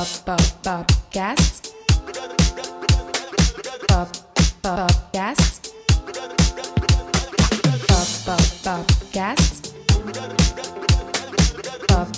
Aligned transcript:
Pop, 0.00 0.08
pop, 0.24 0.40
podcast. 0.62 1.74
Pop, 3.86 4.08
podcast. 4.62 5.66
Pop, 7.86 8.08
pop, 8.24 8.40
podcast. 8.64 9.74
Pop, 11.86 12.08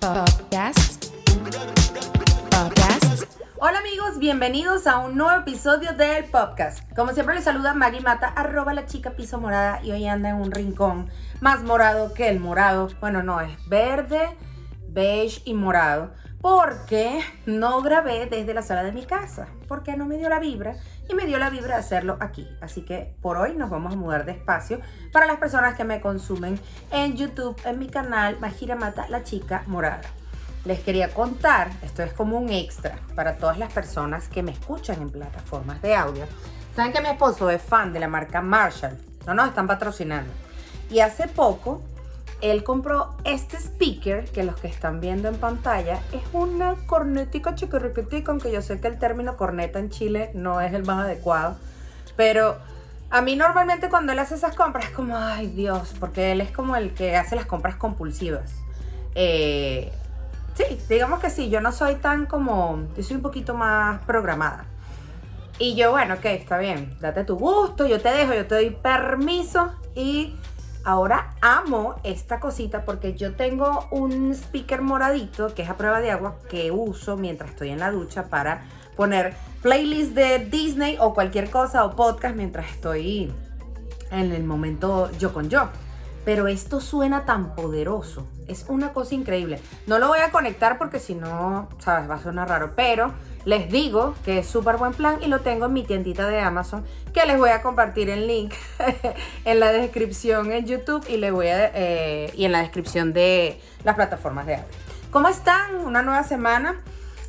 podcast. 0.00 1.12
Podcast. 2.50 3.24
Hola 3.60 3.78
amigos, 3.78 4.18
bienvenidos 4.18 4.88
a 4.88 4.98
un 4.98 5.16
nuevo 5.16 5.38
episodio 5.38 5.92
del 5.92 6.24
podcast. 6.24 6.92
Como 6.96 7.12
siempre 7.12 7.36
les 7.36 7.44
saluda 7.44 7.72
Maggie 7.72 8.00
Mata, 8.00 8.26
arroba 8.26 8.74
la 8.74 8.86
chica 8.86 9.12
piso 9.12 9.38
morada 9.38 9.80
y 9.84 9.92
hoy 9.92 10.08
anda 10.08 10.30
en 10.30 10.36
un 10.38 10.50
rincón 10.50 11.08
más 11.40 11.62
morado 11.62 12.14
que 12.14 12.30
el 12.30 12.40
morado. 12.40 12.88
Bueno, 12.98 13.22
no, 13.22 13.40
es 13.40 13.56
verde, 13.68 14.36
beige 14.88 15.40
y 15.44 15.54
morado. 15.54 16.10
Porque 16.40 17.20
no 17.46 17.82
grabé 17.82 18.26
desde 18.26 18.54
la 18.54 18.62
sala 18.62 18.84
de 18.84 18.92
mi 18.92 19.04
casa. 19.04 19.48
Porque 19.66 19.96
no 19.96 20.06
me 20.06 20.18
dio 20.18 20.28
la 20.28 20.38
vibra 20.38 20.76
y 21.08 21.14
me 21.14 21.26
dio 21.26 21.38
la 21.38 21.50
vibra 21.50 21.74
de 21.74 21.80
hacerlo 21.80 22.16
aquí. 22.20 22.48
Así 22.60 22.82
que 22.82 23.14
por 23.20 23.36
hoy 23.36 23.54
nos 23.54 23.70
vamos 23.70 23.92
a 23.92 23.96
mudar 23.96 24.24
de 24.24 24.32
espacio 24.32 24.80
para 25.12 25.26
las 25.26 25.38
personas 25.38 25.74
que 25.74 25.84
me 25.84 26.00
consumen 26.00 26.60
en 26.92 27.16
YouTube, 27.16 27.56
en 27.64 27.78
mi 27.78 27.88
canal 27.88 28.38
Magira 28.38 28.76
Mata, 28.76 29.08
la 29.08 29.24
chica 29.24 29.64
morada 29.66 30.02
les 30.64 30.80
quería 30.80 31.14
contar, 31.14 31.70
esto 31.82 32.02
es 32.02 32.12
como 32.12 32.38
un 32.38 32.50
extra 32.50 32.98
para 33.14 33.38
todas 33.38 33.58
las 33.58 33.72
personas 33.72 34.28
que 34.28 34.42
me 34.42 34.52
escuchan 34.52 35.00
en 35.00 35.08
plataformas 35.08 35.80
de 35.80 35.94
audio. 35.94 36.26
Saben 36.76 36.92
que 36.92 37.00
mi 37.00 37.08
esposo 37.08 37.48
es 37.50 37.62
fan 37.62 37.92
de 37.92 38.00
la 38.00 38.06
marca 38.06 38.42
Marshall, 38.42 38.98
no 39.26 39.34
nos 39.34 39.48
están 39.48 39.66
patrocinando. 39.66 40.30
Y 40.90 41.00
hace 41.00 41.26
poco 41.26 41.82
él 42.40 42.64
compró 42.64 43.14
este 43.24 43.56
speaker 43.56 44.24
que 44.30 44.44
los 44.44 44.56
que 44.56 44.68
están 44.68 45.00
viendo 45.00 45.28
en 45.28 45.36
pantalla 45.36 46.00
es 46.12 46.22
una 46.32 46.74
cornetica 46.86 47.54
chiquirriquitica, 47.54 48.30
aunque 48.30 48.52
yo 48.52 48.62
sé 48.62 48.80
que 48.80 48.88
el 48.88 48.98
término 48.98 49.36
corneta 49.36 49.78
en 49.78 49.90
Chile 49.90 50.30
no 50.34 50.60
es 50.60 50.72
el 50.72 50.84
más 50.84 51.04
adecuado, 51.04 51.56
pero 52.16 52.58
a 53.10 53.22
mí 53.22 53.36
normalmente 53.36 53.88
cuando 53.88 54.12
él 54.12 54.18
hace 54.18 54.34
esas 54.34 54.54
compras 54.54 54.86
es 54.86 54.90
como, 54.92 55.16
ay 55.16 55.48
Dios, 55.48 55.94
porque 55.98 56.32
él 56.32 56.40
es 56.40 56.50
como 56.50 56.76
el 56.76 56.94
que 56.94 57.16
hace 57.16 57.36
las 57.36 57.46
compras 57.46 57.76
compulsivas. 57.76 58.52
Eh, 59.14 59.92
Sí, 60.58 60.76
digamos 60.88 61.20
que 61.20 61.30
sí, 61.30 61.50
yo 61.50 61.60
no 61.60 61.70
soy 61.70 61.94
tan 61.94 62.26
como, 62.26 62.88
yo 62.96 63.02
soy 63.04 63.14
un 63.14 63.22
poquito 63.22 63.54
más 63.54 64.00
programada. 64.06 64.64
Y 65.56 65.76
yo, 65.76 65.92
bueno, 65.92 66.14
ok, 66.14 66.24
está 66.24 66.58
bien, 66.58 66.96
date 67.00 67.22
tu 67.22 67.36
gusto, 67.36 67.86
yo 67.86 68.00
te 68.00 68.08
dejo, 68.08 68.34
yo 68.34 68.44
te 68.44 68.56
doy 68.56 68.70
permiso 68.70 69.72
y 69.94 70.34
ahora 70.88 71.34
amo 71.42 71.96
esta 72.02 72.40
cosita 72.40 72.86
porque 72.86 73.12
yo 73.12 73.34
tengo 73.34 73.86
un 73.90 74.32
speaker 74.32 74.80
moradito 74.80 75.54
que 75.54 75.60
es 75.60 75.68
a 75.68 75.76
prueba 75.76 76.00
de 76.00 76.10
agua 76.10 76.36
que 76.48 76.70
uso 76.70 77.18
mientras 77.18 77.50
estoy 77.50 77.68
en 77.68 77.80
la 77.80 77.90
ducha 77.90 78.28
para 78.28 78.62
poner 78.96 79.34
playlist 79.60 80.12
de 80.12 80.38
Disney 80.38 80.96
o 80.98 81.12
cualquier 81.12 81.50
cosa 81.50 81.84
o 81.84 81.94
podcast 81.94 82.34
mientras 82.34 82.70
estoy 82.70 83.30
en 84.10 84.32
el 84.32 84.44
momento 84.44 85.10
yo 85.18 85.34
con 85.34 85.50
yo 85.50 85.68
pero 86.24 86.46
esto 86.46 86.80
suena 86.82 87.24
tan 87.24 87.54
poderoso. 87.54 88.26
Es 88.48 88.66
una 88.68 88.92
cosa 88.92 89.14
increíble. 89.14 89.62
No 89.86 89.98
lo 89.98 90.08
voy 90.08 90.18
a 90.18 90.30
conectar 90.30 90.76
porque 90.76 90.98
si 90.98 91.14
no, 91.14 91.70
sabes, 91.78 92.10
va 92.10 92.16
a 92.16 92.22
sonar 92.22 92.50
raro, 92.50 92.74
pero 92.76 93.14
les 93.48 93.70
digo 93.70 94.14
que 94.26 94.40
es 94.40 94.46
súper 94.46 94.76
buen 94.76 94.92
plan 94.92 95.22
y 95.22 95.26
lo 95.26 95.40
tengo 95.40 95.64
en 95.64 95.72
mi 95.72 95.82
tiendita 95.82 96.28
de 96.28 96.38
Amazon, 96.38 96.84
que 97.14 97.24
les 97.24 97.38
voy 97.38 97.48
a 97.48 97.62
compartir 97.62 98.10
el 98.10 98.26
link 98.26 98.52
en 99.46 99.58
la 99.58 99.72
descripción 99.72 100.52
en 100.52 100.66
YouTube 100.66 101.02
y, 101.08 101.16
les 101.16 101.32
voy 101.32 101.46
eh, 101.48 102.30
y 102.36 102.44
en 102.44 102.52
la 102.52 102.60
descripción 102.60 103.14
de 103.14 103.58
las 103.84 103.94
plataformas 103.94 104.44
de 104.44 104.56
audio. 104.56 104.68
¿Cómo 105.10 105.28
están? 105.28 105.76
Una 105.76 106.02
nueva 106.02 106.24
semana. 106.24 106.82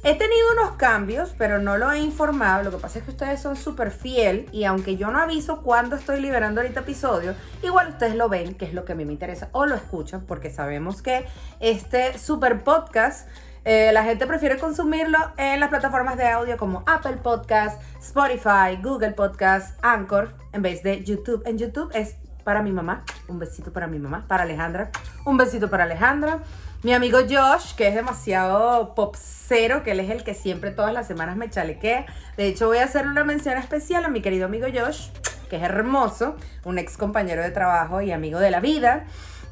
He 0.04 0.14
tenido 0.16 0.52
unos 0.52 0.72
cambios, 0.72 1.34
pero 1.38 1.60
no 1.60 1.78
lo 1.78 1.90
he 1.90 2.00
informado. 2.00 2.64
Lo 2.64 2.72
que 2.72 2.78
pasa 2.80 3.00
es 3.00 3.06
que 3.06 3.12
ustedes 3.12 3.42
son 3.42 3.56
súper 3.56 3.90
fiel 3.90 4.50
y 4.52 4.66
aunque 4.66 4.98
yo 4.98 5.12
no 5.12 5.20
aviso 5.20 5.62
cuándo 5.62 5.96
estoy 5.96 6.20
liberando 6.20 6.60
ahorita 6.60 6.82
episodio, 6.82 7.34
igual 7.64 7.88
ustedes 7.92 8.16
lo 8.16 8.28
ven, 8.28 8.56
que 8.56 8.66
es 8.66 8.74
lo 8.74 8.84
que 8.84 8.92
a 8.92 8.96
mí 8.96 9.06
me 9.06 9.14
interesa, 9.14 9.48
o 9.54 9.66
lo 9.66 9.76
escuchan, 9.76 10.26
porque 10.26 10.50
sabemos 10.50 11.02
que 11.02 11.26
este 11.62 12.18
super 12.18 12.62
podcast 12.66 13.30
eh, 13.66 13.92
la 13.92 14.04
gente 14.04 14.26
prefiere 14.26 14.58
consumirlo 14.58 15.18
en 15.38 15.60
las 15.60 15.70
plataformas 15.70 16.18
de 16.18 16.28
audio 16.28 16.58
como 16.58 16.84
Apple 16.86 17.18
Podcast, 17.22 17.82
Spotify, 18.00 18.78
Google 18.82 19.12
Podcast, 19.12 19.78
Anchor, 19.84 20.34
en 20.54 20.62
vez 20.62 20.82
de 20.84 21.04
YouTube. 21.04 21.44
En 21.46 21.58
YouTube 21.58 21.92
es 21.94 22.16
para 22.44 22.62
mi 22.62 22.72
mamá, 22.72 23.04
un 23.28 23.38
besito 23.38 23.72
para 23.72 23.88
mi 23.88 24.00
mamá, 24.00 24.26
para 24.28 24.44
Alejandra, 24.44 24.90
un 25.26 25.38
besito 25.38 25.70
para 25.70 25.84
Alejandra. 25.84 26.40
Mi 26.82 26.94
amigo 26.94 27.20
Josh, 27.30 27.76
que 27.76 27.90
es 27.90 27.94
demasiado 27.94 28.96
popcero, 28.96 29.84
que 29.84 29.92
él 29.92 30.00
es 30.00 30.10
el 30.10 30.24
que 30.24 30.34
siempre 30.34 30.72
todas 30.72 30.94
las 30.94 31.08
semanas 31.08 31.36
me 31.36 31.50
chalequea. 31.50 32.06
De 32.38 32.48
hecho, 32.48 32.68
voy 32.68 32.78
a 32.78 32.86
hacer 32.86 33.06
una 33.06 33.26
mención 33.26 33.58
especial 33.58 34.06
a 34.06 34.08
mi 34.08 34.22
querido 34.22 34.46
amigo 34.46 34.66
Josh, 34.74 35.10
que 35.50 35.58
es 35.58 35.62
hermoso, 35.62 36.38
un 36.64 36.80
ex 36.80 36.96
compañero 36.96 37.42
de 37.44 37.52
trabajo 37.52 38.00
y 38.00 38.14
amigo 38.14 38.40
de 38.40 38.50
la 38.50 38.62
vida, 38.62 39.06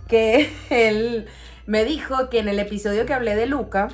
que 0.07 0.49
él 0.69 1.27
me 1.67 1.83
dijo 1.83 2.29
que 2.29 2.39
en 2.39 2.47
el 2.47 2.59
episodio 2.59 3.05
que 3.05 3.13
hablé 3.13 3.35
de 3.35 3.45
Luca, 3.45 3.89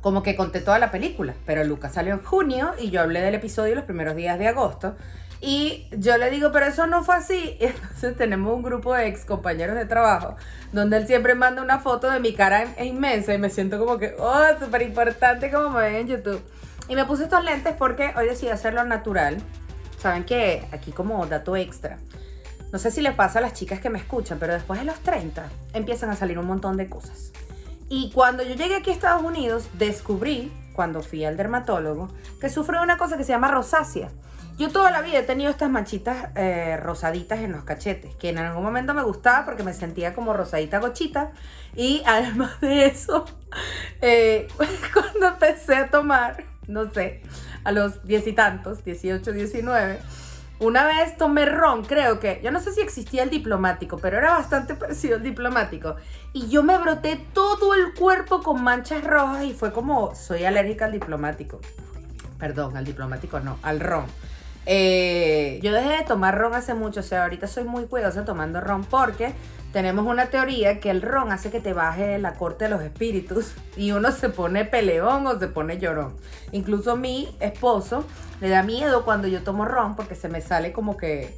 como 0.00 0.22
que 0.22 0.34
conté 0.34 0.60
toda 0.60 0.78
la 0.78 0.90
película, 0.90 1.34
pero 1.44 1.62
Luca 1.62 1.90
salió 1.90 2.14
en 2.14 2.22
junio 2.22 2.72
y 2.78 2.90
yo 2.90 3.02
hablé 3.02 3.20
del 3.20 3.34
episodio 3.34 3.74
los 3.74 3.84
primeros 3.84 4.16
días 4.16 4.38
de 4.38 4.48
agosto. 4.48 4.96
Y 5.42 5.88
yo 5.92 6.16
le 6.16 6.30
digo, 6.30 6.50
pero 6.52 6.66
eso 6.66 6.86
no 6.86 7.04
fue 7.04 7.16
así. 7.16 7.56
Entonces 7.60 8.16
tenemos 8.16 8.54
un 8.54 8.62
grupo 8.62 8.94
de 8.94 9.08
ex 9.08 9.26
compañeros 9.26 9.76
de 9.76 9.84
trabajo 9.84 10.36
donde 10.72 10.96
él 10.96 11.06
siempre 11.06 11.34
manda 11.34 11.62
una 11.62 11.78
foto 11.80 12.10
de 12.10 12.18
mi 12.18 12.32
cara 12.34 12.66
inmensa 12.82 13.34
y 13.34 13.38
me 13.38 13.50
siento 13.50 13.78
como 13.78 13.98
que, 13.98 14.14
oh, 14.18 14.44
súper 14.58 14.82
importante 14.82 15.50
como 15.50 15.70
me 15.70 15.82
ven 15.82 15.94
en 15.96 16.08
YouTube. 16.08 16.42
Y 16.88 16.94
me 16.94 17.04
puse 17.04 17.24
estos 17.24 17.44
lentes 17.44 17.74
porque 17.78 18.12
hoy 18.16 18.26
decidí 18.26 18.50
hacerlo 18.50 18.84
natural. 18.84 19.36
Saben 19.98 20.24
que 20.24 20.66
aquí 20.72 20.92
como 20.92 21.26
dato 21.26 21.56
extra. 21.56 21.98
No 22.76 22.80
sé 22.80 22.90
si 22.90 23.00
le 23.00 23.12
pasa 23.12 23.38
a 23.38 23.40
las 23.40 23.54
chicas 23.54 23.80
que 23.80 23.88
me 23.88 23.98
escuchan, 23.98 24.38
pero 24.38 24.52
después 24.52 24.78
de 24.78 24.84
los 24.84 24.98
30 25.00 25.48
empiezan 25.72 26.10
a 26.10 26.14
salir 26.14 26.38
un 26.38 26.46
montón 26.46 26.76
de 26.76 26.90
cosas. 26.90 27.32
Y 27.88 28.10
cuando 28.12 28.42
yo 28.42 28.54
llegué 28.54 28.76
aquí 28.76 28.90
a 28.90 28.92
Estados 28.92 29.24
Unidos, 29.24 29.70
descubrí, 29.78 30.52
cuando 30.74 31.02
fui 31.02 31.24
al 31.24 31.38
dermatólogo, 31.38 32.10
que 32.38 32.50
sufro 32.50 32.82
una 32.82 32.98
cosa 32.98 33.16
que 33.16 33.24
se 33.24 33.32
llama 33.32 33.50
rosácea. 33.50 34.10
Yo 34.58 34.68
toda 34.68 34.90
la 34.90 35.00
vida 35.00 35.20
he 35.20 35.22
tenido 35.22 35.50
estas 35.50 35.70
manchitas 35.70 36.28
eh, 36.34 36.76
rosaditas 36.76 37.38
en 37.38 37.52
los 37.52 37.64
cachetes, 37.64 38.14
que 38.16 38.28
en 38.28 38.36
algún 38.36 38.62
momento 38.62 38.92
me 38.92 39.02
gustaba 39.04 39.46
porque 39.46 39.62
me 39.62 39.72
sentía 39.72 40.12
como 40.12 40.34
rosadita 40.34 40.78
gochita. 40.78 41.32
Y 41.74 42.02
además 42.04 42.60
de 42.60 42.84
eso, 42.84 43.24
eh, 44.02 44.48
cuando 44.92 45.28
empecé 45.28 45.76
a 45.76 45.90
tomar, 45.90 46.44
no 46.66 46.90
sé, 46.92 47.22
a 47.64 47.72
los 47.72 48.04
diez 48.04 48.26
y 48.26 48.34
tantos, 48.34 48.84
18, 48.84 49.32
19, 49.32 49.98
una 50.58 50.86
vez 50.86 51.16
tomé 51.18 51.44
ron, 51.44 51.84
creo 51.84 52.18
que, 52.18 52.40
yo 52.42 52.50
no 52.50 52.60
sé 52.60 52.72
si 52.72 52.80
existía 52.80 53.22
el 53.22 53.30
diplomático, 53.30 53.98
pero 53.98 54.16
era 54.16 54.30
bastante 54.32 54.74
parecido 54.76 55.16
al 55.16 55.22
diplomático. 55.22 55.96
Y 56.32 56.48
yo 56.48 56.62
me 56.62 56.78
broté 56.78 57.24
todo 57.32 57.74
el 57.74 57.94
cuerpo 57.94 58.42
con 58.42 58.62
manchas 58.62 59.04
rojas 59.04 59.44
y 59.44 59.52
fue 59.52 59.72
como, 59.72 60.14
soy 60.14 60.44
alérgica 60.44 60.86
al 60.86 60.92
diplomático. 60.92 61.60
Perdón, 62.38 62.76
al 62.76 62.84
diplomático 62.84 63.40
no, 63.40 63.58
al 63.62 63.80
ron. 63.80 64.04
Eh, 64.66 65.60
yo 65.62 65.72
dejé 65.72 65.90
de 65.90 66.02
tomar 66.02 66.36
ron 66.36 66.54
hace 66.54 66.74
mucho, 66.74 67.00
o 67.00 67.02
sea, 67.04 67.22
ahorita 67.22 67.46
soy 67.46 67.64
muy 67.64 67.86
cuidadosa 67.86 68.24
tomando 68.24 68.60
ron 68.60 68.84
porque 68.84 69.32
tenemos 69.76 70.06
una 70.06 70.30
teoría 70.30 70.80
que 70.80 70.88
el 70.88 71.02
ron 71.02 71.32
hace 71.32 71.50
que 71.50 71.60
te 71.60 71.74
baje 71.74 72.18
la 72.18 72.32
corte 72.32 72.64
de 72.64 72.70
los 72.70 72.80
espíritus 72.80 73.52
y 73.76 73.92
uno 73.92 74.10
se 74.10 74.30
pone 74.30 74.64
peleón 74.64 75.26
o 75.26 75.38
se 75.38 75.48
pone 75.48 75.76
llorón. 75.76 76.16
Incluso 76.50 76.96
mi 76.96 77.36
esposo 77.40 78.02
le 78.40 78.48
da 78.48 78.62
miedo 78.62 79.04
cuando 79.04 79.28
yo 79.28 79.42
tomo 79.42 79.66
ron 79.66 79.94
porque 79.94 80.14
se 80.14 80.30
me 80.30 80.40
sale 80.40 80.72
como 80.72 80.96
que 80.96 81.36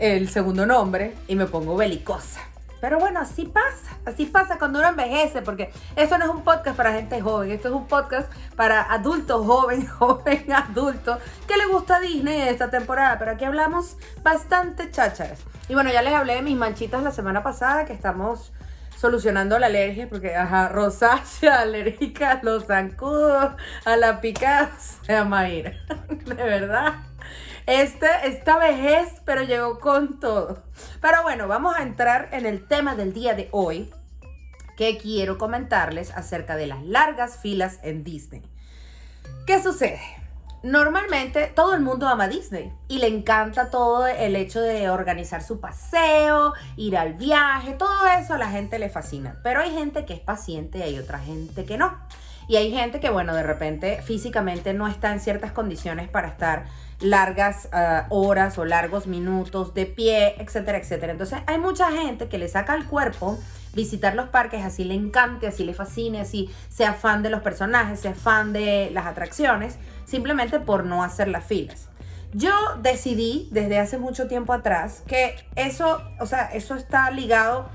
el 0.00 0.28
segundo 0.28 0.66
nombre 0.66 1.14
y 1.28 1.36
me 1.36 1.46
pongo 1.46 1.76
belicosa. 1.76 2.40
Pero 2.80 2.98
bueno, 2.98 3.20
así 3.20 3.46
pasa, 3.46 3.98
así 4.04 4.26
pasa 4.26 4.58
cuando 4.58 4.78
uno 4.78 4.88
envejece, 4.88 5.42
porque 5.42 5.72
esto 5.96 6.18
no 6.18 6.24
es 6.24 6.30
un 6.30 6.42
podcast 6.42 6.76
para 6.76 6.92
gente 6.92 7.20
joven, 7.20 7.50
esto 7.50 7.68
es 7.68 7.74
un 7.74 7.86
podcast 7.86 8.30
para 8.54 8.82
adultos 8.82 9.46
joven, 9.46 9.86
joven, 9.98 10.52
adultos, 10.52 11.18
que 11.46 11.56
le 11.56 11.66
gusta 11.66 12.00
Disney 12.00 12.48
esta 12.48 12.70
temporada, 12.70 13.18
pero 13.18 13.32
aquí 13.32 13.44
hablamos 13.44 13.96
bastante 14.22 14.90
chácharas. 14.90 15.40
Y 15.68 15.74
bueno, 15.74 15.90
ya 15.90 16.02
les 16.02 16.14
hablé 16.14 16.34
de 16.34 16.42
mis 16.42 16.56
manchitas 16.56 17.02
la 17.02 17.10
semana 17.10 17.42
pasada, 17.42 17.84
que 17.86 17.92
estamos 17.92 18.52
solucionando 18.96 19.58
la 19.58 19.66
alergia, 19.66 20.08
porque, 20.08 20.34
ajá, 20.34 20.68
rosácea, 20.68 21.60
alérgica 21.60 22.40
los 22.42 22.66
zancudos, 22.66 23.54
a 23.84 23.96
la 23.96 24.20
picada, 24.20 24.70
se 24.78 25.24
Mayra, 25.24 25.72
de 26.08 26.34
verdad. 26.34 26.94
Este, 27.66 28.06
esta 28.24 28.58
vejez, 28.58 29.20
pero 29.24 29.42
llegó 29.42 29.80
con 29.80 30.20
todo. 30.20 30.62
Pero 31.00 31.22
bueno, 31.22 31.48
vamos 31.48 31.76
a 31.76 31.82
entrar 31.82 32.28
en 32.32 32.46
el 32.46 32.66
tema 32.66 32.94
del 32.94 33.12
día 33.12 33.34
de 33.34 33.48
hoy, 33.52 33.92
que 34.76 34.98
quiero 34.98 35.38
comentarles 35.38 36.10
acerca 36.12 36.56
de 36.56 36.66
las 36.66 36.84
largas 36.84 37.38
filas 37.38 37.80
en 37.82 38.04
Disney. 38.04 38.42
¿Qué 39.46 39.62
sucede? 39.62 40.00
Normalmente 40.62 41.46
todo 41.54 41.74
el 41.74 41.80
mundo 41.80 42.08
ama 42.08 42.28
Disney 42.28 42.72
y 42.88 42.98
le 42.98 43.06
encanta 43.06 43.70
todo 43.70 44.06
el 44.06 44.34
hecho 44.34 44.60
de 44.60 44.90
organizar 44.90 45.42
su 45.42 45.60
paseo, 45.60 46.54
ir 46.76 46.96
al 46.96 47.14
viaje, 47.14 47.74
todo 47.74 48.06
eso 48.18 48.34
a 48.34 48.38
la 48.38 48.50
gente 48.50 48.78
le 48.78 48.88
fascina. 48.88 49.38
Pero 49.42 49.60
hay 49.60 49.72
gente 49.72 50.04
que 50.04 50.14
es 50.14 50.20
paciente 50.20 50.78
y 50.78 50.82
hay 50.82 50.98
otra 50.98 51.18
gente 51.18 51.64
que 51.64 51.78
no. 51.78 51.96
Y 52.48 52.56
hay 52.56 52.70
gente 52.70 53.00
que, 53.00 53.10
bueno, 53.10 53.34
de 53.34 53.42
repente 53.42 54.00
físicamente 54.02 54.72
no 54.72 54.86
está 54.86 55.12
en 55.12 55.20
ciertas 55.20 55.52
condiciones 55.52 56.08
para 56.08 56.28
estar 56.28 56.66
largas 57.00 57.68
ah, 57.72 58.06
horas 58.08 58.56
o 58.58 58.64
largos 58.64 59.06
minutos 59.06 59.74
de 59.74 59.86
pie, 59.86 60.36
etcétera, 60.38 60.78
etcétera. 60.78 61.12
Entonces 61.12 61.38
hay 61.46 61.58
mucha 61.58 61.90
gente 61.90 62.28
que 62.28 62.38
le 62.38 62.48
saca 62.48 62.72
al 62.72 62.86
cuerpo 62.86 63.38
visitar 63.74 64.14
los 64.14 64.28
parques, 64.28 64.64
así 64.64 64.84
le 64.84 64.94
encante, 64.94 65.46
así 65.46 65.64
le 65.64 65.74
fascine, 65.74 66.20
así 66.20 66.50
sea 66.68 66.94
fan 66.94 67.22
de 67.22 67.30
los 67.30 67.42
personajes, 67.42 68.00
sea 68.00 68.14
fan 68.14 68.52
de 68.52 68.90
las 68.92 69.06
atracciones, 69.06 69.78
simplemente 70.06 70.60
por 70.60 70.84
no 70.84 71.04
hacer 71.04 71.28
las 71.28 71.44
filas. 71.44 71.88
Yo 72.32 72.52
decidí 72.82 73.48
desde 73.50 73.78
hace 73.78 73.98
mucho 73.98 74.28
tiempo 74.28 74.52
atrás 74.52 75.02
que 75.06 75.36
eso, 75.54 76.02
o 76.20 76.26
sea, 76.26 76.46
eso 76.46 76.74
está 76.74 77.10
ligado 77.10 77.68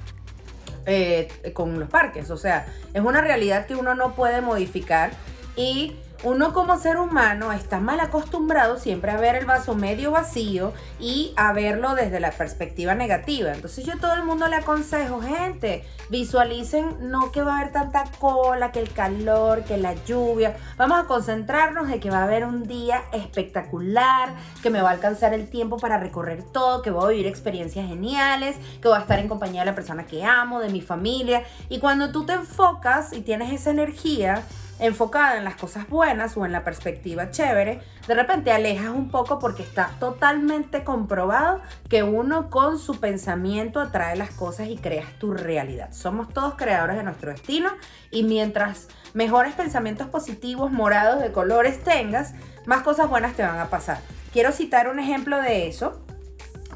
eh, 0.85 1.27
con 1.53 1.79
los 1.79 1.89
parques, 1.89 2.29
o 2.31 2.37
sea, 2.37 2.65
es 2.93 3.01
una 3.01 3.21
realidad 3.21 3.65
que 3.65 3.75
uno 3.75 3.95
no 3.95 4.15
puede 4.15 4.41
modificar 4.41 5.11
y 5.55 5.95
uno 6.23 6.53
como 6.53 6.77
ser 6.77 6.97
humano 6.97 7.51
está 7.51 7.79
mal 7.79 7.99
acostumbrado 7.99 8.77
siempre 8.77 9.11
a 9.11 9.17
ver 9.17 9.35
el 9.35 9.45
vaso 9.45 9.73
medio 9.73 10.11
vacío 10.11 10.71
y 10.99 11.33
a 11.35 11.51
verlo 11.51 11.95
desde 11.95 12.19
la 12.19 12.31
perspectiva 12.31 12.93
negativa. 12.93 13.51
Entonces 13.51 13.85
yo 13.85 13.97
todo 13.97 14.13
el 14.13 14.23
mundo 14.23 14.47
le 14.47 14.57
aconsejo, 14.57 15.19
gente, 15.21 15.83
visualicen 16.09 17.09
no 17.09 17.31
que 17.31 17.41
va 17.41 17.55
a 17.55 17.59
haber 17.61 17.71
tanta 17.71 18.03
cola, 18.19 18.71
que 18.71 18.79
el 18.79 18.93
calor, 18.93 19.63
que 19.63 19.77
la 19.77 19.95
lluvia. 20.05 20.55
Vamos 20.77 20.99
a 20.99 21.07
concentrarnos 21.07 21.89
en 21.89 21.99
que 21.99 22.11
va 22.11 22.19
a 22.19 22.23
haber 22.23 22.45
un 22.45 22.67
día 22.67 23.01
espectacular, 23.13 24.35
que 24.61 24.69
me 24.69 24.81
va 24.81 24.89
a 24.89 24.93
alcanzar 24.93 25.33
el 25.33 25.49
tiempo 25.49 25.77
para 25.77 25.97
recorrer 25.97 26.43
todo, 26.43 26.83
que 26.83 26.91
voy 26.91 27.05
a 27.05 27.09
vivir 27.09 27.27
experiencias 27.27 27.87
geniales, 27.87 28.57
que 28.79 28.87
voy 28.87 28.97
a 28.97 29.01
estar 29.01 29.17
en 29.17 29.27
compañía 29.27 29.61
de 29.61 29.65
la 29.65 29.75
persona 29.75 30.05
que 30.05 30.23
amo, 30.23 30.59
de 30.59 30.69
mi 30.69 30.81
familia. 30.81 31.43
Y 31.69 31.79
cuando 31.79 32.11
tú 32.11 32.25
te 32.27 32.33
enfocas 32.33 33.11
y 33.11 33.21
tienes 33.21 33.51
esa 33.51 33.71
energía, 33.71 34.43
enfocada 34.81 35.37
en 35.37 35.43
las 35.43 35.55
cosas 35.55 35.87
buenas 35.87 36.35
o 36.35 36.45
en 36.45 36.51
la 36.51 36.63
perspectiva 36.63 37.29
chévere, 37.29 37.81
de 38.07 38.15
repente 38.15 38.51
alejas 38.51 38.89
un 38.89 39.11
poco 39.11 39.37
porque 39.37 39.61
está 39.61 39.91
totalmente 39.99 40.83
comprobado 40.83 41.61
que 41.87 42.01
uno 42.01 42.49
con 42.49 42.79
su 42.79 42.99
pensamiento 42.99 43.79
atrae 43.79 44.15
las 44.15 44.31
cosas 44.31 44.67
y 44.69 44.77
creas 44.77 45.13
tu 45.19 45.33
realidad. 45.33 45.93
Somos 45.93 46.33
todos 46.33 46.55
creadores 46.55 46.97
de 46.97 47.03
nuestro 47.03 47.31
destino 47.31 47.69
y 48.09 48.23
mientras 48.23 48.87
mejores 49.13 49.53
pensamientos 49.53 50.07
positivos, 50.07 50.71
morados, 50.71 51.21
de 51.21 51.31
colores 51.31 51.83
tengas, 51.83 52.33
más 52.65 52.81
cosas 52.81 53.07
buenas 53.07 53.35
te 53.35 53.43
van 53.43 53.59
a 53.59 53.69
pasar. 53.69 53.99
Quiero 54.33 54.51
citar 54.51 54.89
un 54.89 54.97
ejemplo 54.97 55.39
de 55.39 55.67
eso. 55.67 56.01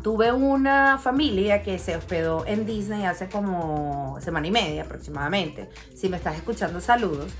Tuve 0.03 0.31
una 0.31 0.99
familia 0.99 1.63
que 1.63 1.79
se 1.79 1.95
hospedó 1.95 2.45
en 2.45 2.67
Disney 2.67 3.05
hace 3.05 3.27
como 3.27 4.19
semana 4.21 4.45
y 4.45 4.51
media 4.51 4.83
aproximadamente. 4.83 5.67
Si 5.95 6.07
me 6.07 6.17
estás 6.17 6.35
escuchando, 6.35 6.79
saludos. 6.79 7.31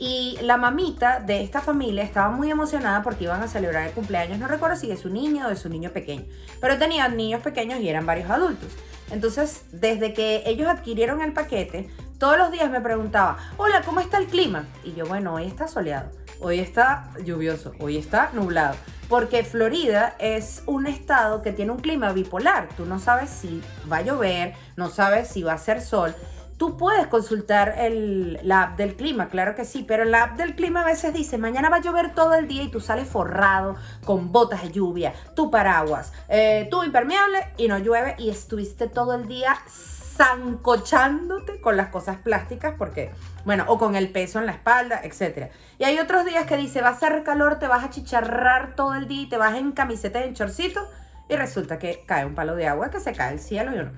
Y 0.00 0.38
la 0.40 0.56
mamita 0.56 1.20
de 1.20 1.42
esta 1.42 1.60
familia 1.60 2.02
estaba 2.02 2.30
muy 2.30 2.50
emocionada 2.50 3.02
porque 3.02 3.24
iban 3.24 3.42
a 3.42 3.48
celebrar 3.48 3.86
el 3.86 3.92
cumpleaños, 3.92 4.38
no 4.38 4.48
recuerdo 4.48 4.74
si 4.74 4.86
de 4.86 4.96
su 4.96 5.10
niño 5.10 5.46
o 5.46 5.50
de 5.50 5.56
su 5.56 5.68
niño 5.68 5.90
pequeño, 5.90 6.24
pero 6.58 6.78
tenían 6.78 7.18
niños 7.18 7.42
pequeños 7.42 7.80
y 7.80 7.88
eran 7.90 8.06
varios 8.06 8.30
adultos. 8.30 8.70
Entonces, 9.10 9.64
desde 9.72 10.14
que 10.14 10.42
ellos 10.46 10.68
adquirieron 10.68 11.20
el 11.20 11.34
paquete, 11.34 11.90
todos 12.18 12.38
los 12.38 12.50
días 12.50 12.70
me 12.70 12.80
preguntaba, 12.80 13.36
hola, 13.58 13.82
¿cómo 13.82 14.00
está 14.00 14.16
el 14.16 14.26
clima? 14.28 14.64
Y 14.84 14.94
yo, 14.94 15.04
bueno, 15.04 15.34
hoy 15.34 15.44
está 15.44 15.68
soleado, 15.68 16.10
hoy 16.40 16.60
está 16.60 17.10
lluvioso, 17.22 17.74
hoy 17.78 17.98
está 17.98 18.30
nublado. 18.32 18.76
Porque 19.10 19.44
Florida 19.44 20.14
es 20.18 20.62
un 20.66 20.86
estado 20.86 21.42
que 21.42 21.52
tiene 21.52 21.72
un 21.72 21.80
clima 21.80 22.12
bipolar. 22.12 22.68
Tú 22.76 22.86
no 22.86 23.00
sabes 23.00 23.28
si 23.28 23.60
va 23.90 23.98
a 23.98 24.02
llover, 24.02 24.54
no 24.76 24.88
sabes 24.88 25.28
si 25.28 25.42
va 25.42 25.52
a 25.52 25.56
hacer 25.56 25.82
sol. 25.82 26.14
Tú 26.60 26.76
puedes 26.76 27.06
consultar 27.06 27.76
el, 27.78 28.38
la 28.42 28.64
app 28.64 28.76
del 28.76 28.94
clima, 28.94 29.30
claro 29.30 29.54
que 29.54 29.64
sí, 29.64 29.82
pero 29.82 30.04
la 30.04 30.24
app 30.24 30.36
del 30.36 30.54
clima 30.54 30.82
a 30.82 30.84
veces 30.84 31.14
dice, 31.14 31.38
mañana 31.38 31.70
va 31.70 31.76
a 31.76 31.80
llover 31.80 32.12
todo 32.12 32.34
el 32.34 32.48
día 32.48 32.62
y 32.62 32.68
tú 32.68 32.80
sales 32.80 33.08
forrado 33.08 33.76
con 34.04 34.30
botas 34.30 34.64
de 34.64 34.70
lluvia, 34.70 35.14
tu 35.34 35.50
paraguas, 35.50 36.12
eh, 36.28 36.68
tu 36.70 36.84
impermeable 36.84 37.38
y 37.56 37.66
no 37.66 37.78
llueve 37.78 38.14
y 38.18 38.28
estuviste 38.28 38.88
todo 38.88 39.14
el 39.14 39.26
día 39.26 39.56
zancochándote 39.70 41.62
con 41.62 41.78
las 41.78 41.88
cosas 41.88 42.18
plásticas 42.18 42.74
porque, 42.76 43.10
bueno, 43.46 43.64
o 43.68 43.78
con 43.78 43.96
el 43.96 44.12
peso 44.12 44.38
en 44.38 44.44
la 44.44 44.52
espalda, 44.52 45.00
etc. 45.02 45.50
Y 45.78 45.84
hay 45.84 45.98
otros 45.98 46.26
días 46.26 46.44
que 46.44 46.58
dice, 46.58 46.82
va 46.82 46.88
a 46.88 46.92
hacer 46.92 47.22
calor, 47.22 47.58
te 47.58 47.68
vas 47.68 47.84
a 47.84 47.88
chicharrar 47.88 48.76
todo 48.76 48.96
el 48.96 49.08
día 49.08 49.22
y 49.22 49.28
te 49.30 49.38
vas 49.38 49.56
en 49.56 49.72
camiseta 49.72 50.20
y 50.20 50.24
en 50.24 50.34
chorcito 50.34 50.86
y 51.26 51.36
resulta 51.36 51.78
que 51.78 52.04
cae 52.04 52.26
un 52.26 52.34
palo 52.34 52.54
de 52.54 52.68
agua, 52.68 52.90
que 52.90 53.00
se 53.00 53.14
cae 53.14 53.32
el 53.32 53.40
cielo 53.40 53.74
y 53.74 53.78
uno... 53.78 53.92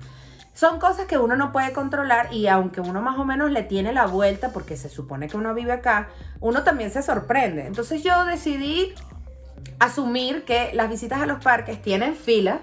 Son 0.53 0.79
cosas 0.79 1.07
que 1.07 1.17
uno 1.17 1.35
no 1.35 1.51
puede 1.51 1.73
controlar 1.73 2.31
y 2.31 2.47
aunque 2.47 2.79
uno 2.79 3.01
más 3.01 3.17
o 3.17 3.25
menos 3.25 3.51
le 3.51 3.63
tiene 3.63 3.91
la 3.91 4.05
vuelta 4.05 4.51
porque 4.51 4.77
se 4.77 4.87
supone 4.87 5.27
que 5.27 5.35
uno 5.35 5.53
vive 5.53 5.71
acá, 5.71 6.09
uno 6.39 6.63
también 6.63 6.91
se 6.91 7.01
sorprende. 7.01 7.65
Entonces 7.65 8.03
yo 8.03 8.25
decidí 8.25 8.93
asumir 9.79 10.43
que 10.43 10.71
las 10.73 10.89
visitas 10.89 11.21
a 11.21 11.25
los 11.25 11.43
parques 11.43 11.81
tienen 11.81 12.15
fila 12.15 12.59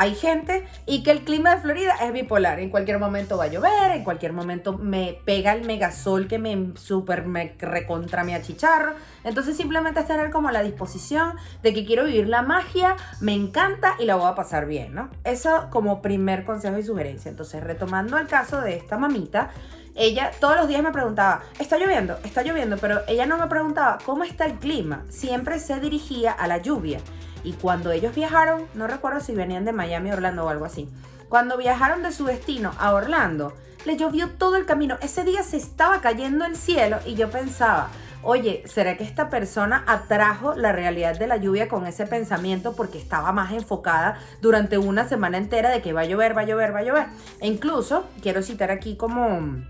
hay 0.00 0.14
gente 0.14 0.66
y 0.86 1.02
que 1.02 1.10
el 1.10 1.24
clima 1.24 1.54
de 1.54 1.60
Florida 1.60 1.94
es 2.00 2.10
bipolar. 2.10 2.58
En 2.58 2.70
cualquier 2.70 2.98
momento 2.98 3.36
va 3.36 3.44
a 3.44 3.48
llover, 3.48 3.90
en 3.92 4.02
cualquier 4.02 4.32
momento 4.32 4.78
me 4.78 5.18
pega 5.26 5.52
el 5.52 5.66
megasol 5.66 6.26
que 6.26 6.38
me 6.38 6.72
super 6.74 7.26
me 7.26 7.54
recontra 7.58 8.24
mi 8.24 8.32
achicharro. 8.32 8.94
Entonces 9.24 9.58
simplemente 9.58 10.00
es 10.00 10.06
tener 10.06 10.30
como 10.30 10.50
la 10.50 10.62
disposición 10.62 11.34
de 11.62 11.74
que 11.74 11.84
quiero 11.84 12.04
vivir 12.04 12.30
la 12.30 12.40
magia, 12.40 12.96
me 13.20 13.34
encanta 13.34 13.96
y 13.98 14.06
la 14.06 14.16
voy 14.16 14.26
a 14.26 14.34
pasar 14.34 14.64
bien, 14.64 14.94
¿no? 14.94 15.10
Eso 15.22 15.66
como 15.68 16.00
primer 16.00 16.46
consejo 16.46 16.78
y 16.78 16.82
sugerencia. 16.82 17.30
Entonces 17.30 17.62
retomando 17.62 18.16
el 18.16 18.26
caso 18.26 18.62
de 18.62 18.76
esta 18.76 18.96
mamita, 18.96 19.50
ella 19.94 20.30
todos 20.40 20.56
los 20.56 20.66
días 20.66 20.82
me 20.82 20.92
preguntaba, 20.92 21.42
está 21.58 21.76
lloviendo, 21.76 22.16
está 22.24 22.42
lloviendo, 22.42 22.78
pero 22.78 23.02
ella 23.06 23.26
no 23.26 23.36
me 23.36 23.48
preguntaba 23.48 23.98
cómo 24.06 24.24
está 24.24 24.46
el 24.46 24.54
clima, 24.54 25.04
siempre 25.10 25.58
se 25.58 25.78
dirigía 25.78 26.32
a 26.32 26.46
la 26.46 26.56
lluvia. 26.56 27.00
Y 27.44 27.54
cuando 27.54 27.92
ellos 27.92 28.14
viajaron, 28.14 28.66
no 28.74 28.86
recuerdo 28.86 29.20
si 29.20 29.34
venían 29.34 29.64
de 29.64 29.72
Miami, 29.72 30.12
Orlando 30.12 30.44
o 30.44 30.48
algo 30.48 30.64
así, 30.64 30.88
cuando 31.28 31.56
viajaron 31.56 32.02
de 32.02 32.12
su 32.12 32.24
destino 32.24 32.72
a 32.78 32.92
Orlando, 32.92 33.54
le 33.84 33.96
llovió 33.96 34.28
todo 34.30 34.56
el 34.56 34.66
camino. 34.66 34.98
Ese 35.00 35.24
día 35.24 35.42
se 35.42 35.56
estaba 35.56 36.00
cayendo 36.00 36.44
el 36.44 36.56
cielo 36.56 36.98
y 37.06 37.14
yo 37.14 37.30
pensaba, 37.30 37.88
oye, 38.22 38.62
¿será 38.66 38.96
que 38.96 39.04
esta 39.04 39.30
persona 39.30 39.84
atrajo 39.86 40.54
la 40.54 40.72
realidad 40.72 41.18
de 41.18 41.26
la 41.26 41.36
lluvia 41.36 41.68
con 41.68 41.86
ese 41.86 42.06
pensamiento 42.06 42.74
porque 42.74 42.98
estaba 42.98 43.32
más 43.32 43.52
enfocada 43.52 44.18
durante 44.40 44.78
una 44.78 45.08
semana 45.08 45.38
entera 45.38 45.70
de 45.70 45.80
que 45.80 45.92
va 45.92 46.02
a 46.02 46.04
llover, 46.04 46.36
va 46.36 46.42
a 46.42 46.46
llover, 46.46 46.74
va 46.74 46.80
a 46.80 46.84
llover? 46.84 47.06
E 47.40 47.46
incluso, 47.46 48.04
quiero 48.22 48.42
citar 48.42 48.70
aquí 48.70 48.96
como, 48.96 49.64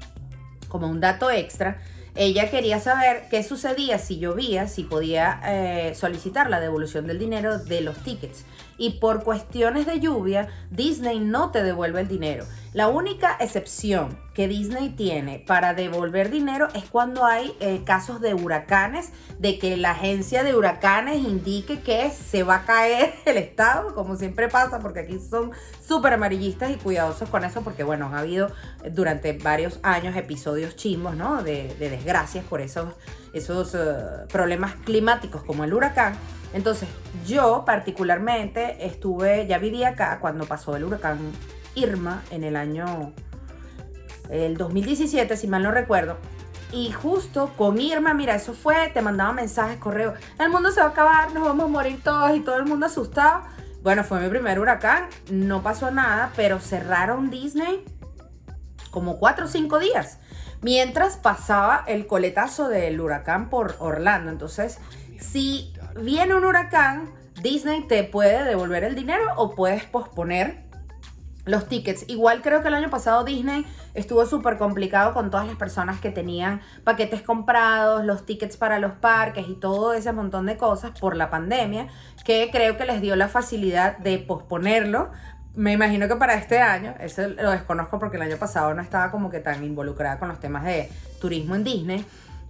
como 0.69 0.89
un 0.89 1.01
dato 1.01 1.31
extra, 1.31 1.79
ella 2.15 2.51
quería 2.51 2.81
saber 2.81 3.25
qué 3.31 3.43
sucedía 3.43 3.99
si 3.99 4.19
llovía, 4.19 4.67
si 4.67 4.83
podía 4.85 5.41
eh, 5.45 5.95
solicitar 5.95 6.51
la 6.51 6.61
devolución 6.61 7.07
del 7.07 7.19
dinero 7.19 7.59
de 7.59 7.81
los 7.81 7.99
tickets. 8.03 8.45
Y 8.81 8.93
por 8.93 9.25
cuestiones 9.25 9.85
de 9.85 10.01
lluvia, 10.01 10.49
Disney 10.71 11.21
no 11.21 11.51
te 11.51 11.63
devuelve 11.63 12.01
el 12.01 12.09
dinero. 12.09 12.47
La 12.73 12.89
única 12.89 13.37
excepción 13.41 14.17
que 14.33 14.47
Disney 14.47 14.91
tiene 14.91 15.43
para 15.45 15.75
devolver 15.75 16.31
dinero 16.31 16.69
es 16.73 16.85
cuando 16.85 17.27
hay 17.27 17.53
eh, 17.59 17.83
casos 17.85 18.21
de 18.21 18.33
huracanes, 18.33 19.11
de 19.41 19.59
que 19.59 19.77
la 19.77 19.91
agencia 19.91 20.45
de 20.45 20.55
huracanes 20.55 21.17
indique 21.17 21.81
que 21.81 22.11
se 22.11 22.45
va 22.45 22.55
a 22.57 22.65
caer 22.65 23.13
el 23.27 23.39
estado, 23.39 23.93
como 23.95 24.15
siempre 24.15 24.49
pasa, 24.49 24.79
porque 24.79 25.01
aquí 25.01 25.19
son 25.19 25.51
súper 25.85 26.13
amarillistas 26.13 26.71
y 26.71 26.77
cuidadosos 26.77 27.29
con 27.29 27.45
eso, 27.45 27.63
porque 27.63 27.83
bueno, 27.83 28.07
han 28.07 28.15
habido 28.15 28.53
durante 28.93 29.33
varios 29.33 29.81
años 29.83 30.17
episodios 30.17 30.77
chimbos, 30.77 31.17
¿no? 31.17 31.43
De, 31.43 31.75
desgracias 31.79 32.45
por 32.45 32.61
esos, 32.61 32.95
esos 33.33 33.75
eh, 33.75 33.79
problemas 34.31 34.75
climáticos 34.85 35.43
como 35.45 35.65
el 35.65 35.73
huracán. 35.73 36.15
Entonces, 36.53 36.89
yo 37.27 37.65
particularmente 37.65 38.85
estuve, 38.85 39.47
ya 39.47 39.59
viví 39.59 39.85
acá 39.85 40.19
cuando 40.21 40.47
pasó 40.47 40.77
el 40.77 40.85
huracán 40.85 41.19
Irma 41.75 42.23
en 42.31 42.45
el 42.45 42.57
año 42.57 43.13
el 44.31 44.57
2017, 44.57 45.37
si 45.37 45.47
mal 45.47 45.63
no 45.63 45.71
recuerdo. 45.71 46.17
Y 46.73 46.93
justo 46.93 47.53
con 47.57 47.81
Irma, 47.81 48.15
mira, 48.15 48.37
eso 48.37 48.55
fue, 48.55 48.91
te 48.95 49.03
mandaba 49.03 49.33
mensajes, 49.33 49.79
correo, 49.79 50.15
el 50.39 50.51
mundo 50.51 50.71
se 50.71 50.81
va 50.81 50.87
a 50.87 50.91
acabar, 50.91 51.33
nos 51.33 51.45
vamos 51.45 51.65
a 51.65 51.69
morir 51.69 52.01
todos 52.03 52.37
y 52.37 52.41
todo 52.41 52.57
el 52.57 52.65
mundo 52.65 52.87
asustado. 52.87 53.43
Bueno, 53.83 54.05
fue 54.05 54.21
mi 54.21 54.29
primer 54.29 54.61
huracán, 54.61 55.09
no 55.31 55.63
pasó 55.63 55.91
nada, 55.91 56.31
pero 56.37 56.61
cerraron 56.61 57.31
Disney 57.31 57.85
como 58.91 59.19
cuatro 59.19 59.47
o 59.47 59.49
cinco 59.49 59.79
días, 59.79 60.19
mientras 60.63 61.17
pasaba 61.17 61.85
el 61.87 62.07
coletazo 62.07 62.69
del 62.69 63.01
huracán 63.01 63.51
por 63.51 63.77
Orlando. 63.79 64.31
Entonces, 64.31 64.79
si 65.19 65.73
viene 66.01 66.35
un 66.35 66.45
huracán, 66.45 67.11
Disney 67.43 67.87
te 67.87 68.05
puede 68.05 68.45
devolver 68.45 68.85
el 68.85 68.95
dinero 68.95 69.25
o 69.37 69.55
puedes 69.55 69.85
posponer 69.85 70.71
los 71.47 71.69
tickets. 71.69 72.05
Igual 72.09 72.43
creo 72.43 72.63
que 72.63 72.69
el 72.69 72.75
año 72.75 72.91
pasado 72.91 73.25
Disney 73.25 73.65
estuvo 73.95 74.25
súper 74.27 74.59
complicado 74.59 75.15
con 75.15 75.31
todas 75.31 75.47
las 75.47 75.57
personas 75.57 76.01
que 76.01 76.11
tenían 76.11 76.61
paquetes 76.85 77.23
comprados, 77.23 78.05
los 78.05 78.27
tickets 78.27 78.57
para 78.57 78.79
los 78.79 78.93
parques 78.93 79.49
y 79.49 79.55
todo 79.55 79.95
ese 79.95 80.13
montón 80.13 80.47
de 80.47 80.57
cosas 80.57 80.99
por 80.99 81.17
la 81.17 81.31
pandemia, 81.31 81.89
que 82.25 82.51
creo 82.53 82.77
que 82.77 82.85
les 82.85 83.01
dio 83.01 83.17
la 83.17 83.29
facilidad 83.29 83.99
de 83.99 84.19
posponerlo. 84.19 85.11
Me 85.55 85.73
imagino 85.73 86.07
que 86.07 86.17
para 86.17 86.35
este 86.35 86.61
año, 86.61 86.95
eso 87.01 87.27
lo 87.29 87.51
desconozco 87.51 87.99
porque 87.99 88.17
el 88.17 88.23
año 88.23 88.37
pasado 88.37 88.73
no 88.73 88.83
estaba 88.83 89.11
como 89.11 89.31
que 89.31 89.41
tan 89.41 89.65
involucrada 89.65 90.19
con 90.19 90.29
los 90.29 90.39
temas 90.39 90.65
de 90.65 90.89
turismo 91.21 91.57
en 91.57 91.65
Disney. 91.65 92.07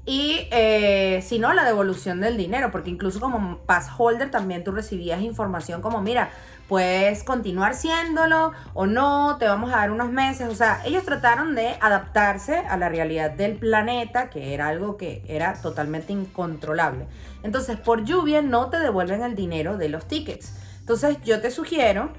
Y 0.06 0.48
eh, 0.50 1.22
si 1.22 1.38
no, 1.38 1.52
la 1.52 1.64
devolución 1.64 2.20
del 2.20 2.36
dinero, 2.36 2.70
porque 2.70 2.90
incluso 2.90 3.20
como 3.20 3.58
pass 3.58 3.88
holder 3.96 4.30
también 4.30 4.64
tú 4.64 4.72
recibías 4.72 5.20
información 5.20 5.82
como, 5.82 6.00
mira, 6.00 6.30
puedes 6.68 7.22
continuar 7.22 7.74
siéndolo 7.74 8.52
o 8.74 8.86
no, 8.86 9.36
te 9.38 9.46
vamos 9.46 9.72
a 9.72 9.76
dar 9.76 9.90
unos 9.90 10.10
meses. 10.10 10.48
O 10.48 10.54
sea, 10.54 10.82
ellos 10.84 11.04
trataron 11.04 11.54
de 11.54 11.76
adaptarse 11.80 12.58
a 12.58 12.76
la 12.76 12.88
realidad 12.88 13.30
del 13.30 13.56
planeta, 13.56 14.30
que 14.30 14.54
era 14.54 14.68
algo 14.68 14.96
que 14.96 15.22
era 15.28 15.54
totalmente 15.54 16.12
incontrolable. 16.12 17.06
Entonces, 17.42 17.78
por 17.78 18.04
lluvia 18.04 18.42
no 18.42 18.68
te 18.70 18.78
devuelven 18.78 19.22
el 19.22 19.34
dinero 19.34 19.76
de 19.76 19.90
los 19.90 20.08
tickets. 20.08 20.54
Entonces, 20.80 21.18
yo 21.24 21.40
te 21.40 21.50
sugiero 21.50 22.12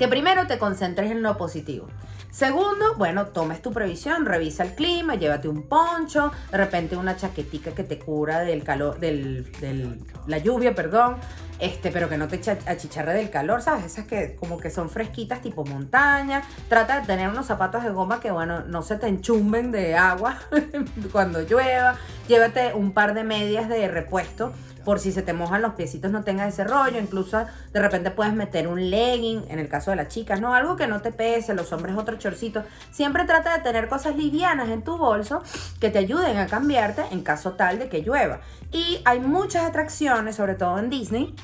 que 0.00 0.08
primero 0.08 0.46
te 0.46 0.58
concentres 0.58 1.10
en 1.10 1.20
lo 1.22 1.36
positivo. 1.36 1.86
Segundo, 2.30 2.94
bueno, 2.96 3.26
tomes 3.26 3.60
tu 3.60 3.70
previsión, 3.70 4.24
revisa 4.24 4.62
el 4.62 4.74
clima, 4.74 5.14
llévate 5.16 5.46
un 5.46 5.68
poncho, 5.68 6.32
de 6.50 6.56
repente 6.56 6.96
una 6.96 7.16
chaquetica 7.18 7.72
que 7.72 7.84
te 7.84 7.98
cura 7.98 8.40
del 8.40 8.64
calor, 8.64 8.98
del, 8.98 9.52
del- 9.60 10.00
la 10.26 10.38
lluvia, 10.38 10.74
perdón, 10.74 11.16
este, 11.58 11.90
pero 11.90 12.08
que 12.08 12.16
no 12.16 12.28
te 12.28 12.40
achicharre 12.66 13.12
del 13.12 13.28
calor, 13.28 13.60
¿sabes? 13.60 13.84
Esas 13.84 14.06
que 14.06 14.36
como 14.36 14.56
que 14.56 14.70
son 14.70 14.88
fresquitas 14.88 15.42
tipo 15.42 15.66
montaña. 15.66 16.40
Trata 16.70 17.00
de 17.00 17.06
tener 17.06 17.28
unos 17.28 17.44
zapatos 17.44 17.82
de 17.84 17.90
goma 17.90 18.20
que, 18.20 18.30
bueno, 18.30 18.60
no 18.64 18.80
se 18.80 18.96
te 18.96 19.06
enchumben 19.06 19.70
de 19.70 19.96
agua 19.96 20.38
cuando 21.12 21.42
llueva. 21.42 21.96
Llévate 22.26 22.72
un 22.72 22.92
par 22.92 23.12
de 23.12 23.24
medias 23.24 23.68
de 23.68 23.86
repuesto 23.88 24.54
por 24.84 24.98
si 24.98 25.12
se 25.12 25.22
te 25.22 25.32
mojan 25.32 25.62
los 25.62 25.74
piecitos 25.74 26.10
no 26.10 26.24
tengas 26.24 26.52
ese 26.52 26.64
rollo, 26.64 26.98
incluso 26.98 27.44
de 27.72 27.80
repente 27.80 28.10
puedes 28.10 28.32
meter 28.32 28.68
un 28.68 28.90
legging, 28.90 29.44
en 29.48 29.58
el 29.58 29.68
caso 29.68 29.90
de 29.90 29.96
las 29.96 30.08
chicas, 30.08 30.40
¿no? 30.40 30.54
Algo 30.54 30.76
que 30.76 30.86
no 30.86 31.00
te 31.00 31.12
pese, 31.12 31.54
los 31.54 31.72
hombres 31.72 31.96
otro 31.96 32.16
chorcito. 32.16 32.64
Siempre 32.90 33.24
trata 33.24 33.56
de 33.56 33.62
tener 33.62 33.88
cosas 33.88 34.16
livianas 34.16 34.68
en 34.68 34.82
tu 34.82 34.96
bolso 34.96 35.42
que 35.80 35.90
te 35.90 35.98
ayuden 35.98 36.38
a 36.38 36.46
cambiarte 36.46 37.02
en 37.10 37.22
caso 37.22 37.52
tal 37.52 37.78
de 37.78 37.88
que 37.88 38.02
llueva. 38.02 38.40
Y 38.72 39.00
hay 39.04 39.20
muchas 39.20 39.64
atracciones, 39.64 40.36
sobre 40.36 40.54
todo 40.54 40.78
en 40.78 40.90
Disney, 40.90 41.34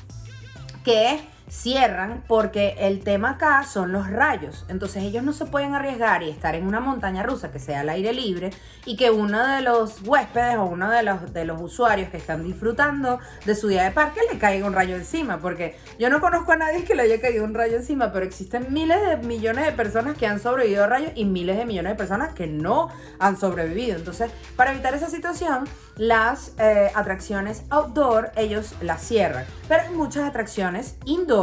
que 0.83 1.19
cierran 1.49 2.23
porque 2.27 2.75
el 2.79 3.03
tema 3.03 3.31
acá 3.31 3.63
son 3.63 3.91
los 3.91 4.09
rayos. 4.09 4.65
Entonces 4.67 5.03
ellos 5.03 5.23
no 5.23 5.33
se 5.33 5.45
pueden 5.45 5.73
arriesgar 5.73 6.23
y 6.23 6.29
estar 6.29 6.55
en 6.55 6.67
una 6.67 6.79
montaña 6.79 7.23
rusa 7.23 7.51
que 7.51 7.59
sea 7.59 7.81
al 7.81 7.89
aire 7.89 8.13
libre 8.13 8.51
y 8.85 8.97
que 8.97 9.11
uno 9.11 9.45
de 9.45 9.61
los 9.61 10.01
huéspedes 10.03 10.57
o 10.57 10.65
uno 10.65 10.89
de 10.89 11.03
los, 11.03 11.33
de 11.33 11.45
los 11.45 11.61
usuarios 11.61 12.09
que 12.09 12.17
están 12.17 12.43
disfrutando 12.43 13.19
de 13.45 13.55
su 13.55 13.67
día 13.67 13.83
de 13.83 13.91
parque 13.91 14.19
le 14.31 14.37
caiga 14.37 14.67
un 14.67 14.73
rayo 14.73 14.95
encima. 14.95 15.39
Porque 15.39 15.77
yo 15.97 16.09
no 16.09 16.19
conozco 16.19 16.51
a 16.51 16.57
nadie 16.57 16.83
que 16.83 16.95
le 16.95 17.03
haya 17.03 17.21
caído 17.21 17.45
un 17.45 17.53
rayo 17.53 17.77
encima, 17.77 18.11
pero 18.11 18.25
existen 18.25 18.67
miles 18.73 18.99
de 19.07 19.17
millones 19.17 19.65
de 19.65 19.71
personas 19.71 20.17
que 20.17 20.27
han 20.27 20.39
sobrevivido 20.39 20.83
a 20.83 20.87
rayos 20.87 21.11
y 21.15 21.25
miles 21.25 21.57
de 21.57 21.65
millones 21.65 21.93
de 21.93 21.97
personas 21.97 22.33
que 22.33 22.47
no 22.47 22.89
han 23.19 23.37
sobrevivido. 23.37 23.97
Entonces, 23.97 24.31
para 24.55 24.71
evitar 24.71 24.93
esa 24.93 25.09
situación, 25.09 25.67
las 25.95 26.53
eh, 26.59 26.91
atracciones 26.93 27.63
outdoor 27.69 28.31
ellos 28.35 28.75
las 28.81 29.01
cierran. 29.01 29.45
Pero 29.67 29.83
hay 29.83 29.89
muchas 29.95 30.27
atracciones 30.27 30.95
indoor 31.05 31.36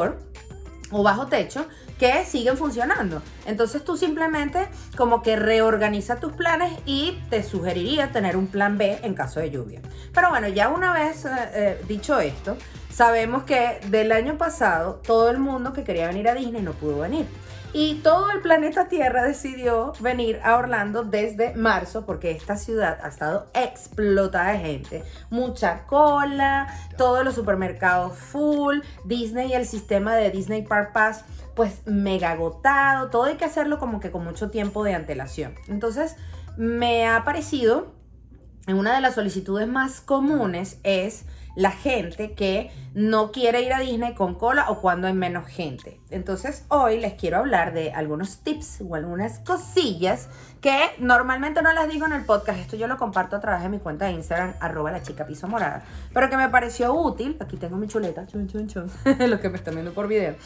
o 0.91 1.03
bajo 1.03 1.27
techo 1.27 1.67
que 1.99 2.25
siguen 2.25 2.57
funcionando. 2.57 3.23
Entonces 3.47 3.85
tú 3.85 3.97
simplemente 3.97 4.69
como 4.97 5.23
que 5.23 5.37
reorganiza 5.37 6.17
tus 6.17 6.33
planes 6.33 6.73
y 6.87 7.19
te 7.31 7.43
sugeriría 7.43 8.13
tener 8.13 8.37
un 8.37 8.47
plan 8.49 8.79
B 8.79 8.99
en 9.03 9.15
caso 9.15 9.41
de 9.41 9.51
lluvia. 9.51 9.81
Pero 10.13 10.31
bueno, 10.31 10.49
ya 10.49 10.69
una 10.69 10.93
vez 10.93 11.25
eh, 11.25 11.31
eh, 11.55 11.85
dicho 11.89 12.19
esto, 12.19 12.57
sabemos 12.91 13.45
que 13.45 13.81
del 13.89 14.13
año 14.13 14.37
pasado 14.37 15.01
todo 15.07 15.31
el 15.31 15.39
mundo 15.39 15.73
que 15.73 15.85
quería 15.85 16.09
venir 16.09 16.29
a 16.29 16.35
Disney 16.35 16.63
no 16.63 16.73
pudo 16.73 17.01
venir. 17.01 17.27
Y 17.76 17.97
todo 17.97 18.31
el 18.31 18.40
planeta 18.40 18.87
Tierra 18.87 19.25
decidió 19.25 19.95
venir 19.99 20.38
a 20.45 20.54
Orlando 20.54 21.02
desde 21.02 21.57
marzo 21.57 22.07
porque 22.07 22.31
esta 22.31 22.57
ciudad 22.57 23.00
ha 23.02 23.09
estado 23.09 23.49
explotada 23.52 24.52
de 24.52 24.59
gente. 24.61 25.02
Mucha 25.28 25.85
cola, 25.88 26.69
todos 26.97 27.25
los 27.25 27.35
supermercados 27.35 28.16
full, 28.16 28.78
Disney 29.04 29.50
y 29.50 29.54
el 29.54 29.66
sistema 29.66 30.14
de 30.14 30.31
Disney 30.31 30.62
Park 30.62 30.93
Pass 30.93 31.25
pues 31.57 31.85
mega 31.85 32.31
agotado, 32.31 33.11
todo 33.11 33.25
hay 33.25 33.35
que 33.35 33.45
hacerlo 33.45 33.81
como 33.81 33.99
que 33.99 34.12
con 34.12 34.23
mucho 34.23 34.50
tiempo 34.50 34.85
de 34.85 34.95
antelación. 34.95 35.57
Entonces 35.66 36.14
me 36.57 37.09
ha 37.09 37.25
parecido, 37.25 37.93
una 38.69 38.95
de 38.95 39.00
las 39.00 39.16
solicitudes 39.16 39.66
más 39.66 40.00
comunes 40.00 40.78
es 40.85 41.25
la 41.56 41.70
gente 41.70 42.32
que 42.34 42.70
no 42.94 43.32
quiere 43.32 43.62
ir 43.62 43.73
a 43.73 43.80
Disney 43.80 44.14
con 44.14 44.34
cola 44.34 44.70
o 44.70 44.80
cuando 44.80 45.08
hay 45.08 45.14
menos 45.14 45.46
gente. 45.46 46.00
Entonces 46.11 46.64
hoy 46.68 47.00
les 47.00 47.14
quiero 47.14 47.38
hablar 47.38 47.73
de 47.73 47.92
algunos 47.92 48.38
tips 48.38 48.82
o 48.88 48.94
algunas 48.94 49.40
cosillas 49.40 50.28
que 50.61 50.80
normalmente 50.99 51.61
no 51.61 51.73
las 51.73 51.88
digo 51.88 52.06
en 52.06 52.12
el 52.12 52.25
podcast. 52.25 52.58
Esto 52.58 52.76
yo 52.76 52.87
lo 52.87 52.96
comparto 52.96 53.37
a 53.37 53.40
través 53.40 53.62
de 53.62 53.68
mi 53.68 53.80
cuenta 53.80 54.06
de 54.06 54.12
Instagram, 54.12 54.54
arroba 54.61 54.90
la 54.92 55.02
chica 55.02 55.26
piso 55.26 55.46
morada. 55.46 55.82
Pero 56.14 56.30
que 56.30 56.37
me 56.37 56.49
pareció 56.49 56.94
útil. 56.94 57.37
Aquí 57.40 57.56
tengo 57.56 57.76
mi 57.76 57.87
chuleta, 57.87 58.26
chun, 58.26 58.46
chun, 58.49 58.68
chun. 58.68 58.90
Los 59.28 59.40
que 59.40 59.50
me 59.50 59.56
están 59.56 59.75
viendo 59.75 59.92
por 59.92 60.08
video. 60.08 60.37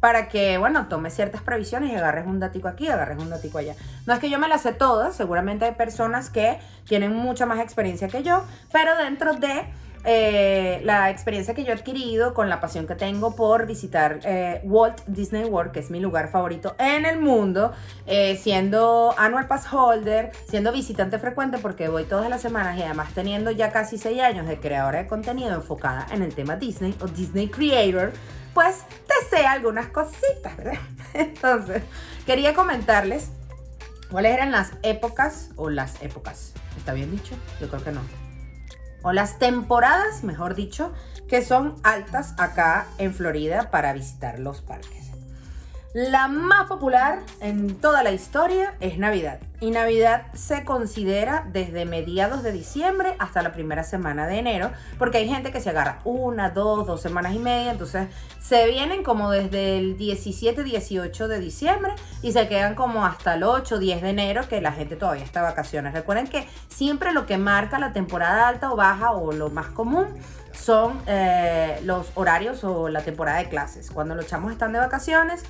Para 0.00 0.28
que, 0.28 0.56
bueno, 0.56 0.86
tomes 0.86 1.14
ciertas 1.14 1.42
previsiones 1.42 1.92
y 1.92 1.96
agarres 1.96 2.26
un 2.26 2.40
datico 2.40 2.68
aquí, 2.68 2.88
agarres 2.88 3.18
un 3.18 3.28
datico 3.28 3.58
allá. 3.58 3.74
No 4.06 4.14
es 4.14 4.20
que 4.20 4.30
yo 4.30 4.38
me 4.38 4.48
las 4.48 4.62
sé 4.62 4.72
todas, 4.72 5.14
seguramente 5.14 5.64
hay 5.64 5.74
personas 5.74 6.30
que 6.30 6.58
tienen 6.86 7.12
mucha 7.14 7.44
más 7.44 7.58
experiencia 7.58 8.08
que 8.08 8.22
yo, 8.22 8.44
pero 8.72 8.96
dentro 8.96 9.34
de 9.34 9.66
eh, 10.04 10.80
la 10.84 11.10
experiencia 11.10 11.54
que 11.54 11.64
yo 11.64 11.70
he 11.70 11.74
adquirido 11.74 12.34
con 12.34 12.48
la 12.48 12.60
pasión 12.60 12.86
que 12.86 12.94
tengo 12.94 13.34
por 13.34 13.66
visitar 13.66 14.20
eh, 14.24 14.60
Walt 14.64 15.02
Disney 15.06 15.44
World, 15.44 15.72
que 15.72 15.80
es 15.80 15.90
mi 15.90 16.00
lugar 16.00 16.28
favorito 16.28 16.74
en 16.78 17.04
el 17.04 17.18
mundo, 17.20 17.72
eh, 18.06 18.38
siendo 18.40 19.14
annual 19.18 19.46
pass 19.46 19.72
holder, 19.72 20.30
siendo 20.48 20.72
visitante 20.72 21.18
frecuente 21.18 21.58
porque 21.58 21.88
voy 21.88 22.04
todas 22.04 22.30
las 22.30 22.40
semanas 22.40 22.78
y 22.78 22.82
además 22.82 23.12
teniendo 23.14 23.50
ya 23.50 23.72
casi 23.72 23.98
6 23.98 24.20
años 24.20 24.46
de 24.46 24.58
creadora 24.58 24.98
de 25.02 25.06
contenido 25.06 25.54
enfocada 25.54 26.06
en 26.12 26.22
el 26.22 26.34
tema 26.34 26.56
Disney 26.56 26.94
o 27.00 27.06
Disney 27.06 27.48
Creator, 27.48 28.12
pues 28.54 28.84
te 29.06 29.36
sé 29.36 29.46
algunas 29.46 29.88
cositas, 29.88 30.56
¿verdad? 30.56 30.78
Entonces, 31.14 31.82
quería 32.24 32.54
comentarles 32.54 33.30
cuáles 34.10 34.32
eran 34.32 34.52
las 34.52 34.72
épocas 34.82 35.50
o 35.56 35.70
las 35.70 36.00
épocas. 36.02 36.52
¿Está 36.76 36.92
bien 36.92 37.10
dicho? 37.10 37.34
Yo 37.60 37.68
creo 37.68 37.82
que 37.82 37.92
no 37.92 38.27
o 39.02 39.12
las 39.12 39.38
temporadas, 39.38 40.24
mejor 40.24 40.54
dicho, 40.54 40.92
que 41.28 41.44
son 41.44 41.76
altas 41.82 42.34
acá 42.38 42.86
en 42.98 43.14
Florida 43.14 43.70
para 43.70 43.92
visitar 43.92 44.38
los 44.38 44.60
parques. 44.60 45.07
La 46.00 46.28
más 46.28 46.68
popular 46.68 47.18
en 47.40 47.74
toda 47.74 48.04
la 48.04 48.12
historia 48.12 48.76
es 48.78 48.98
Navidad. 48.98 49.40
Y 49.58 49.72
Navidad 49.72 50.26
se 50.32 50.64
considera 50.64 51.48
desde 51.52 51.86
mediados 51.86 52.44
de 52.44 52.52
diciembre 52.52 53.16
hasta 53.18 53.42
la 53.42 53.52
primera 53.52 53.82
semana 53.82 54.28
de 54.28 54.38
enero, 54.38 54.70
porque 54.96 55.18
hay 55.18 55.28
gente 55.28 55.50
que 55.50 55.60
se 55.60 55.70
agarra 55.70 55.98
una, 56.04 56.50
dos, 56.50 56.86
dos 56.86 57.02
semanas 57.02 57.34
y 57.34 57.40
media, 57.40 57.72
entonces 57.72 58.06
se 58.38 58.68
vienen 58.68 59.02
como 59.02 59.32
desde 59.32 59.76
el 59.76 59.98
17, 59.98 60.62
18 60.62 61.26
de 61.26 61.40
diciembre 61.40 61.92
y 62.22 62.30
se 62.30 62.46
quedan 62.46 62.76
como 62.76 63.04
hasta 63.04 63.34
el 63.34 63.42
8, 63.42 63.80
10 63.80 64.00
de 64.00 64.10
enero, 64.10 64.48
que 64.48 64.60
la 64.60 64.70
gente 64.70 64.94
todavía 64.94 65.24
está 65.24 65.40
de 65.40 65.46
vacaciones. 65.46 65.94
Recuerden 65.94 66.28
que 66.28 66.46
siempre 66.68 67.12
lo 67.12 67.26
que 67.26 67.38
marca 67.38 67.80
la 67.80 67.92
temporada 67.92 68.46
alta 68.46 68.70
o 68.70 68.76
baja 68.76 69.10
o 69.10 69.32
lo 69.32 69.50
más 69.50 69.66
común 69.70 70.06
son 70.52 71.00
eh, 71.08 71.80
los 71.82 72.12
horarios 72.14 72.62
o 72.62 72.88
la 72.88 73.00
temporada 73.00 73.38
de 73.38 73.48
clases. 73.48 73.90
Cuando 73.90 74.14
los 74.14 74.28
chamos 74.28 74.52
están 74.52 74.72
de 74.72 74.78
vacaciones, 74.78 75.42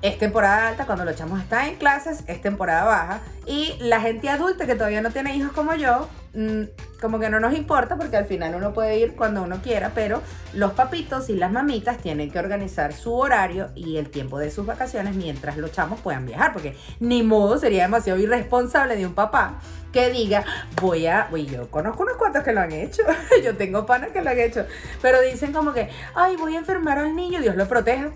es 0.00 0.18
temporada 0.18 0.68
alta, 0.68 0.86
cuando 0.86 1.04
los 1.04 1.16
chamos 1.16 1.40
están 1.40 1.66
en 1.66 1.76
clases, 1.76 2.22
es 2.26 2.40
temporada 2.40 2.84
baja. 2.84 3.20
Y 3.46 3.76
la 3.80 4.00
gente 4.00 4.28
adulta 4.28 4.66
que 4.66 4.74
todavía 4.74 5.02
no 5.02 5.10
tiene 5.10 5.34
hijos 5.34 5.52
como 5.52 5.74
yo, 5.74 6.08
mm, 6.34 6.62
como 7.00 7.18
que 7.18 7.30
no 7.30 7.40
nos 7.40 7.54
importa 7.54 7.96
porque 7.96 8.16
al 8.16 8.26
final 8.26 8.54
uno 8.54 8.72
puede 8.72 8.98
ir 8.98 9.16
cuando 9.16 9.42
uno 9.42 9.60
quiera, 9.60 9.92
pero 9.94 10.22
los 10.52 10.72
papitos 10.72 11.28
y 11.30 11.34
las 11.34 11.50
mamitas 11.50 11.98
tienen 11.98 12.30
que 12.30 12.38
organizar 12.38 12.92
su 12.92 13.12
horario 13.14 13.70
y 13.74 13.96
el 13.96 14.10
tiempo 14.10 14.38
de 14.38 14.50
sus 14.50 14.66
vacaciones 14.66 15.16
mientras 15.16 15.56
los 15.56 15.72
chamos 15.72 16.00
puedan 16.00 16.26
viajar, 16.26 16.52
porque 16.52 16.76
ni 17.00 17.22
modo 17.22 17.58
sería 17.58 17.82
demasiado 17.82 18.20
irresponsable 18.20 18.94
de 18.96 19.06
un 19.06 19.14
papá 19.14 19.58
que 19.92 20.10
diga, 20.10 20.44
voy 20.80 21.06
a, 21.06 21.28
voy, 21.30 21.46
yo 21.46 21.70
conozco 21.70 22.02
unos 22.02 22.16
cuantos 22.16 22.44
que 22.44 22.52
lo 22.52 22.60
han 22.60 22.72
hecho, 22.72 23.02
yo 23.42 23.56
tengo 23.56 23.86
panas 23.86 24.10
que 24.10 24.22
lo 24.22 24.30
han 24.30 24.38
hecho, 24.38 24.66
pero 25.00 25.20
dicen 25.22 25.52
como 25.52 25.72
que, 25.72 25.88
ay, 26.14 26.36
voy 26.36 26.54
a 26.54 26.58
enfermar 26.58 26.98
al 26.98 27.16
niño, 27.16 27.40
Dios 27.40 27.56
lo 27.56 27.66
proteja 27.66 28.10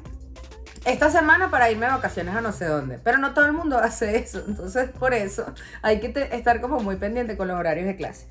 esta 0.85 1.11
semana 1.11 1.51
para 1.51 1.71
irme 1.71 1.87
de 1.87 1.93
vacaciones 1.93 2.35
a 2.35 2.41
no 2.41 2.53
sé 2.53 2.67
dónde. 2.67 2.99
Pero 2.99 3.19
no 3.19 3.35
todo 3.35 3.47
el 3.47 3.53
mundo 3.53 3.79
hace 3.83 4.19
eso. 4.19 4.43
Entonces, 4.47 4.91
por 4.91 5.15
eso 5.15 5.47
hay 5.83 6.01
que 6.01 6.13
estar 6.33 6.61
como 6.61 6.81
muy 6.81 6.97
pendiente 6.97 7.37
con 7.37 7.49
los 7.49 7.59
horarios 7.59 7.87
de 7.87 7.97
clase. 7.97 8.27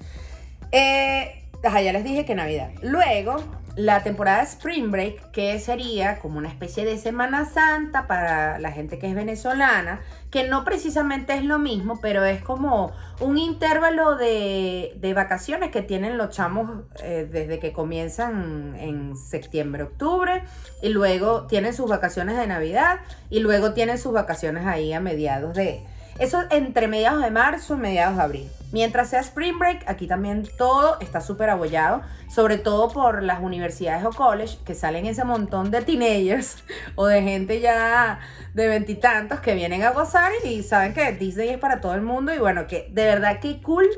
Eh, 0.71 1.40
ajá, 1.63 1.81
ya 1.81 1.93
les 1.93 2.03
dije 2.03 2.25
que 2.25 2.35
Navidad. 2.35 2.71
Luego, 2.81 3.37
la 3.75 4.03
temporada 4.03 4.43
Spring 4.43 4.91
Break, 4.91 5.31
que 5.31 5.57
sería 5.59 6.19
como 6.19 6.37
una 6.37 6.49
especie 6.49 6.83
de 6.85 6.97
Semana 6.97 7.45
Santa 7.45 8.05
para 8.05 8.59
la 8.59 8.71
gente 8.71 8.99
que 8.99 9.07
es 9.07 9.15
venezolana, 9.15 10.01
que 10.29 10.47
no 10.47 10.63
precisamente 10.65 11.33
es 11.33 11.43
lo 11.43 11.57
mismo, 11.57 11.99
pero 12.01 12.25
es 12.25 12.41
como 12.41 12.91
un 13.19 13.37
intervalo 13.37 14.15
de, 14.15 14.93
de 14.97 15.13
vacaciones 15.13 15.71
que 15.71 15.81
tienen 15.81 16.17
los 16.17 16.29
chamos 16.31 16.83
eh, 17.03 17.27
desde 17.31 17.59
que 17.59 17.71
comienzan 17.71 18.75
en 18.77 19.15
septiembre, 19.15 19.83
octubre, 19.83 20.43
y 20.81 20.89
luego 20.89 21.47
tienen 21.47 21.73
sus 21.73 21.89
vacaciones 21.89 22.37
de 22.37 22.47
Navidad, 22.47 22.99
y 23.29 23.39
luego 23.39 23.73
tienen 23.73 23.97
sus 23.97 24.11
vacaciones 24.11 24.65
ahí 24.65 24.91
a 24.93 24.99
mediados 24.99 25.55
de 25.55 25.85
Eso 26.21 26.43
entre 26.51 26.87
mediados 26.87 27.23
de 27.23 27.31
marzo 27.31 27.77
mediados 27.77 28.15
de 28.15 28.21
abril. 28.21 28.51
Mientras 28.71 29.09
sea 29.09 29.21
Spring 29.21 29.57
Break, 29.57 29.89
aquí 29.89 30.05
también 30.05 30.47
todo 30.55 30.99
está 30.99 31.19
súper 31.19 31.49
abollado, 31.49 32.03
sobre 32.29 32.59
todo 32.59 32.89
por 32.89 33.23
las 33.23 33.41
universidades 33.41 34.05
o 34.05 34.11
college 34.11 34.59
que 34.63 34.75
salen 34.75 35.07
ese 35.07 35.23
montón 35.23 35.71
de 35.71 35.81
teenagers 35.81 36.63
o 36.95 37.07
de 37.07 37.23
gente 37.23 37.59
ya 37.59 38.19
de 38.53 38.67
veintitantos 38.67 39.39
que 39.39 39.55
vienen 39.55 39.81
a 39.81 39.93
gozar 39.93 40.31
y 40.45 40.61
saben 40.61 40.93
que 40.93 41.11
Disney 41.13 41.49
es 41.49 41.57
para 41.57 41.81
todo 41.81 41.95
el 41.95 42.01
mundo 42.01 42.31
y 42.31 42.37
bueno, 42.37 42.67
que 42.67 42.87
de 42.91 43.05
verdad 43.05 43.39
que 43.39 43.59
cool 43.59 43.89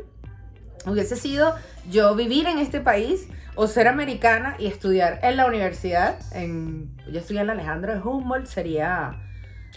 hubiese 0.86 1.18
sido 1.18 1.54
yo 1.90 2.16
vivir 2.16 2.48
en 2.48 2.58
este 2.58 2.80
país 2.80 3.28
o 3.56 3.68
ser 3.68 3.90
americana 3.90 4.56
y 4.58 4.68
estudiar 4.68 5.20
en 5.24 5.36
la 5.36 5.46
universidad. 5.46 6.18
En, 6.32 6.96
yo 7.06 7.20
estudié 7.20 7.42
en 7.42 7.48
la 7.48 7.54
Alejandro 7.54 7.94
de 7.94 8.00
Humboldt, 8.00 8.48
sería 8.48 9.20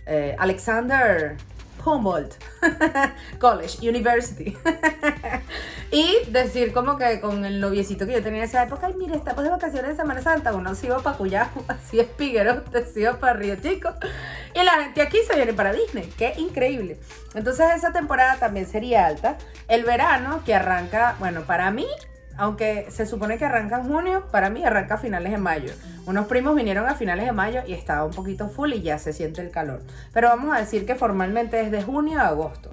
eh, 0.07 0.37
Alexander 0.39 1.37
Humboldt 1.85 2.35
College, 3.39 3.89
University. 3.89 4.57
y 5.91 6.31
decir 6.31 6.73
como 6.73 6.97
que 6.97 7.21
con 7.21 7.45
el 7.45 7.61
noviecito 7.61 8.07
que 8.07 8.13
yo 8.13 8.23
tenía 8.23 8.41
en 8.41 8.49
esa 8.49 8.63
época, 8.63 8.87
ay, 8.87 8.95
mire, 8.95 9.17
estamos 9.17 9.45
de 9.45 9.51
vacaciones 9.51 9.91
de 9.91 9.97
Semana 9.97 10.23
Santa, 10.23 10.55
uno 10.55 10.75
se 10.75 10.87
iba 10.87 10.99
para 11.01 11.17
Cuyá, 11.17 11.51
así 11.69 12.01
es 12.01 12.07
Piguero, 12.07 12.63
se 12.93 13.01
iba 13.01 13.19
para 13.19 13.35
Río 13.35 13.57
Chico. 13.57 13.91
Y 14.55 14.63
la 14.65 14.83
gente 14.83 15.03
aquí 15.03 15.19
se 15.27 15.37
viene 15.37 15.53
para 15.53 15.73
Disney, 15.73 16.13
qué 16.17 16.35
increíble. 16.39 16.99
Entonces 17.35 17.67
esa 17.75 17.93
temporada 17.93 18.37
también 18.37 18.67
sería 18.67 19.07
alta. 19.07 19.37
El 19.69 19.85
verano 19.85 20.43
que 20.45 20.55
arranca, 20.55 21.17
bueno, 21.19 21.43
para 21.43 21.71
mí 21.71 21.87
aunque 22.39 22.87
se 22.91 23.07
supone 23.07 23.39
que 23.39 23.45
arranca 23.45 23.79
en 23.79 23.89
junio, 23.89 24.27
para 24.31 24.51
mí 24.51 24.65
arranca 24.65 24.95
a 24.95 24.99
finales 24.99 25.33
de 25.33 25.39
mayo. 25.39 25.73
Unos 26.07 26.27
primos 26.27 26.55
vinieron 26.55 26.87
a 26.87 26.95
finales 26.95 27.27
de 27.27 27.33
mayo 27.33 27.63
y 27.67 27.73
estaba 27.73 28.05
un 28.05 28.13
poquito 28.13 28.49
full 28.49 28.73
y 28.73 28.83
ya 28.83 28.99
se 28.99 29.13
siente 29.13 29.41
el 29.41 29.51
calor. 29.51 29.83
Pero 30.13 30.29
vamos 30.29 30.55
a 30.55 30.61
decir 30.61 30.87
que 30.87 30.95
formalmente 30.95 31.61
es 31.61 31.71
de 31.71 31.83
junio 31.83 32.21
a 32.21 32.29
agosto. 32.29 32.71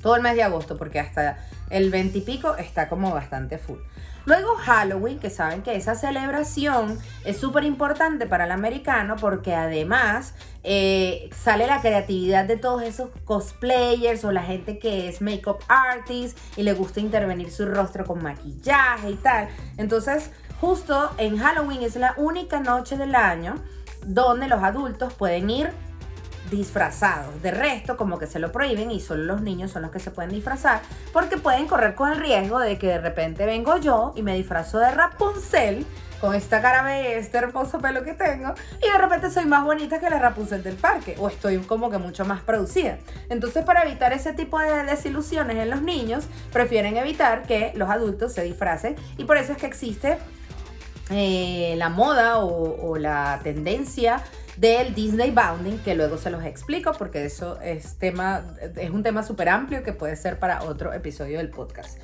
Todo 0.00 0.16
el 0.16 0.22
mes 0.22 0.34
de 0.34 0.42
agosto, 0.42 0.76
porque 0.76 0.98
hasta 0.98 1.38
el 1.70 1.90
20 1.90 2.18
y 2.18 2.20
pico 2.22 2.56
está 2.56 2.88
como 2.88 3.12
bastante 3.12 3.58
full. 3.58 3.78
Luego 4.24 4.54
Halloween, 4.56 5.18
que 5.18 5.30
saben 5.30 5.62
que 5.62 5.74
esa 5.74 5.94
celebración 5.94 6.98
es 7.24 7.38
súper 7.38 7.64
importante 7.64 8.26
para 8.26 8.44
el 8.44 8.52
americano 8.52 9.16
porque 9.20 9.54
además 9.54 10.34
eh, 10.62 11.28
sale 11.36 11.66
la 11.66 11.80
creatividad 11.80 12.44
de 12.44 12.56
todos 12.56 12.82
esos 12.82 13.10
cosplayers 13.24 14.24
o 14.24 14.30
la 14.30 14.42
gente 14.42 14.78
que 14.78 15.08
es 15.08 15.20
makeup 15.20 15.60
artist 15.66 16.38
y 16.56 16.62
le 16.62 16.72
gusta 16.72 17.00
intervenir 17.00 17.50
su 17.50 17.66
rostro 17.66 18.04
con 18.04 18.22
maquillaje 18.22 19.10
y 19.10 19.14
tal. 19.16 19.48
Entonces, 19.76 20.30
justo 20.60 21.10
en 21.18 21.38
Halloween 21.38 21.82
es 21.82 21.96
la 21.96 22.14
única 22.16 22.60
noche 22.60 22.96
del 22.96 23.16
año 23.16 23.56
donde 24.06 24.46
los 24.46 24.62
adultos 24.62 25.12
pueden 25.14 25.50
ir 25.50 25.70
disfrazados. 26.52 27.42
De 27.42 27.50
resto, 27.50 27.96
como 27.96 28.18
que 28.18 28.28
se 28.28 28.38
lo 28.38 28.52
prohíben 28.52 28.90
y 28.92 29.00
solo 29.00 29.24
los 29.24 29.42
niños 29.42 29.72
son 29.72 29.82
los 29.82 29.90
que 29.90 29.98
se 29.98 30.10
pueden 30.10 30.30
disfrazar 30.30 30.82
porque 31.12 31.38
pueden 31.38 31.66
correr 31.66 31.94
con 31.94 32.12
el 32.12 32.20
riesgo 32.20 32.60
de 32.60 32.78
que 32.78 32.86
de 32.86 32.98
repente 32.98 33.46
vengo 33.46 33.78
yo 33.78 34.12
y 34.14 34.22
me 34.22 34.36
disfrazo 34.36 34.78
de 34.78 34.90
Rapunzel 34.90 35.84
con 36.20 36.36
esta 36.36 36.62
cara 36.62 36.84
de 36.84 37.18
este 37.18 37.38
hermoso 37.38 37.80
pelo 37.80 38.04
que 38.04 38.12
tengo 38.14 38.54
y 38.80 38.90
de 38.90 38.98
repente 38.98 39.28
soy 39.30 39.44
más 39.44 39.64
bonita 39.64 39.98
que 39.98 40.08
la 40.08 40.20
Rapunzel 40.20 40.62
del 40.62 40.76
parque 40.76 41.16
o 41.18 41.28
estoy 41.28 41.58
como 41.58 41.90
que 41.90 41.98
mucho 41.98 42.24
más 42.24 42.42
producida. 42.42 42.98
Entonces 43.28 43.64
para 43.64 43.82
evitar 43.82 44.12
ese 44.12 44.32
tipo 44.32 44.60
de 44.60 44.84
desilusiones 44.84 45.56
en 45.56 45.70
los 45.70 45.82
niños, 45.82 46.26
prefieren 46.52 46.96
evitar 46.96 47.42
que 47.42 47.72
los 47.74 47.90
adultos 47.90 48.32
se 48.34 48.44
disfracen 48.44 48.94
y 49.16 49.24
por 49.24 49.36
eso 49.36 49.52
es 49.52 49.58
que 49.58 49.66
existe 49.66 50.18
eh, 51.10 51.74
la 51.76 51.88
moda 51.88 52.38
o 52.38 52.96
la 52.98 53.40
tendencia 53.42 54.22
del 54.56 54.94
Disney 54.94 55.30
Bounding, 55.30 55.78
que 55.78 55.94
luego 55.94 56.18
se 56.18 56.30
los 56.30 56.44
explico 56.44 56.92
porque 56.98 57.24
eso 57.24 57.60
es, 57.60 57.96
tema, 57.98 58.44
es 58.76 58.90
un 58.90 59.02
tema 59.02 59.22
súper 59.22 59.48
amplio 59.48 59.82
que 59.82 59.92
puede 59.92 60.16
ser 60.16 60.38
para 60.38 60.62
otro 60.64 60.92
episodio 60.92 61.38
del 61.38 61.48
podcast. 61.48 61.98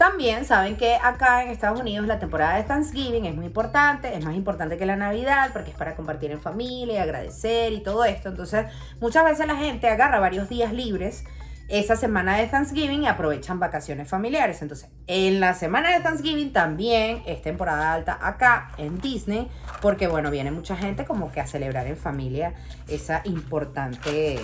También 0.00 0.46
saben 0.46 0.78
que 0.78 0.94
acá 0.94 1.42
en 1.42 1.50
Estados 1.50 1.78
Unidos 1.78 2.06
la 2.06 2.18
temporada 2.18 2.56
de 2.56 2.62
Thanksgiving 2.62 3.26
es 3.26 3.34
muy 3.34 3.44
importante, 3.44 4.16
es 4.16 4.24
más 4.24 4.34
importante 4.34 4.78
que 4.78 4.86
la 4.86 4.96
Navidad 4.96 5.50
porque 5.52 5.72
es 5.72 5.76
para 5.76 5.94
compartir 5.94 6.30
en 6.30 6.40
familia, 6.40 7.02
agradecer 7.02 7.74
y 7.74 7.82
todo 7.82 8.06
esto. 8.06 8.30
Entonces, 8.30 8.64
muchas 8.98 9.26
veces 9.26 9.46
la 9.46 9.56
gente 9.56 9.88
agarra 9.88 10.18
varios 10.18 10.48
días 10.48 10.72
libres 10.72 11.24
esa 11.70 11.94
semana 11.94 12.36
de 12.36 12.48
Thanksgiving 12.48 13.04
y 13.04 13.06
aprovechan 13.06 13.60
vacaciones 13.60 14.08
familiares. 14.08 14.60
Entonces, 14.60 14.90
en 15.06 15.38
la 15.38 15.54
semana 15.54 15.92
de 15.92 16.00
Thanksgiving 16.00 16.52
también 16.52 17.22
es 17.26 17.42
temporada 17.42 17.92
alta 17.92 18.18
acá 18.20 18.72
en 18.76 19.00
Disney, 19.00 19.48
porque 19.80 20.08
bueno, 20.08 20.30
viene 20.30 20.50
mucha 20.50 20.76
gente 20.76 21.04
como 21.04 21.30
que 21.30 21.40
a 21.40 21.46
celebrar 21.46 21.86
en 21.86 21.96
familia 21.96 22.54
esa 22.88 23.22
importante 23.24 24.40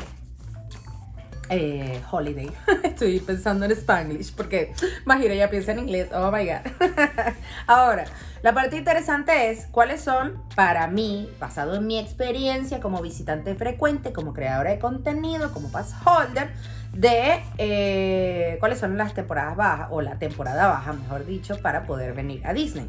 eh, 1.49 2.01
holiday. 2.11 2.51
Estoy 2.85 3.21
pensando 3.21 3.65
en 3.65 3.73
Spanglish 3.73 4.35
porque 4.35 4.73
imagina, 5.05 5.35
ya 5.35 5.51
piensa 5.51 5.73
en 5.73 5.81
inglés. 5.81 6.09
Oh 6.13 6.31
my 6.31 6.45
god. 6.47 6.73
Ahora, 7.67 8.05
la 8.43 8.55
parte 8.55 8.77
interesante 8.77 9.51
es 9.51 9.67
cuáles 9.67 10.01
son, 10.01 10.43
para 10.55 10.87
mí, 10.87 11.29
basado 11.41 11.75
en 11.77 11.87
mi 11.87 11.99
experiencia 11.99 12.81
como 12.81 13.03
visitante 13.03 13.55
frecuente, 13.55 14.13
como 14.13 14.33
creadora 14.33 14.71
de 14.71 14.79
contenido, 14.79 15.53
como 15.53 15.71
pass 15.71 15.95
holder, 16.05 16.51
de 16.93 17.43
eh, 17.59 18.57
cuáles 18.61 18.79
son 18.79 18.97
las 18.97 19.15
temporadas 19.15 19.57
bajas, 19.57 19.89
o 19.91 20.01
la 20.03 20.19
temporada 20.19 20.69
baja, 20.69 20.93
mejor 20.93 21.27
dicho, 21.27 21.61
para 21.61 21.87
poder 21.87 22.15
venir 22.15 22.47
a 22.47 22.53
Disney. 22.53 22.89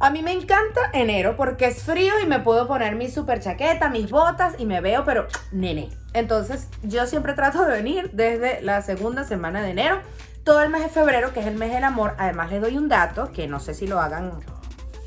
A 0.00 0.10
mí 0.10 0.22
me 0.22 0.32
encanta 0.32 0.90
enero 0.92 1.34
porque 1.36 1.66
es 1.66 1.82
frío 1.82 2.20
y 2.22 2.26
me 2.26 2.38
puedo 2.38 2.68
poner 2.68 2.94
mi 2.94 3.10
super 3.10 3.40
chaqueta, 3.40 3.88
mis 3.88 4.08
botas 4.08 4.54
y 4.56 4.64
me 4.64 4.80
veo, 4.80 5.04
pero 5.04 5.26
nene. 5.50 5.88
Entonces, 6.12 6.68
yo 6.84 7.04
siempre 7.06 7.32
trato 7.32 7.64
de 7.64 7.72
venir 7.72 8.10
desde 8.12 8.62
la 8.62 8.80
segunda 8.82 9.24
semana 9.24 9.60
de 9.60 9.70
enero, 9.70 10.00
todo 10.44 10.62
el 10.62 10.70
mes 10.70 10.82
de 10.82 10.88
febrero, 10.88 11.32
que 11.32 11.40
es 11.40 11.46
el 11.46 11.56
mes 11.56 11.72
del 11.72 11.82
amor. 11.82 12.14
Además, 12.18 12.52
les 12.52 12.60
doy 12.60 12.76
un 12.76 12.88
dato 12.88 13.32
que 13.32 13.48
no 13.48 13.58
sé 13.58 13.74
si 13.74 13.88
lo 13.88 13.98
hagan 13.98 14.34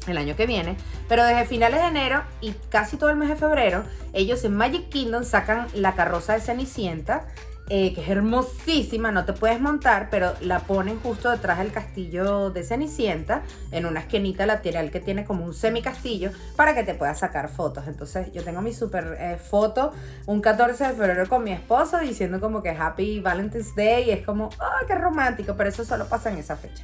el 0.08 0.18
año 0.18 0.36
que 0.36 0.46
viene, 0.46 0.76
pero 1.08 1.24
desde 1.24 1.46
finales 1.46 1.80
de 1.80 1.88
enero 1.88 2.24
y 2.42 2.52
casi 2.70 2.98
todo 2.98 3.12
el 3.12 3.16
mes 3.16 3.30
de 3.30 3.38
febrero, 3.38 3.86
ellos 4.12 4.44
en 4.44 4.56
Magic 4.56 4.90
Kingdom 4.90 5.24
sacan 5.24 5.68
la 5.74 5.96
carroza 5.96 6.34
de 6.34 6.42
Cenicienta 6.42 7.28
eh, 7.74 7.94
que 7.94 8.02
es 8.02 8.10
hermosísima, 8.10 9.14
no 9.14 9.24
te 9.24 9.32
puedes 9.32 9.62
montar, 9.62 10.10
pero 10.12 10.34
la 10.42 10.60
ponen 10.60 11.00
justo 11.00 11.32
detrás 11.32 11.60
del 11.60 11.72
castillo 11.72 12.50
de 12.50 12.66
Cenicienta, 12.66 13.44
en 13.72 13.86
una 13.86 14.02
esquinita 14.02 14.46
lateral 14.46 14.92
que 14.92 15.00
tiene 15.00 15.24
como 15.24 15.46
un 15.46 15.54
semi 15.54 15.82
castillo, 15.82 16.32
para 16.58 16.76
que 16.76 16.84
te 16.84 16.96
puedas 16.96 17.20
sacar 17.20 17.48
fotos. 17.48 17.88
Entonces 17.88 18.30
yo 18.34 18.44
tengo 18.44 18.62
mi 18.62 18.74
super 18.74 19.16
eh, 19.18 19.38
foto 19.38 19.94
un 20.26 20.42
14 20.42 20.86
de 20.86 20.94
febrero 20.96 21.30
con 21.30 21.46
mi 21.46 21.54
esposo 21.54 21.98
diciendo 22.00 22.42
como 22.42 22.62
que 22.62 22.72
Happy 22.72 23.22
Valentine's 23.22 23.74
Day 23.74 24.10
y 24.10 24.12
es 24.12 24.26
como, 24.26 24.50
¡ay, 24.60 24.86
qué 24.86 24.96
romántico! 24.96 25.56
Pero 25.56 25.70
eso 25.70 25.86
solo 25.86 26.08
pasa 26.08 26.30
en 26.30 26.40
esa 26.40 26.58
fecha. 26.58 26.84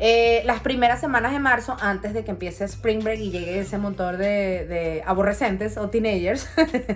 Eh, 0.00 0.42
las 0.44 0.60
primeras 0.60 1.00
semanas 1.00 1.32
de 1.32 1.40
marzo, 1.40 1.76
antes 1.80 2.14
de 2.14 2.24
que 2.24 2.30
empiece 2.30 2.64
Spring 2.64 3.02
Break 3.02 3.18
y 3.18 3.30
llegue 3.30 3.58
ese 3.58 3.78
montón 3.78 4.16
de, 4.18 4.66
de 4.66 5.02
aborrecentes 5.04 5.76
o 5.76 5.90
teenagers, 5.90 6.48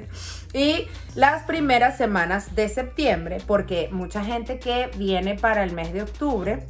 y 0.54 0.86
las 1.16 1.42
primeras 1.42 1.96
semanas 1.96 2.54
de 2.54 2.68
septiembre, 2.68 3.38
porque 3.46 3.88
mucha 3.90 4.24
gente 4.24 4.60
que 4.60 4.88
viene 4.96 5.34
para 5.34 5.64
el 5.64 5.72
mes 5.72 5.92
de 5.92 6.02
octubre, 6.02 6.64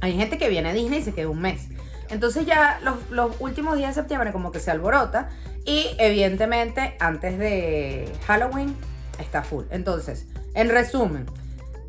hay 0.00 0.16
gente 0.16 0.38
que 0.38 0.48
viene 0.48 0.70
a 0.70 0.72
Disney 0.72 1.00
y 1.00 1.02
se 1.02 1.12
queda 1.12 1.28
un 1.28 1.42
mes. 1.42 1.68
Entonces 2.08 2.46
ya 2.46 2.80
los, 2.82 3.10
los 3.10 3.38
últimos 3.40 3.76
días 3.76 3.94
de 3.94 4.00
septiembre 4.00 4.32
como 4.32 4.50
que 4.52 4.60
se 4.60 4.70
alborota 4.70 5.28
y 5.64 5.94
evidentemente 5.98 6.96
antes 6.98 7.38
de 7.38 8.10
Halloween 8.26 8.74
está 9.18 9.42
full. 9.42 9.64
Entonces, 9.70 10.26
en 10.54 10.70
resumen, 10.70 11.26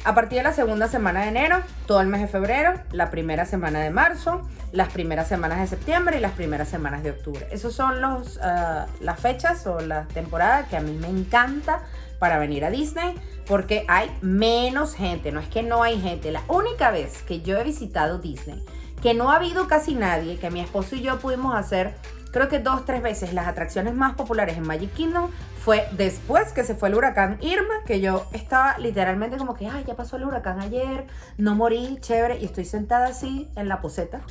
a 0.03 0.15
partir 0.15 0.39
de 0.39 0.43
la 0.43 0.53
segunda 0.53 0.87
semana 0.87 1.21
de 1.21 1.27
enero, 1.27 1.61
todo 1.85 2.01
el 2.01 2.07
mes 2.07 2.21
de 2.21 2.27
febrero, 2.27 2.73
la 2.91 3.11
primera 3.11 3.45
semana 3.45 3.79
de 3.79 3.91
marzo, 3.91 4.41
las 4.71 4.91
primeras 4.91 5.27
semanas 5.27 5.59
de 5.59 5.67
septiembre 5.67 6.17
y 6.17 6.19
las 6.19 6.31
primeras 6.31 6.69
semanas 6.69 7.03
de 7.03 7.11
octubre. 7.11 7.47
Esas 7.51 7.73
son 7.73 8.01
los, 8.01 8.39
ah, 8.41 8.87
las 8.99 9.19
fechas 9.19 9.67
o 9.67 9.79
las 9.79 10.07
temporadas 10.07 10.67
que 10.69 10.77
a 10.77 10.81
mí 10.81 10.93
me 10.93 11.07
encanta 11.07 11.83
para 12.19 12.39
venir 12.39 12.65
a 12.65 12.69
Disney 12.69 13.15
porque 13.47 13.85
hay 13.87 14.09
menos 14.21 14.95
gente, 14.95 15.31
no 15.31 15.39
es 15.39 15.47
que 15.49 15.63
no 15.63 15.83
hay 15.83 15.99
gente. 15.99 16.31
La 16.31 16.43
única 16.47 16.91
vez 16.91 17.21
que 17.23 17.41
yo 17.41 17.57
he 17.57 17.63
visitado 17.63 18.17
Disney, 18.19 18.63
que 19.01 19.13
no 19.13 19.31
ha 19.31 19.35
habido 19.35 19.67
casi 19.67 19.95
nadie, 19.95 20.37
que 20.37 20.49
mi 20.49 20.61
esposo 20.61 20.95
y 20.95 21.01
yo 21.01 21.19
pudimos 21.19 21.55
hacer 21.55 21.95
creo 22.32 22.48
que 22.48 22.60
dos, 22.60 22.86
tres 22.86 23.02
veces 23.02 23.34
las 23.34 23.48
atracciones 23.48 23.94
más 23.94 24.15
populares 24.15 24.58
en 24.58 24.65
Magic 24.65 24.94
Kingdom 24.94 25.30
fue 25.63 25.88
después 25.91 26.54
que 26.54 26.63
se 26.63 26.76
fue 26.76 26.89
el 26.89 26.96
huracán 26.96 27.38
Irma, 27.41 27.84
que 27.86 28.02
yo 28.02 28.26
estaba 28.34 28.78
literalmente 28.80 29.38
como 29.38 29.54
que, 29.54 29.67
ay, 29.67 29.84
ya 29.86 29.96
pasó 29.96 30.17
el 30.17 30.24
huracán 30.24 30.60
ayer, 30.60 31.06
no 31.38 31.56
morí, 31.56 31.98
chévere, 32.02 32.39
y 32.39 32.46
estoy 32.46 32.65
sentada 32.65 33.08
así 33.08 33.50
en 33.56 33.67
la 33.67 33.82
poseta, 33.82 34.22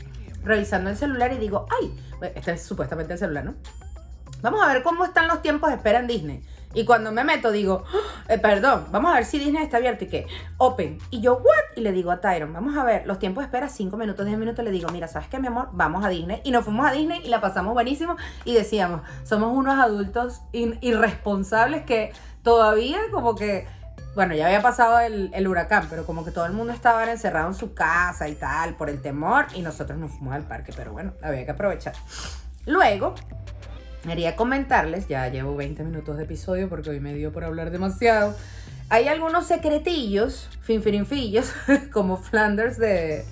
revisando 0.42 0.90
el 0.90 0.96
celular 0.96 1.32
y 1.32 1.38
digo, 1.38 1.66
ay, 1.80 1.94
este 2.34 2.52
es 2.52 2.62
supuestamente 2.62 3.12
el 3.12 3.18
celular, 3.18 3.44
¿no? 3.44 3.54
Vamos 4.42 4.62
a 4.62 4.72
ver 4.72 4.82
cómo 4.82 5.04
están 5.04 5.28
los 5.28 5.42
tiempos 5.42 5.68
de 5.68 5.76
espera 5.76 6.00
en 6.00 6.06
Disney. 6.06 6.42
Y 6.72 6.84
cuando 6.84 7.10
me 7.10 7.24
meto 7.24 7.50
digo, 7.50 7.84
eh, 8.28 8.38
perdón, 8.38 8.86
vamos 8.92 9.10
a 9.10 9.16
ver 9.16 9.24
si 9.24 9.38
Disney 9.38 9.62
está 9.62 9.78
abierto 9.78 10.04
y 10.04 10.06
qué, 10.06 10.26
open. 10.56 10.98
Y 11.10 11.20
yo, 11.20 11.34
what? 11.34 11.76
Y 11.76 11.80
le 11.80 11.90
digo 11.90 12.12
a 12.12 12.20
Tyron, 12.20 12.52
vamos 12.52 12.76
a 12.76 12.84
ver, 12.84 13.06
los 13.06 13.18
tiempos 13.18 13.42
de 13.42 13.46
espera 13.46 13.68
5 13.68 13.96
minutos, 13.96 14.24
10 14.24 14.38
minutos. 14.38 14.64
Le 14.64 14.70
digo, 14.70 14.88
mira, 14.90 15.08
¿sabes 15.08 15.28
qué, 15.28 15.40
mi 15.40 15.48
amor? 15.48 15.70
Vamos 15.72 16.04
a 16.04 16.08
Disney. 16.08 16.40
Y 16.44 16.52
nos 16.52 16.64
fuimos 16.64 16.86
a 16.86 16.92
Disney 16.92 17.22
y 17.24 17.28
la 17.28 17.40
pasamos 17.40 17.74
buenísimo. 17.74 18.16
Y 18.44 18.54
decíamos, 18.54 19.02
somos 19.24 19.52
unos 19.56 19.78
adultos 19.80 20.42
irresponsables 20.52 21.82
que 21.82 22.12
todavía 22.42 22.98
como 23.10 23.34
que 23.34 23.66
bueno, 24.14 24.34
ya 24.34 24.46
había 24.46 24.60
pasado 24.60 24.98
el 24.98 25.48
huracán, 25.48 25.86
pero 25.88 26.04
como 26.04 26.24
que 26.24 26.32
todo 26.32 26.44
el 26.44 26.52
mundo 26.52 26.72
estaba 26.72 27.08
encerrado 27.10 27.46
en 27.46 27.54
su 27.54 27.74
casa 27.74 28.28
y 28.28 28.34
tal, 28.34 28.74
por 28.74 28.90
el 28.90 29.00
temor, 29.00 29.46
y 29.54 29.62
nosotros 29.62 29.98
nos 29.98 30.10
fuimos 30.10 30.34
al 30.34 30.42
parque, 30.42 30.72
pero 30.74 30.92
bueno, 30.92 31.12
había 31.22 31.44
que 31.44 31.52
aprovechar. 31.52 31.94
Luego, 32.66 33.14
quería 34.06 34.36
comentarles, 34.36 35.08
ya 35.08 35.28
llevo 35.28 35.56
20 35.56 35.84
minutos 35.84 36.16
de 36.16 36.24
episodio 36.24 36.68
porque 36.68 36.90
hoy 36.90 37.00
me 37.00 37.14
dio 37.14 37.32
por 37.32 37.44
hablar 37.44 37.70
demasiado. 37.70 38.34
Hay 38.88 39.08
algunos 39.08 39.46
secretillos, 39.46 40.48
finfirinfillos, 40.62 41.52
como 41.92 42.16
Flanders 42.16 42.78
de 42.78 43.24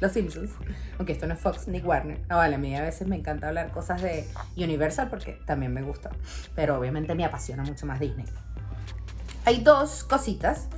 Los 0.00 0.12
Simpsons. 0.12 0.50
Aunque 0.98 1.12
esto 1.12 1.26
no 1.26 1.34
es 1.34 1.40
Fox 1.40 1.66
ni 1.66 1.80
Warner. 1.80 2.20
Ah, 2.28 2.36
vale, 2.36 2.54
a 2.54 2.58
mí 2.58 2.76
a 2.76 2.82
veces 2.82 3.08
me 3.08 3.16
encanta 3.16 3.48
hablar 3.48 3.72
cosas 3.72 4.00
de 4.02 4.28
Universal 4.56 5.08
porque 5.08 5.40
también 5.44 5.72
me 5.72 5.82
gusta. 5.82 6.10
Pero 6.54 6.78
obviamente 6.78 7.14
me 7.14 7.24
apasiona 7.24 7.64
mucho 7.64 7.86
más 7.86 7.98
Disney. 7.98 8.26
Hay 9.44 9.62
dos 9.62 10.04
cositas 10.04 10.68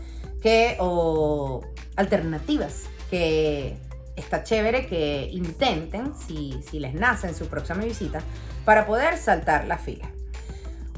que, 0.40 0.76
o 0.80 1.62
alternativas 1.96 2.84
que 3.10 3.76
está 4.16 4.42
chévere 4.42 4.86
que 4.86 5.28
intenten, 5.32 6.14
si, 6.14 6.62
si 6.70 6.78
les 6.78 6.94
nace 6.94 7.28
en 7.28 7.34
su 7.34 7.46
próxima 7.46 7.84
visita, 7.84 8.22
para 8.64 8.86
poder 8.86 9.16
saltar 9.16 9.66
la 9.66 9.78
fila. 9.78 10.08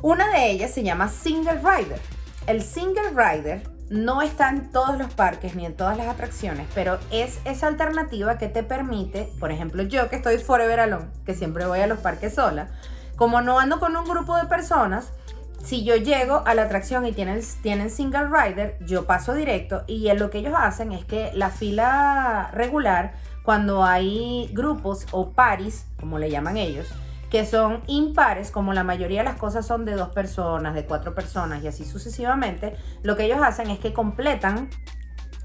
Una 0.03 0.29
de 0.31 0.51
ellas 0.51 0.71
se 0.71 0.83
llama 0.83 1.09
Single 1.09 1.61
Rider. 1.63 2.01
El 2.47 2.63
Single 2.63 3.11
Rider 3.11 3.63
no 3.91 4.23
está 4.23 4.51
en 4.51 4.71
todos 4.73 4.99
los 4.99 5.13
parques 5.15 5.55
ni 5.55 5.65
en 5.65 5.77
todas 5.77 5.97
las 5.97 6.09
atracciones, 6.09 6.67
pero 6.75 6.99
es 7.11 7.39
esa 7.45 7.69
alternativa 7.69 8.39
que 8.39 8.49
te 8.49 8.63
permite, 8.63 9.29
por 9.39 9.53
ejemplo, 9.53 9.83
yo 9.85 10.09
que 10.09 10.17
estoy 10.17 10.39
forever 10.39 10.81
alone, 10.81 11.07
que 11.25 11.35
siempre 11.35 11.67
voy 11.67 11.81
a 11.81 11.87
los 11.87 11.99
parques 12.01 12.35
sola, 12.35 12.69
como 13.17 13.41
no 13.41 13.59
ando 13.59 13.79
con 13.79 13.97
un 13.97 14.05
grupo 14.05 14.37
de 14.37 14.47
personas, 14.47 15.13
si 15.65 15.85
yo 15.85 15.97
llego 15.97 16.43
a 16.47 16.55
la 16.55 16.63
atracción 16.63 17.07
y 17.07 17.13
tienen, 17.13 17.41
tienen 17.63 17.91
single 17.91 18.29
rider, 18.29 18.77
yo 18.87 19.07
paso 19.07 19.35
directo 19.35 19.83
y 19.87 20.13
lo 20.13 20.31
que 20.31 20.39
ellos 20.39 20.55
hacen 20.57 20.93
es 20.93 21.05
que 21.05 21.31
la 21.35 21.51
fila 21.51 22.51
regular, 22.53 23.15
cuando 23.43 23.85
hay 23.85 24.51
grupos 24.53 25.07
o 25.11 25.31
paris, 25.31 25.87
como 25.99 26.19
le 26.19 26.31
llaman 26.31 26.57
ellos, 26.57 26.89
que 27.31 27.45
son 27.45 27.83
impares, 27.87 28.51
como 28.51 28.73
la 28.73 28.85
mayoría 28.85 29.21
de 29.21 29.25
las 29.25 29.37
cosas 29.37 29.67
son 29.67 29.85
de 29.85 29.93
dos 29.95 30.11
personas, 30.11 30.75
de 30.75 30.85
cuatro 30.85 31.15
personas 31.15 31.63
y 31.63 31.69
así 31.69 31.85
sucesivamente, 31.85 32.77
lo 33.03 33.17
que 33.17 33.25
ellos 33.25 33.41
hacen 33.43 33.71
es 33.71 33.79
que 33.79 33.93
completan 33.93 34.71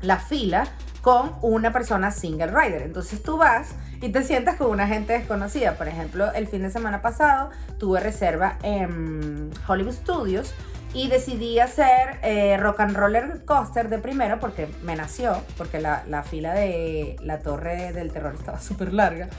la 0.01 0.17
fila 0.17 0.67
con 1.01 1.33
una 1.41 1.71
persona 1.71 2.11
single 2.11 2.47
rider. 2.47 2.83
Entonces 2.83 3.23
tú 3.23 3.37
vas 3.37 3.75
y 4.01 4.09
te 4.09 4.23
sientas 4.23 4.55
con 4.55 4.69
una 4.69 4.87
gente 4.87 5.13
desconocida. 5.13 5.73
Por 5.73 5.87
ejemplo, 5.87 6.31
el 6.33 6.47
fin 6.47 6.61
de 6.63 6.71
semana 6.71 7.01
pasado 7.01 7.49
tuve 7.79 7.99
reserva 7.99 8.57
en 8.63 9.51
Hollywood 9.67 9.93
Studios 9.93 10.53
y 10.93 11.07
decidí 11.07 11.59
hacer 11.59 12.19
eh, 12.21 12.57
rock 12.57 12.81
and 12.81 12.95
roller 12.95 13.45
coaster 13.45 13.89
de 13.89 13.97
primero 13.97 14.39
porque 14.39 14.67
me 14.83 14.95
nació, 14.95 15.41
porque 15.57 15.79
la, 15.79 16.03
la 16.07 16.23
fila 16.23 16.53
de 16.53 17.15
la 17.21 17.39
torre 17.39 17.93
del 17.93 18.11
terror 18.11 18.35
estaba 18.37 18.59
súper 18.61 18.93
larga. 18.93 19.29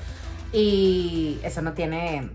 Y 0.53 1.41
eso 1.43 1.63
no 1.63 1.73
tiene. 1.73 2.31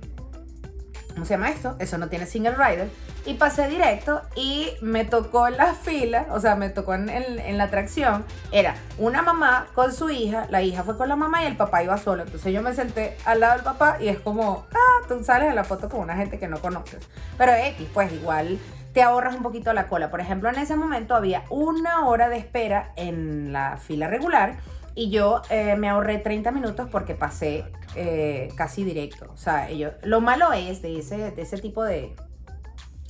¿Cómo 1.13 1.25
se 1.25 1.33
llama 1.33 1.49
esto? 1.49 1.75
Eso 1.79 1.97
no 1.97 2.09
tiene 2.09 2.25
single 2.25 2.55
rider. 2.55 2.89
Y 3.25 3.33
pasé 3.33 3.67
directo 3.67 4.21
y 4.35 4.69
me 4.81 5.03
tocó 5.03 5.47
en 5.47 5.57
la 5.57 5.73
fila, 5.73 6.27
o 6.29 6.39
sea, 6.39 6.55
me 6.55 6.69
tocó 6.69 6.93
en, 6.93 7.09
en, 7.09 7.57
la 7.57 7.65
atracción. 7.65 8.23
Era 8.51 8.75
una 8.97 9.21
mamá 9.21 9.67
con 9.73 9.93
su 9.93 10.09
hija, 10.09 10.47
la 10.49 10.61
hija 10.61 10.83
fue 10.83 10.95
con 10.95 11.09
la 11.09 11.15
mamá 11.15 11.43
y 11.43 11.47
el 11.47 11.57
papá 11.57 11.83
iba 11.83 11.97
solo. 11.97 12.23
Entonces 12.23 12.53
yo 12.53 12.61
me 12.61 12.73
senté 12.73 13.17
al 13.25 13.39
lado 13.39 13.55
del 13.55 13.63
papá 13.63 13.97
y 13.99 14.07
es 14.07 14.19
como, 14.19 14.65
ah, 14.71 15.05
tú 15.07 15.23
sales 15.23 15.49
en 15.49 15.55
la 15.55 15.63
foto 15.63 15.89
con 15.89 16.01
una 16.01 16.15
gente 16.15 16.39
que 16.39 16.47
no 16.47 16.59
conoces. 16.59 17.03
Pero 17.37 17.53
X, 17.53 17.87
pues 17.93 18.13
igual 18.13 18.59
te 18.93 19.03
ahorras 19.03 19.35
un 19.35 19.43
poquito 19.43 19.73
la 19.73 19.87
cola. 19.87 20.09
Por 20.09 20.21
ejemplo, 20.21 20.49
en 20.49 20.55
ese 20.55 20.75
momento 20.75 21.13
había 21.13 21.43
una 21.49 22.07
hora 22.07 22.29
de 22.29 22.37
espera 22.37 22.93
en 22.95 23.53
la 23.53 23.77
fila 23.77 24.07
regular 24.07 24.55
y 24.97 25.11
yo 25.11 25.43
eh, 25.51 25.75
me 25.75 25.89
ahorré 25.89 26.17
30 26.17 26.51
minutos 26.51 26.89
porque 26.91 27.13
pasé 27.13 27.65
eh, 27.93 28.51
casi 28.55 28.83
directo. 28.83 29.27
O 29.31 29.37
sea, 29.37 29.69
ellos, 29.69 29.93
lo 30.01 30.21
malo 30.21 30.51
es 30.53 30.81
de 30.81 30.97
ese, 30.97 31.29
de 31.29 31.41
ese 31.43 31.59
tipo 31.59 31.83
de 31.83 32.15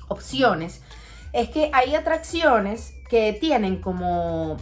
opciones, 0.09 0.81
es 1.31 1.49
que 1.49 1.71
hay 1.73 1.95
atracciones 1.95 2.93
que 3.09 3.31
tienen 3.39 3.79
como 3.79 4.57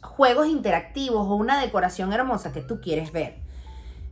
juegos 0.00 0.46
interactivos 0.46 1.26
o 1.26 1.34
una 1.34 1.60
decoración 1.60 2.12
hermosa 2.12 2.52
que 2.52 2.60
tú 2.60 2.80
quieres 2.80 3.10
ver. 3.10 3.43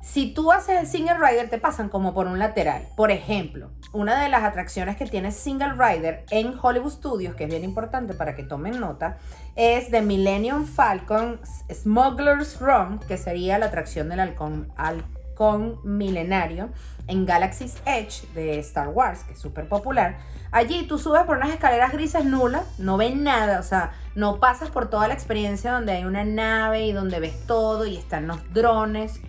Si 0.02 0.34
tú 0.34 0.50
haces 0.50 0.80
el 0.80 0.86
single 0.88 1.14
rider, 1.14 1.48
te 1.48 1.58
pasan 1.58 1.88
como 1.88 2.12
por 2.12 2.26
un 2.26 2.40
lateral. 2.40 2.88
Por 2.96 3.12
ejemplo, 3.12 3.70
una 3.92 4.20
de 4.20 4.28
las 4.28 4.42
atracciones 4.42 4.96
que 4.96 5.06
tiene 5.06 5.30
single 5.30 5.74
rider 5.74 6.24
en 6.30 6.58
Hollywood 6.60 6.90
Studios, 6.90 7.36
que 7.36 7.44
es 7.44 7.50
bien 7.50 7.62
importante 7.62 8.12
para 8.12 8.34
que 8.34 8.42
tomen 8.42 8.80
nota, 8.80 9.18
es 9.54 9.92
The 9.92 10.02
Millennium 10.02 10.66
Falcon 10.66 11.40
Smuggler's 11.72 12.60
Run, 12.60 12.98
que 12.98 13.16
sería 13.16 13.58
la 13.58 13.66
atracción 13.66 14.08
del 14.08 14.18
halcón, 14.18 14.72
halcón 14.76 15.78
milenario 15.84 16.70
en 17.06 17.24
Galaxy's 17.24 17.76
Edge 17.86 18.26
de 18.34 18.58
Star 18.58 18.88
Wars, 18.88 19.22
que 19.22 19.34
es 19.34 19.38
súper 19.38 19.68
popular. 19.68 20.18
Allí 20.50 20.84
tú 20.86 20.98
subes 20.98 21.22
por 21.22 21.36
unas 21.36 21.50
escaleras 21.50 21.92
grises 21.92 22.24
nulas, 22.24 22.64
no 22.76 22.96
ves 22.96 23.14
nada, 23.14 23.60
o 23.60 23.62
sea, 23.62 23.92
no 24.16 24.40
pasas 24.40 24.68
por 24.70 24.90
toda 24.90 25.06
la 25.06 25.14
experiencia 25.14 25.72
donde 25.72 25.92
hay 25.92 26.04
una 26.04 26.24
nave 26.24 26.86
y 26.86 26.92
donde 26.92 27.20
ves 27.20 27.46
todo 27.46 27.86
y 27.86 27.96
están 27.96 28.26
los 28.26 28.52
drones 28.52 29.20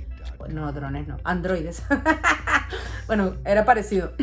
no, 0.48 0.72
drones 0.72 1.08
no, 1.08 1.18
androides. 1.24 1.84
bueno, 3.08 3.36
era 3.46 3.66
parecido. 3.66 4.14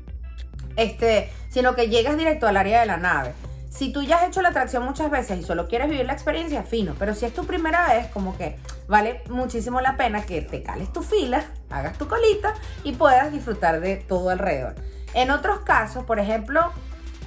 este, 0.76 1.30
sino 1.48 1.74
que 1.74 1.88
llegas 1.88 2.16
directo 2.16 2.46
al 2.46 2.56
área 2.56 2.80
de 2.80 2.86
la 2.86 2.96
nave. 2.96 3.32
Si 3.70 3.92
tú 3.92 4.02
ya 4.02 4.16
has 4.16 4.28
hecho 4.28 4.40
la 4.40 4.48
atracción 4.48 4.84
muchas 4.84 5.10
veces 5.10 5.38
y 5.38 5.42
solo 5.42 5.68
quieres 5.68 5.90
vivir 5.90 6.06
la 6.06 6.14
experiencia, 6.14 6.62
fino. 6.62 6.94
Pero 6.98 7.14
si 7.14 7.26
es 7.26 7.34
tu 7.34 7.44
primera 7.44 7.88
vez, 7.88 8.06
como 8.06 8.36
que 8.36 8.56
vale 8.88 9.22
muchísimo 9.28 9.80
la 9.82 9.96
pena 9.96 10.22
que 10.22 10.40
te 10.40 10.62
cales 10.62 10.92
tu 10.92 11.02
fila, 11.02 11.44
hagas 11.68 11.98
tu 11.98 12.08
colita 12.08 12.54
y 12.84 12.92
puedas 12.92 13.32
disfrutar 13.32 13.80
de 13.80 13.96
todo 13.96 14.30
alrededor. 14.30 14.76
En 15.12 15.30
otros 15.30 15.60
casos, 15.60 16.04
por 16.04 16.18
ejemplo, 16.18 16.72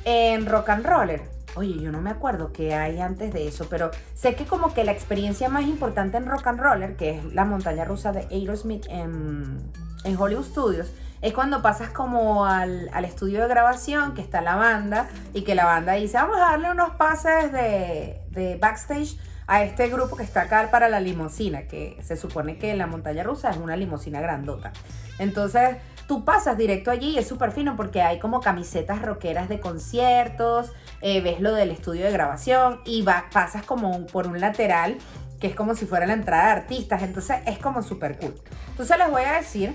en 0.06 0.48
Rock 0.48 0.70
and 0.70 0.86
Roller, 0.86 1.22
Oye, 1.56 1.80
yo 1.80 1.92
no 1.92 2.02
me 2.02 2.12
acuerdo 2.12 2.52
qué 2.54 2.76
hay 2.76 3.00
antes 3.00 3.34
de 3.34 3.48
eso, 3.48 3.68
pero 3.70 3.92
sé 4.14 4.36
que 4.36 4.46
como 4.46 4.74
que 4.74 4.84
la 4.84 4.92
experiencia 4.92 5.50
más 5.50 5.64
importante 5.64 6.18
en 6.18 6.26
Rock 6.26 6.48
and 6.48 6.60
Roller, 6.60 6.96
que 6.96 7.18
es 7.18 7.34
la 7.34 7.46
montaña 7.46 7.86
rusa 7.86 8.12
de 8.12 8.28
Aerosmith 8.32 8.86
en, 8.90 9.60
en 10.04 10.18
Hollywood 10.18 10.46
Studios, 10.46 10.92
es 11.22 11.34
cuando 11.34 11.62
pasas 11.62 11.90
como 11.90 12.46
al, 12.46 12.90
al, 12.94 13.04
estudio 13.04 13.42
de 13.42 13.48
grabación, 13.48 14.14
que 14.14 14.22
está 14.22 14.42
la 14.42 14.56
banda, 14.56 15.10
y 15.34 15.42
que 15.42 15.54
la 15.54 15.66
banda 15.66 15.94
dice, 15.94 16.18
vamos 16.18 16.38
a 16.38 16.52
darle 16.52 16.72
unos 16.72 16.92
pases 16.92 17.52
de, 17.52 18.22
de 18.30 18.56
backstage 18.56 19.18
a 19.50 19.64
este 19.64 19.90
grupo 19.90 20.16
que 20.16 20.22
está 20.22 20.42
acá 20.44 20.70
para 20.70 20.90
la 20.90 21.00
limosina, 21.00 21.64
que 21.64 21.98
se 22.04 22.16
supone 22.16 22.60
que 22.60 22.76
la 22.76 22.86
montaña 22.86 23.24
rusa 23.24 23.50
es 23.50 23.58
una 23.58 23.76
limosina 23.76 24.22
grandota. 24.22 24.72
Entonces, 25.18 25.78
tú 26.08 26.24
pasas 26.24 26.56
directo 26.56 26.92
allí 26.92 27.16
y 27.16 27.18
es 27.18 27.28
súper 27.28 27.52
fino 27.52 27.76
porque 27.76 28.04
hay 28.04 28.20
como 28.20 28.42
camisetas 28.42 29.02
rockeras 29.02 29.50
de 29.50 29.60
conciertos, 29.60 30.72
eh, 31.02 31.22
ves 31.22 31.42
lo 31.42 31.54
del 31.54 31.72
estudio 31.72 32.06
de 32.06 32.12
grabación 32.12 32.82
y 32.86 33.02
va, 33.02 33.26
pasas 33.34 33.66
como 33.66 34.06
por 34.06 34.28
un 34.28 34.40
lateral 34.40 35.00
que 35.40 35.48
es 35.48 35.56
como 35.56 35.74
si 35.74 35.88
fuera 35.88 36.06
la 36.06 36.14
entrada 36.14 36.46
de 36.46 36.52
artistas, 36.52 37.02
entonces 37.02 37.38
es 37.48 37.58
como 37.58 37.82
súper 37.82 38.20
cool. 38.20 38.36
Entonces 38.70 38.98
les 39.00 39.10
voy 39.10 39.24
a 39.24 39.34
decir 39.34 39.74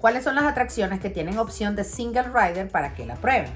cuáles 0.00 0.22
son 0.22 0.34
las 0.34 0.44
atracciones 0.44 1.00
que 1.00 1.08
tienen 1.08 1.38
opción 1.38 1.76
de 1.76 1.84
single 1.84 2.24
rider 2.24 2.68
para 2.68 2.92
que 2.92 3.06
la 3.06 3.14
prueben. 3.14 3.50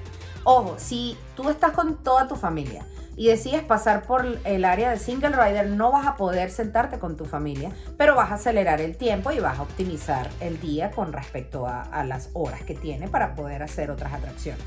Ojo, 0.49 0.77
si 0.79 1.19
tú 1.35 1.51
estás 1.51 1.73
con 1.73 1.97
toda 2.05 2.29
tu 2.29 2.37
familia 2.37 2.87
y 3.17 3.27
decides 3.27 3.65
pasar 3.65 4.05
por 4.05 4.25
el 4.45 4.65
área 4.65 4.93
de 4.93 4.97
single 4.97 5.31
rider, 5.31 5.71
no 5.71 5.91
vas 5.91 6.07
a 6.07 6.15
poder 6.15 6.53
sentarte 6.53 7.01
con 7.01 7.17
tu 7.17 7.25
familia, 7.25 7.73
pero 7.97 8.15
vas 8.15 8.31
a 8.31 8.35
acelerar 8.35 8.81
el 8.81 8.97
tiempo 8.97 9.33
y 9.33 9.41
vas 9.41 9.59
a 9.59 9.63
optimizar 9.63 10.31
el 10.39 10.61
día 10.61 10.93
con 10.93 11.13
respecto 11.13 11.67
a, 11.67 12.05
las 12.05 12.31
horas 12.33 12.63
que 12.63 12.77
tiene 12.77 13.09
para 13.09 13.35
poder 13.35 13.65
hacer 13.65 13.91
otras 13.91 14.13
atracciones. 14.15 14.63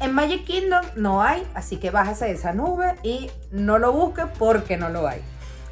En 0.00 0.12
Magic 0.12 0.44
Kingdom 0.44 0.84
no 0.96 1.22
hay, 1.22 1.48
así 1.54 1.78
que 1.78 1.90
bájase 1.90 2.26
de 2.26 2.32
esa 2.32 2.52
nube 2.52 2.96
y 3.02 3.30
no 3.50 3.78
lo 3.78 3.94
busque 3.94 4.26
porque 4.38 4.76
no 4.76 4.90
lo 4.90 5.08
hay. 5.08 5.22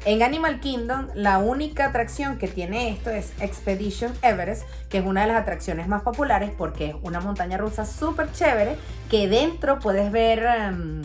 En 0.05 0.21
Animal 0.21 0.59
Kingdom, 0.59 1.07
la 1.15 1.39
única 1.39 1.87
atracción 1.87 2.37
que 2.37 2.47
tiene 2.47 2.91
esto 2.91 3.09
es 3.09 3.33
Expedition 3.41 4.13
Everest, 4.21 4.63
que 4.87 4.99
es 4.99 5.05
una 5.05 5.21
de 5.21 5.27
las 5.27 5.41
atracciones 5.41 5.87
más 5.87 6.03
populares 6.03 6.51
porque 6.55 6.89
es 6.89 6.95
una 7.01 7.21
montaña 7.21 7.57
rusa 7.57 7.87
súper 7.87 8.31
chévere, 8.31 8.75
que 9.09 9.27
dentro 9.27 9.79
puedes 9.79 10.11
ver 10.11 10.45
um, 10.71 11.01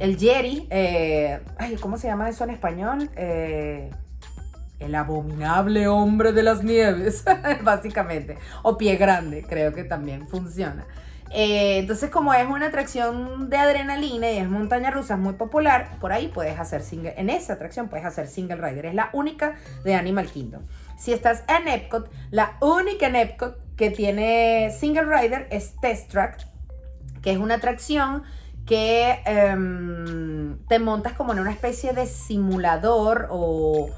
el 0.00 0.18
Jerry, 0.18 0.66
eh, 0.70 1.38
ay, 1.58 1.76
¿cómo 1.76 1.96
se 1.96 2.08
llama 2.08 2.28
eso 2.28 2.42
en 2.42 2.50
español? 2.50 3.08
Eh, 3.14 3.90
el 4.80 4.96
abominable 4.96 5.86
hombre 5.86 6.32
de 6.32 6.42
las 6.42 6.64
nieves, 6.64 7.22
básicamente. 7.62 8.36
O 8.64 8.76
pie 8.76 8.96
grande, 8.96 9.44
creo 9.48 9.72
que 9.72 9.84
también 9.84 10.26
funciona. 10.26 10.84
Eh, 11.36 11.78
entonces, 11.78 12.10
como 12.10 12.32
es 12.32 12.46
una 12.46 12.66
atracción 12.66 13.50
de 13.50 13.56
adrenalina 13.56 14.30
y 14.30 14.38
es 14.38 14.48
montaña 14.48 14.92
rusa 14.92 15.16
muy 15.16 15.32
popular, 15.32 15.96
por 16.00 16.12
ahí 16.12 16.28
puedes 16.28 16.60
hacer 16.60 16.80
single, 16.80 17.12
en 17.16 17.28
esa 17.28 17.54
atracción 17.54 17.88
puedes 17.88 18.06
hacer 18.06 18.28
single 18.28 18.54
rider. 18.54 18.86
Es 18.86 18.94
la 18.94 19.10
única 19.12 19.56
de 19.82 19.96
Animal 19.96 20.30
Kingdom. 20.30 20.62
Si 20.96 21.12
estás 21.12 21.42
en 21.48 21.66
Epcot, 21.66 22.08
la 22.30 22.56
única 22.60 23.08
en 23.08 23.16
Epcot 23.16 23.58
que 23.74 23.90
tiene 23.90 24.70
single 24.78 25.06
rider 25.06 25.48
es 25.50 25.74
Test 25.80 26.08
Track, 26.08 26.46
que 27.20 27.32
es 27.32 27.38
una 27.38 27.56
atracción 27.56 28.22
que 28.64 29.20
em, 29.26 30.56
te 30.68 30.78
montas 30.78 31.14
como 31.14 31.32
en 31.32 31.40
una 31.40 31.50
especie 31.50 31.94
de 31.94 32.06
simulador 32.06 33.26
o 33.28 33.90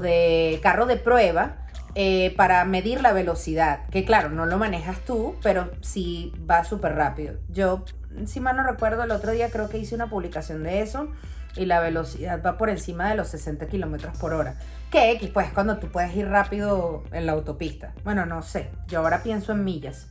de 0.00 0.58
carro 0.60 0.86
de 0.86 0.96
prueba 0.96 1.56
eh, 1.94 2.34
para 2.36 2.64
medir 2.64 3.00
la 3.00 3.12
velocidad. 3.12 3.86
Que 3.90 4.04
claro, 4.04 4.30
no 4.30 4.46
lo 4.46 4.58
manejas 4.58 5.00
tú, 5.04 5.36
pero 5.42 5.70
sí 5.80 6.32
va 6.48 6.64
súper 6.64 6.94
rápido. 6.94 7.34
Yo, 7.48 7.84
si 8.26 8.40
mal 8.40 8.56
no 8.56 8.62
recuerdo, 8.64 9.04
el 9.04 9.10
otro 9.10 9.32
día 9.32 9.50
creo 9.50 9.68
que 9.68 9.78
hice 9.78 9.94
una 9.94 10.08
publicación 10.08 10.62
de 10.62 10.82
eso 10.82 11.08
y 11.56 11.66
la 11.66 11.80
velocidad 11.80 12.40
va 12.44 12.56
por 12.56 12.70
encima 12.70 13.08
de 13.08 13.16
los 13.16 13.28
60 13.28 13.66
kilómetros 13.66 14.16
por 14.18 14.34
hora. 14.34 14.54
Que 14.90 15.12
X, 15.12 15.30
pues 15.32 15.52
cuando 15.52 15.78
tú 15.78 15.88
puedes 15.88 16.14
ir 16.14 16.28
rápido 16.28 17.04
en 17.12 17.26
la 17.26 17.32
autopista. 17.32 17.92
Bueno, 18.04 18.26
no 18.26 18.42
sé, 18.42 18.70
yo 18.88 19.00
ahora 19.00 19.22
pienso 19.22 19.52
en 19.52 19.64
millas. 19.64 20.08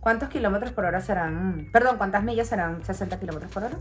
¿Cuántos 0.00 0.28
kilómetros 0.28 0.72
por 0.72 0.84
hora 0.84 1.00
serán? 1.00 1.68
Perdón, 1.72 1.96
¿cuántas 1.98 2.24
millas 2.24 2.48
serán 2.48 2.84
60 2.84 3.20
kilómetros 3.20 3.52
por 3.52 3.64
hora? 3.64 3.78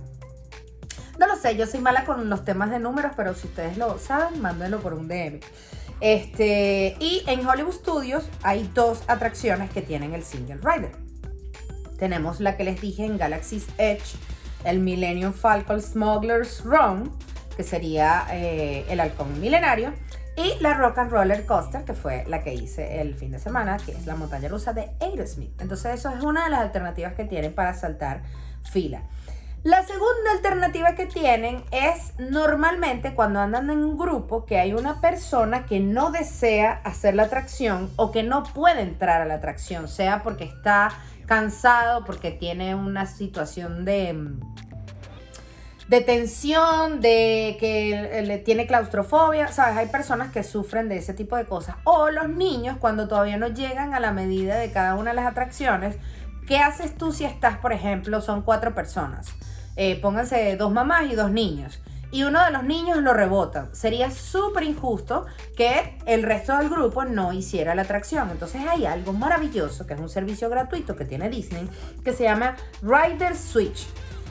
No 1.20 1.28
lo 1.28 1.36
sé, 1.36 1.56
yo 1.56 1.66
soy 1.66 1.80
mala 1.82 2.06
con 2.06 2.30
los 2.30 2.46
temas 2.46 2.70
de 2.72 2.80
números, 2.80 3.12
pero 3.16 3.34
si 3.34 3.48
ustedes 3.48 3.78
lo 3.78 3.98
saben, 3.98 4.42
mándenlo 4.42 4.80
por 4.80 4.94
un 4.94 5.08
DM. 5.08 5.40
Este, 6.02 6.96
y 7.00 7.24
en 7.28 7.48
Hollywood 7.48 7.74
Studios 7.74 8.28
hay 8.42 8.70
dos 8.74 9.04
atracciones 9.08 9.70
que 9.70 9.82
tienen 9.82 10.14
el 10.14 10.24
Single 10.24 10.58
Rider. 10.58 10.92
Tenemos 11.98 12.40
la 12.40 12.58
que 12.58 12.64
les 12.64 12.82
dije 12.82 13.06
en 13.06 13.20
Galaxy's 13.20 13.68
Edge, 13.78 14.16
el 14.66 14.80
Millennium 14.80 15.34
Falcon 15.34 15.80
Smuggler's 15.80 16.64
Run, 16.66 17.12
que 17.56 17.64
sería 17.64 18.26
eh, 18.32 18.86
el 18.90 19.00
halcón 19.00 19.40
milenario. 19.40 19.94
Y 20.36 20.62
la 20.62 20.74
Rock 20.74 20.98
and 20.98 21.12
Roller 21.12 21.46
Coaster, 21.46 21.84
que 21.84 21.94
fue 21.94 22.24
la 22.28 22.42
que 22.42 22.54
hice 22.54 23.02
el 23.02 23.16
fin 23.16 23.32
de 23.32 23.38
semana, 23.38 23.78
que 23.78 23.92
es 23.92 24.06
la 24.08 24.16
montaña 24.16 24.48
rusa 24.48 24.74
de 24.74 24.90
Aerosmith. 25.02 25.62
Entonces, 25.62 26.00
eso 26.00 26.10
es 26.10 26.24
una 26.24 26.46
de 26.46 26.52
las 26.52 26.62
alternativas 26.62 27.14
que 27.14 27.26
tienen 27.26 27.54
para 27.54 27.74
saltar 27.74 28.24
fila. 28.64 29.04
La 29.64 29.84
segunda 29.84 30.32
alternativa 30.32 30.96
que 30.96 31.06
tienen 31.06 31.64
es 31.70 32.14
normalmente 32.18 33.14
cuando 33.14 33.40
andan 33.40 33.70
en 33.70 33.84
un 33.84 33.96
grupo 33.96 34.44
que 34.48 34.58
hay 34.58 34.74
una 34.74 35.02
persona 35.02 35.68
que 35.68 35.80
no 35.80 36.10
desea 36.10 36.82
hacer 36.84 37.14
la 37.14 37.24
atracción 37.24 37.92
o 37.96 38.12
que 38.12 38.24
no 38.24 38.42
puede 38.42 38.82
entrar 38.82 39.22
a 39.22 39.26
la 39.26 39.36
atracción, 39.36 39.88
sea 39.88 40.24
porque 40.24 40.46
está 40.46 40.90
cansado, 41.28 42.06
porque 42.06 42.32
tiene 42.32 42.74
una 42.74 43.06
situación 43.06 43.86
de 43.86 44.34
de 45.90 46.02
tensión, 46.02 47.02
de 47.02 47.58
que 47.60 48.42
tiene 48.46 48.66
claustrofobia, 48.66 49.50
¿sabes? 49.50 49.78
Hay 49.78 49.88
personas 49.88 50.32
que 50.32 50.42
sufren 50.42 50.88
de 50.88 50.98
ese 50.98 51.14
tipo 51.14 51.36
de 51.36 51.46
cosas. 51.46 51.76
O 51.84 52.10
los 52.10 52.30
niños 52.30 52.78
cuando 52.80 53.10
todavía 53.10 53.38
no 53.38 53.50
llegan 53.50 53.94
a 53.94 54.00
la 54.00 54.12
medida 54.12 54.56
de 54.56 54.72
cada 54.72 54.96
una 54.96 55.12
de 55.12 55.18
las 55.18 55.28
atracciones. 55.28 55.98
¿Qué 56.48 56.60
haces 56.60 56.98
tú 56.98 57.12
si 57.12 57.26
estás, 57.26 57.58
por 57.58 57.74
ejemplo, 57.74 58.22
son 58.22 58.42
cuatro 58.42 58.74
personas? 58.74 59.28
Eh, 59.84 60.00
pónganse 60.00 60.56
dos 60.58 60.72
mamás 60.72 61.12
y 61.12 61.16
dos 61.16 61.32
niños. 61.32 61.80
Y 62.12 62.22
uno 62.22 62.46
de 62.46 62.52
los 62.52 62.64
niños 62.64 63.00
lo 63.00 63.16
rebota. 63.16 63.70
Sería 63.72 64.12
súper 64.12 64.62
injusto 64.62 65.26
que 65.58 65.98
el 66.06 66.22
resto 66.22 66.56
del 66.56 66.70
grupo 66.70 67.04
no 67.04 67.34
hiciera 67.34 67.74
la 67.74 67.82
atracción. 67.82 68.30
Entonces 68.30 68.62
hay 68.70 68.86
algo 68.86 69.12
maravilloso, 69.12 69.88
que 69.88 69.96
es 69.96 70.00
un 70.00 70.08
servicio 70.08 70.52
gratuito 70.52 70.96
que 70.96 71.04
tiene 71.04 71.32
Disney, 71.32 71.68
que 72.04 72.14
se 72.14 72.26
llama 72.26 72.58
Rider 72.84 73.36
Switch. 73.36 73.88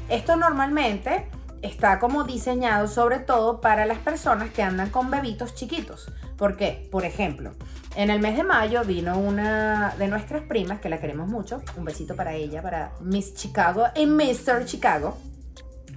Esto 0.09 0.37
normalmente 0.37 1.27
está 1.63 1.99
como 1.99 2.23
diseñado 2.23 2.87
sobre 2.87 3.19
todo 3.19 3.61
para 3.61 3.87
las 3.87 3.99
personas 3.99 4.51
que 4.51 4.63
andan 4.63 4.91
con 4.91 5.11
bebitos 5.11 5.57
chiquitos. 5.57 6.13
Porque, 6.39 6.89
por 6.93 7.05
ejemplo, 7.05 7.55
en 7.97 8.11
el 8.11 8.21
mes 8.21 8.37
de 8.37 8.45
mayo 8.45 8.85
vino 8.85 9.19
una 9.19 9.97
de 9.99 10.07
nuestras 10.07 10.43
primas, 10.43 10.79
que 10.79 10.89
la 10.89 11.01
queremos 11.01 11.27
mucho, 11.27 11.61
un 11.77 11.85
besito 11.85 12.15
para 12.15 12.35
ella, 12.35 12.63
para 12.63 12.93
Miss 13.01 13.35
Chicago 13.35 13.87
y 13.97 14.07
Mr. 14.07 14.65
Chicago, 14.65 15.19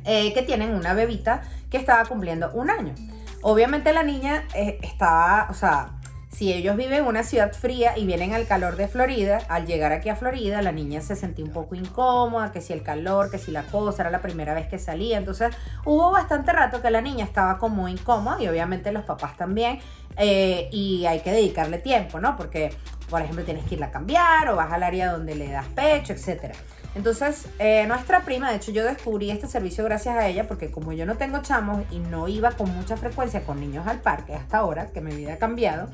eh, 0.06 0.34
que 0.34 0.42
tienen 0.42 0.74
una 0.74 0.94
bebita 0.94 1.42
que 1.70 1.78
estaba 1.78 2.06
cumpliendo 2.06 2.52
un 2.54 2.70
año. 2.70 2.94
Obviamente 3.42 3.92
la 3.94 4.04
niña 4.04 4.46
eh, 4.54 4.80
estaba, 4.82 5.48
o 5.50 5.54
sea, 5.54 6.00
si 6.34 6.52
ellos 6.52 6.76
viven 6.76 7.02
en 7.02 7.06
una 7.06 7.22
ciudad 7.22 7.54
fría 7.54 7.96
y 7.96 8.06
vienen 8.06 8.34
al 8.34 8.48
calor 8.48 8.76
de 8.76 8.88
Florida, 8.88 9.40
al 9.50 9.68
llegar 9.68 9.92
aquí 9.92 10.10
a 10.10 10.16
Florida, 10.16 10.64
la 10.64 10.72
niña 10.72 11.00
se 11.02 11.16
sentía 11.16 11.46
un 11.46 11.52
poco 11.52 11.76
incómoda, 11.76 12.52
que 12.52 12.60
si 12.60 12.74
el 12.74 12.82
calor, 12.82 13.30
que 13.30 13.38
si 13.38 13.52
la 13.52 13.64
cosa, 13.64 14.02
era 14.02 14.10
la 14.10 14.22
primera 14.22 14.56
vez 14.56 14.68
que 14.68 14.80
salía. 14.80 15.20
Entonces 15.20 15.56
hubo 15.86 16.10
bastante 16.12 16.52
rato 16.52 16.82
que 16.82 16.90
la 16.90 17.02
niña 17.02 17.24
estaba 17.24 17.60
como 17.60 17.88
incómoda 17.88 18.42
y 18.42 18.48
obviamente 18.48 18.92
los 18.92 19.04
papás 19.04 19.38
también. 19.38 19.80
Eh, 20.18 20.70
y 20.72 21.06
hay 21.06 21.20
que 21.20 21.32
dedicarle 21.32 21.78
tiempo, 21.78 22.20
¿no? 22.20 22.36
Porque, 22.36 22.74
por 23.10 23.22
ejemplo, 23.22 23.44
tienes 23.44 23.66
que 23.66 23.76
irla 23.76 23.88
a 23.88 23.92
cambiar 23.92 24.50
o 24.50 24.56
vas 24.56 24.72
al 24.72 24.84
área 24.84 25.12
donde 25.12 25.36
le 25.36 25.50
das 25.50 25.68
pecho, 25.68 26.14
etcétera. 26.14 26.56
Entonces, 26.96 27.48
eh, 27.58 27.86
nuestra 27.88 28.24
prima, 28.24 28.52
de 28.52 28.58
hecho 28.58 28.72
yo 28.72 28.84
descubrí 28.84 29.32
este 29.32 29.48
servicio 29.48 29.84
gracias 29.84 30.16
a 30.16 30.28
ella, 30.28 30.48
porque 30.48 30.70
como 30.70 30.94
yo 30.94 31.06
no 31.06 31.16
tengo 31.16 31.42
chamos 31.42 31.84
y 31.90 32.00
no 32.00 32.28
iba 32.28 32.52
con 32.52 32.70
mucha 32.70 32.98
frecuencia 32.98 33.44
con 33.44 33.60
niños 33.60 33.88
al 33.88 34.02
parque 34.02 34.36
hasta 34.36 34.60
ahora, 34.60 34.88
que 34.92 35.02
mi 35.02 35.16
vida 35.16 35.34
ha 35.34 35.38
cambiado, 35.38 35.90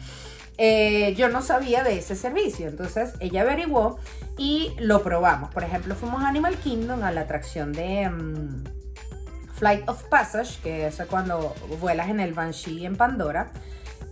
eh, 0.58 1.16
yo 1.16 1.30
no 1.30 1.42
sabía 1.42 1.84
de 1.84 1.98
ese 1.98 2.18
servicio. 2.18 2.68
Entonces 2.68 3.14
ella 3.22 3.42
averiguó 3.42 3.98
y 4.38 4.74
lo 4.78 5.02
probamos. 5.02 5.52
Por 5.54 5.64
ejemplo, 5.64 5.96
fuimos 5.96 6.22
a 6.22 6.28
Animal 6.28 6.58
Kingdom 6.58 7.02
a 7.04 7.12
la 7.12 7.22
atracción 7.22 7.72
de 7.72 8.10
mm, 8.10 8.64
Flight 9.54 9.88
of 9.88 10.04
Passage, 10.10 10.60
que 10.62 10.88
es 10.88 11.02
cuando 11.10 11.56
vuelas 11.80 12.10
en 12.10 12.20
el 12.20 12.34
Banshee 12.34 12.86
en 12.86 12.98
Pandora. 12.98 13.52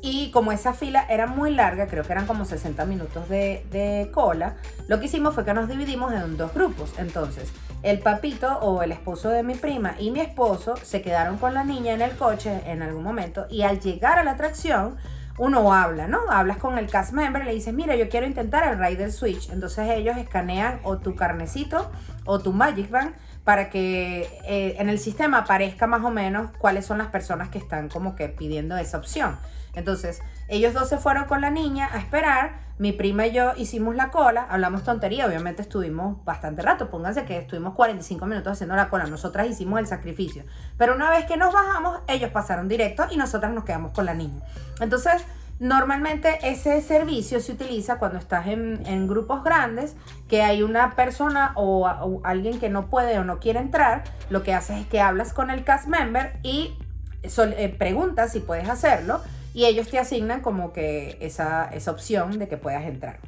Y 0.02 0.32
como 0.32 0.52
esa 0.52 0.74
fila 0.74 1.06
era 1.10 1.28
muy 1.28 1.54
larga, 1.54 1.88
creo 1.88 2.04
que 2.04 2.12
eran 2.12 2.28
como 2.28 2.46
60 2.46 2.86
minutos 2.86 3.28
de, 3.30 4.10
cola, 4.14 4.56
lo 4.88 5.00
que 5.00 5.06
hicimos 5.06 5.34
fue 5.34 5.44
que 5.44 5.54
nos 5.54 5.68
dividimos 5.68 6.14
en 6.14 6.38
dos 6.38 6.54
grupos. 6.54 6.94
Entonces, 6.98 7.52
el 7.84 8.00
papito 8.00 8.60
o 8.60 8.84
el 8.84 8.92
esposo 8.92 9.30
de 9.30 9.44
mi 9.44 9.56
prima 9.56 9.96
y 10.00 10.12
mi 10.12 10.20
esposo 10.20 10.76
se 10.78 11.02
quedaron 11.02 11.38
con 11.38 11.54
la 11.54 11.64
niña 11.64 11.94
en 11.94 12.02
el 12.02 12.12
coche 12.12 12.62
en 12.66 12.82
algún 12.82 13.04
momento 13.04 13.48
y 13.50 13.64
al 13.64 13.80
llegar 13.80 14.20
a 14.20 14.24
la 14.24 14.32
atracción, 14.32 14.98
uno 15.38 15.72
habla, 15.72 16.08
¿no? 16.08 16.20
Hablas 16.30 16.58
con 16.58 16.78
el 16.78 16.90
cast 16.90 17.14
member 17.14 17.44
y 17.44 17.46
le 17.46 17.54
dices, 17.54 17.74
mira, 17.74 17.96
yo 17.96 18.10
quiero 18.10 18.26
intentar 18.26 18.68
el 18.68 18.80
Rider 18.80 19.12
Switch. 19.12 19.50
Entonces 19.50 19.90
ellos 19.92 20.18
escanean 20.18 20.80
o 20.84 20.98
tu 20.98 21.16
carnecito 21.16 21.92
o 22.26 22.40
tu 22.40 22.54
Magic 22.54 22.90
Band 22.90 23.14
para 23.44 23.70
que 23.70 24.28
eh, 24.46 24.76
en 24.80 24.90
el 24.90 25.00
sistema 25.00 25.40
aparezca 25.40 25.88
más 25.88 26.04
o 26.04 26.10
menos 26.10 26.52
cuáles 26.58 26.86
son 26.86 26.98
las 26.98 27.08
personas 27.08 27.50
que 27.50 27.60
están 27.60 27.88
como 27.88 28.16
que 28.16 28.30
pidiendo 28.30 28.76
esa 28.78 28.98
opción. 28.98 29.38
Entonces, 29.78 30.22
ellos 30.48 30.74
dos 30.74 30.90
se 30.90 30.98
fueron 30.98 31.26
con 31.26 31.40
la 31.40 31.52
niña 31.52 31.88
a 31.94 32.00
esperar. 32.00 32.66
Mi 32.80 32.92
prima 32.92 33.28
y 33.28 33.32
yo 33.32 33.54
hicimos 33.56 33.96
la 33.96 34.10
cola, 34.10 34.46
hablamos 34.50 34.84
tontería, 34.84 35.26
obviamente 35.26 35.64
estuvimos 35.64 36.24
bastante 36.26 36.62
rato, 36.62 36.92
pónganse 36.92 37.26
que 37.26 37.38
estuvimos 37.38 37.74
45 37.74 38.26
minutos 38.28 38.54
haciendo 38.54 38.76
la 38.76 38.90
cola, 38.90 39.08
nosotras 39.08 39.48
hicimos 39.48 39.80
el 39.80 39.88
sacrificio. 39.88 40.44
Pero 40.78 40.94
una 40.94 41.10
vez 41.10 41.26
que 41.26 41.38
nos 41.38 41.54
bajamos, 41.54 42.02
ellos 42.08 42.30
pasaron 42.30 42.68
directo 42.68 43.06
y 43.10 43.18
nosotras 43.18 43.52
nos 43.52 43.64
quedamos 43.64 43.94
con 43.94 44.06
la 44.06 44.14
niña. 44.14 44.42
Entonces, 44.80 45.24
Normalmente 45.60 46.38
ese 46.44 46.82
servicio 46.82 47.40
se 47.40 47.52
utiliza 47.52 47.98
cuando 47.98 48.20
estás 48.20 48.46
en, 48.46 49.08
grupos 49.08 49.44
grandes, 49.44 49.96
que 50.28 50.44
hay 50.44 50.62
una 50.62 50.96
persona 50.96 51.54
o, 51.56 52.22
alguien 52.24 52.60
que 52.60 52.70
no 52.70 52.92
puede 52.92 53.18
o 53.18 53.24
no 53.24 53.40
quiere 53.40 53.58
entrar, 53.60 54.04
lo 54.30 54.44
que 54.44 54.54
haces 54.54 54.82
es 54.82 54.86
que 54.86 55.02
hablas 55.02 55.34
con 55.34 55.50
el 55.50 55.64
cast 55.64 55.88
member 55.88 56.40
y 56.44 56.78
eh, 57.24 57.76
preguntas 57.76 58.34
si 58.34 58.40
puedes 58.40 58.70
hacerlo 58.70 59.20
y 59.54 59.66
ellos 59.66 59.88
te 59.90 60.00
asignan 60.00 60.42
como 60.42 60.74
que 60.74 61.18
esa, 61.22 61.66
esa 61.66 61.92
opción 61.92 62.38
de 62.40 62.48
que 62.48 62.58
puedas 62.58 62.84
entrar. 62.86 63.20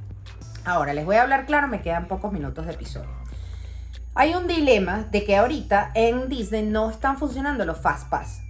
Ahora, 0.65 0.93
les 0.93 1.05
voy 1.05 1.15
a 1.15 1.23
hablar 1.23 1.45
claro, 1.45 1.67
me 1.67 1.81
quedan 1.81 2.07
pocos 2.07 2.31
minutos 2.31 2.65
de 2.65 2.73
episodio. 2.73 3.09
Hay 4.13 4.35
un 4.35 4.47
dilema 4.47 5.07
de 5.11 5.23
que 5.23 5.37
ahorita 5.37 5.91
en 5.95 6.29
Disney 6.29 6.63
no 6.63 6.89
están 6.89 7.17
funcionando 7.17 7.65
los 7.65 7.79
Fast 7.79 8.09
Pass. 8.09 8.41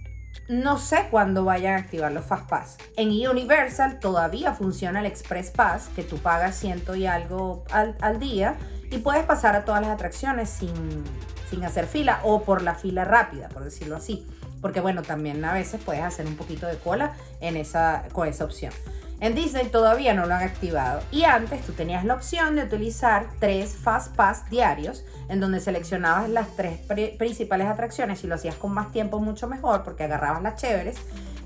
No 0.48 0.78
sé 0.78 1.06
cuándo 1.10 1.44
vayan 1.44 1.74
a 1.74 1.78
activar 1.78 2.10
los 2.10 2.24
Fast 2.24 2.48
Pass. 2.48 2.78
En 2.96 3.10
Universal 3.10 4.00
todavía 4.00 4.52
funciona 4.52 5.00
el 5.00 5.06
Express 5.06 5.50
Pass, 5.50 5.88
que 5.94 6.02
tú 6.02 6.18
pagas 6.18 6.56
ciento 6.56 6.96
y 6.96 7.06
algo 7.06 7.64
al, 7.70 7.96
al 8.00 8.18
día 8.18 8.56
y 8.90 8.98
puedes 8.98 9.24
pasar 9.24 9.54
a 9.54 9.64
todas 9.64 9.80
las 9.80 9.90
atracciones 9.90 10.50
sin, 10.50 11.04
sin 11.48 11.64
hacer 11.64 11.86
fila 11.86 12.20
o 12.24 12.42
por 12.42 12.62
la 12.62 12.74
fila 12.74 13.04
rápida, 13.04 13.48
por 13.48 13.62
decirlo 13.62 13.96
así 13.96 14.26
porque 14.60 14.80
bueno, 14.80 15.02
también 15.02 15.44
a 15.44 15.52
veces 15.52 15.80
puedes 15.84 16.02
hacer 16.02 16.26
un 16.26 16.36
poquito 16.36 16.66
de 16.66 16.76
cola 16.76 17.12
en 17.40 17.56
esa, 17.56 18.04
con 18.12 18.28
esa 18.28 18.44
opción. 18.44 18.72
En 19.20 19.34
Disney 19.34 19.68
todavía 19.68 20.14
no 20.14 20.24
lo 20.24 20.34
han 20.34 20.42
activado 20.42 21.02
y 21.12 21.24
antes 21.24 21.60
tú 21.66 21.72
tenías 21.72 22.06
la 22.06 22.14
opción 22.14 22.56
de 22.56 22.62
utilizar 22.62 23.26
tres 23.38 23.76
Fast 23.76 24.16
Pass 24.16 24.48
diarios 24.48 25.04
en 25.28 25.40
donde 25.40 25.60
seleccionabas 25.60 26.30
las 26.30 26.56
tres 26.56 26.80
principales 27.18 27.66
atracciones 27.66 28.24
y 28.24 28.26
lo 28.26 28.36
hacías 28.36 28.54
con 28.54 28.72
más 28.72 28.92
tiempo 28.92 29.18
mucho 29.18 29.46
mejor 29.46 29.84
porque 29.84 30.04
agarrabas 30.04 30.42
las 30.42 30.56
chéveres 30.56 30.96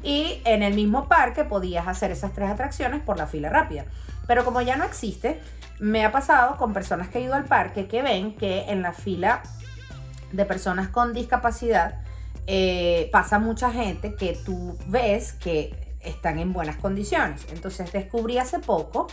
y 0.04 0.40
en 0.44 0.62
el 0.62 0.74
mismo 0.74 1.08
parque 1.08 1.42
podías 1.42 1.88
hacer 1.88 2.12
esas 2.12 2.32
tres 2.32 2.48
atracciones 2.48 3.02
por 3.02 3.18
la 3.18 3.26
fila 3.26 3.48
rápida. 3.48 3.86
Pero 4.28 4.44
como 4.44 4.60
ya 4.60 4.76
no 4.76 4.84
existe, 4.84 5.40
me 5.80 6.04
ha 6.04 6.12
pasado 6.12 6.56
con 6.56 6.72
personas 6.72 7.08
que 7.08 7.18
han 7.18 7.24
ido 7.24 7.34
al 7.34 7.44
parque 7.44 7.88
que 7.88 8.02
ven 8.02 8.36
que 8.36 8.70
en 8.70 8.82
la 8.82 8.92
fila 8.92 9.42
de 10.30 10.44
personas 10.44 10.88
con 10.88 11.12
discapacidad 11.12 12.03
eh, 12.46 13.08
pasa 13.10 13.38
mucha 13.38 13.70
gente 13.70 14.14
que 14.16 14.38
tú 14.44 14.76
ves 14.86 15.32
que 15.32 15.74
están 16.00 16.38
en 16.38 16.52
buenas 16.52 16.76
condiciones. 16.76 17.46
Entonces 17.50 17.90
descubrí 17.92 18.38
hace 18.38 18.58
poco 18.58 19.06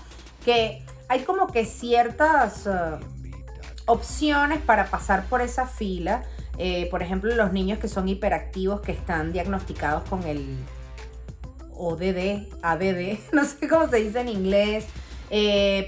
que 0.43 0.83
hay 1.07 1.21
como 1.21 1.47
que 1.47 1.65
ciertas 1.65 2.67
eh, 2.67 2.71
opciones 3.85 4.59
para 4.59 4.85
pasar 4.87 5.25
por 5.25 5.41
esa 5.41 5.65
fila. 5.65 6.23
Eh, 6.57 6.89
por 6.91 7.01
ejemplo, 7.01 7.33
los 7.33 7.53
niños 7.53 7.79
que 7.79 7.87
son 7.87 8.09
hiperactivos, 8.09 8.81
que 8.81 8.91
están 8.91 9.31
diagnosticados 9.31 10.03
con 10.09 10.23
el 10.23 10.57
ODD, 11.73 12.47
ADD, 12.61 13.19
no 13.31 13.45
sé 13.45 13.67
cómo 13.69 13.87
se 13.87 13.97
dice 13.97 14.19
en 14.19 14.29
inglés. 14.29 14.85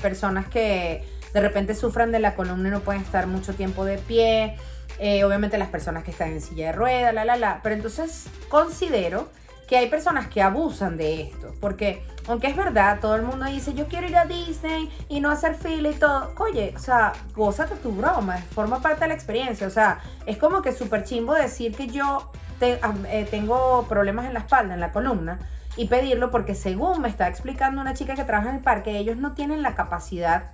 Personas 0.02 0.48
que 0.48 1.04
de 1.34 1.42
repente 1.42 1.76
sufran 1.76 2.14
de 2.14 2.20
la 2.20 2.36
columna 2.36 2.70
y 2.70 2.72
no 2.72 2.80
pueden 2.80 3.02
estar 3.02 3.28
mucho 3.28 3.54
tiempo 3.54 3.84
de 3.84 3.98
pie. 3.98 4.56
Eh, 5.00 5.24
obviamente 5.24 5.58
las 5.58 5.70
personas 5.70 6.04
que 6.04 6.12
están 6.12 6.30
en 6.30 6.42
silla 6.42 6.68
de 6.68 6.72
ruedas, 6.74 7.14
la, 7.14 7.26
la, 7.26 7.36
la. 7.36 7.60
Pero 7.64 7.76
entonces 7.76 8.28
considero 8.50 9.30
que 9.68 9.78
hay 9.78 9.90
personas 9.90 10.28
que 10.28 10.42
abusan 10.42 10.98
de 10.98 11.22
esto. 11.22 11.54
Porque, 11.60 12.06
aunque 12.28 12.48
es 12.48 12.56
verdad, 12.56 13.00
todo 13.00 13.16
el 13.16 13.24
mundo 13.24 13.46
dice, 13.46 13.74
yo 13.74 13.88
quiero 13.88 14.08
ir 14.08 14.18
a 14.18 14.26
Disney 14.26 14.90
y 15.10 15.20
no 15.20 15.32
hacer 15.32 15.56
fila 15.56 15.90
y 15.90 15.96
todo. 15.96 16.34
Oye, 16.38 16.74
o 16.76 16.80
sea, 16.80 17.14
gózate 17.34 17.76
tu 17.76 17.92
broma, 17.92 18.38
forma 18.38 18.82
parte 18.82 19.02
de 19.02 19.08
la 19.08 19.14
experiencia. 19.14 19.68
O 19.68 19.72
sea, 19.72 20.00
es 20.26 20.38
como 20.38 20.62
que 20.62 20.74
súper 20.74 21.04
chimbo 21.04 21.34
decir 21.34 21.76
que 21.76 21.88
yo 21.88 22.32
eh, 22.62 23.28
tengo 23.30 23.86
problemas 23.88 24.26
en 24.26 24.34
la 24.34 24.40
espalda, 24.40 24.74
en 24.74 24.80
la 24.80 24.92
columna. 24.92 25.40
Y 25.76 25.88
pedirlo 25.88 26.30
porque 26.30 26.54
según 26.54 27.02
me 27.02 27.10
está 27.10 27.28
explicando 27.28 27.82
una 27.82 27.96
chica 27.96 28.14
que 28.14 28.24
trabaja 28.24 28.50
en 28.50 28.58
el 28.58 28.62
parque, 28.62 28.96
ellos 28.96 29.18
no 29.18 29.34
tienen 29.34 29.64
la 29.64 29.74
capacidad 29.74 30.52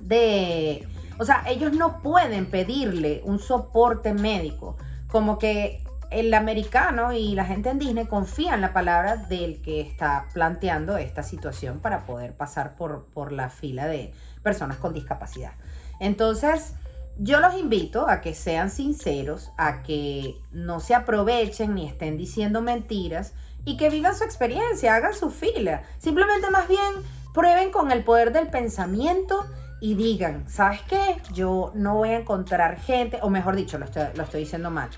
de... 0.00 0.88
O 1.20 1.24
sea, 1.26 1.44
ellos 1.46 1.74
no 1.74 2.00
pueden 2.00 2.46
pedirle 2.46 3.20
un 3.26 3.38
soporte 3.38 4.14
médico. 4.14 4.78
Como 5.06 5.38
que 5.38 5.84
el 6.10 6.32
americano 6.32 7.12
y 7.12 7.34
la 7.34 7.44
gente 7.44 7.68
en 7.68 7.78
Disney 7.78 8.06
confían 8.06 8.54
en 8.54 8.60
la 8.62 8.72
palabra 8.72 9.16
del 9.16 9.60
que 9.60 9.82
está 9.82 10.28
planteando 10.32 10.96
esta 10.96 11.22
situación 11.22 11.80
para 11.80 12.06
poder 12.06 12.32
pasar 12.32 12.74
por, 12.74 13.04
por 13.12 13.32
la 13.32 13.50
fila 13.50 13.86
de 13.86 14.14
personas 14.42 14.78
con 14.78 14.94
discapacidad. 14.94 15.52
Entonces, 16.00 16.72
yo 17.18 17.40
los 17.40 17.54
invito 17.54 18.08
a 18.08 18.22
que 18.22 18.32
sean 18.32 18.70
sinceros, 18.70 19.50
a 19.58 19.82
que 19.82 20.40
no 20.52 20.80
se 20.80 20.94
aprovechen 20.94 21.74
ni 21.74 21.86
estén 21.86 22.16
diciendo 22.16 22.62
mentiras 22.62 23.34
y 23.66 23.76
que 23.76 23.90
vivan 23.90 24.16
su 24.16 24.24
experiencia, 24.24 24.94
hagan 24.94 25.12
su 25.12 25.28
fila. 25.30 25.82
Simplemente 25.98 26.48
más 26.48 26.66
bien 26.66 26.94
prueben 27.34 27.70
con 27.70 27.92
el 27.92 28.04
poder 28.04 28.32
del 28.32 28.48
pensamiento 28.48 29.44
y 29.80 29.94
digan, 29.94 30.44
¿sabes 30.48 30.80
qué? 30.82 31.16
Yo 31.32 31.72
no 31.74 31.96
voy 31.96 32.10
a 32.10 32.18
encontrar 32.18 32.78
gente, 32.80 33.18
o 33.22 33.30
mejor 33.30 33.56
dicho, 33.56 33.78
lo 33.78 33.86
estoy, 33.86 34.04
lo 34.14 34.22
estoy 34.22 34.40
diciendo 34.40 34.70
mal 34.70 34.90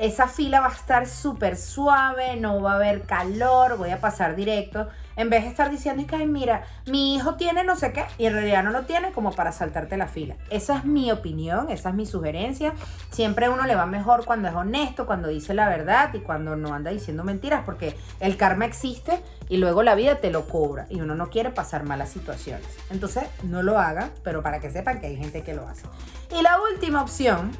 esa 0.00 0.28
fila 0.28 0.60
va 0.60 0.68
a 0.68 0.72
estar 0.72 1.06
súper 1.06 1.58
suave, 1.58 2.34
no 2.36 2.62
va 2.62 2.72
a 2.72 2.76
haber 2.76 3.02
calor, 3.02 3.76
voy 3.76 3.90
a 3.90 4.00
pasar 4.00 4.34
directo. 4.34 4.88
En 5.14 5.28
vez 5.28 5.42
de 5.42 5.50
estar 5.50 5.70
diciendo, 5.70 6.06
que, 6.06 6.16
mira, 6.24 6.64
mi 6.86 7.14
hijo 7.14 7.34
tiene 7.34 7.64
no 7.64 7.76
sé 7.76 7.92
qué, 7.92 8.06
y 8.16 8.24
en 8.24 8.32
realidad 8.32 8.64
no 8.64 8.70
lo 8.70 8.86
tiene 8.86 9.12
como 9.12 9.32
para 9.32 9.52
saltarte 9.52 9.98
la 9.98 10.08
fila. 10.08 10.36
Esa 10.48 10.78
es 10.78 10.84
mi 10.86 11.12
opinión, 11.12 11.68
esa 11.68 11.90
es 11.90 11.94
mi 11.94 12.06
sugerencia. 12.06 12.72
Siempre 13.10 13.50
uno 13.50 13.66
le 13.66 13.74
va 13.74 13.84
mejor 13.84 14.24
cuando 14.24 14.48
es 14.48 14.54
honesto, 14.54 15.04
cuando 15.04 15.28
dice 15.28 15.52
la 15.52 15.68
verdad 15.68 16.14
y 16.14 16.20
cuando 16.20 16.56
no 16.56 16.72
anda 16.72 16.90
diciendo 16.90 17.22
mentiras, 17.22 17.64
porque 17.66 17.94
el 18.20 18.38
karma 18.38 18.64
existe 18.64 19.20
y 19.50 19.58
luego 19.58 19.82
la 19.82 19.94
vida 19.94 20.16
te 20.16 20.30
lo 20.30 20.48
cobra 20.48 20.86
y 20.88 21.02
uno 21.02 21.14
no 21.14 21.28
quiere 21.28 21.50
pasar 21.50 21.84
malas 21.84 22.08
situaciones. 22.08 22.66
Entonces, 22.88 23.24
no 23.42 23.62
lo 23.62 23.78
haga, 23.78 24.08
pero 24.24 24.42
para 24.42 24.60
que 24.60 24.70
sepan 24.70 24.98
que 24.98 25.08
hay 25.08 25.16
gente 25.16 25.42
que 25.42 25.52
lo 25.52 25.68
hace. 25.68 25.82
Y 26.34 26.40
la 26.40 26.58
última 26.72 27.02
opción 27.02 27.50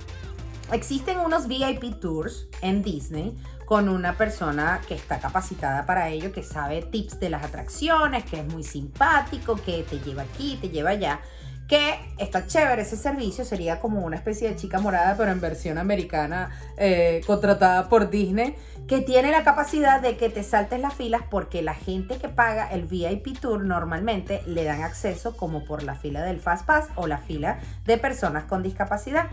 Existen 0.72 1.18
unos 1.18 1.48
VIP 1.48 1.98
tours 2.00 2.46
en 2.62 2.82
Disney 2.82 3.36
con 3.66 3.88
una 3.88 4.16
persona 4.16 4.80
que 4.86 4.94
está 4.94 5.18
capacitada 5.18 5.84
para 5.84 6.08
ello, 6.10 6.32
que 6.32 6.42
sabe 6.42 6.82
tips 6.82 7.18
de 7.18 7.30
las 7.30 7.44
atracciones, 7.44 8.24
que 8.24 8.40
es 8.40 8.46
muy 8.46 8.62
simpático, 8.62 9.56
que 9.56 9.84
te 9.88 9.98
lleva 9.98 10.22
aquí, 10.22 10.58
te 10.60 10.68
lleva 10.68 10.90
allá. 10.90 11.20
Que 11.68 11.94
está 12.18 12.46
chévere 12.46 12.82
ese 12.82 12.96
servicio, 12.96 13.44
sería 13.44 13.78
como 13.78 14.00
una 14.04 14.16
especie 14.16 14.48
de 14.48 14.56
chica 14.56 14.80
morada, 14.80 15.16
pero 15.16 15.30
en 15.30 15.40
versión 15.40 15.78
americana, 15.78 16.50
eh, 16.76 17.20
contratada 17.26 17.88
por 17.88 18.10
Disney, 18.10 18.56
que 18.90 19.00
tiene 19.00 19.30
la 19.30 19.44
capacidad 19.44 20.00
de 20.00 20.16
que 20.16 20.30
te 20.30 20.42
saltes 20.42 20.80
las 20.80 20.94
filas 20.94 21.22
porque 21.30 21.62
la 21.62 21.74
gente 21.74 22.18
que 22.18 22.28
paga 22.28 22.66
el 22.72 22.86
VIP 22.86 23.38
Tour 23.38 23.62
normalmente 23.64 24.42
le 24.46 24.64
dan 24.64 24.82
acceso 24.82 25.36
como 25.36 25.64
por 25.64 25.84
la 25.84 25.94
fila 25.94 26.22
del 26.22 26.40
Fast 26.40 26.66
Pass 26.66 26.88
o 26.96 27.06
la 27.06 27.18
fila 27.18 27.60
de 27.84 27.98
personas 27.98 28.46
con 28.46 28.64
discapacidad. 28.64 29.28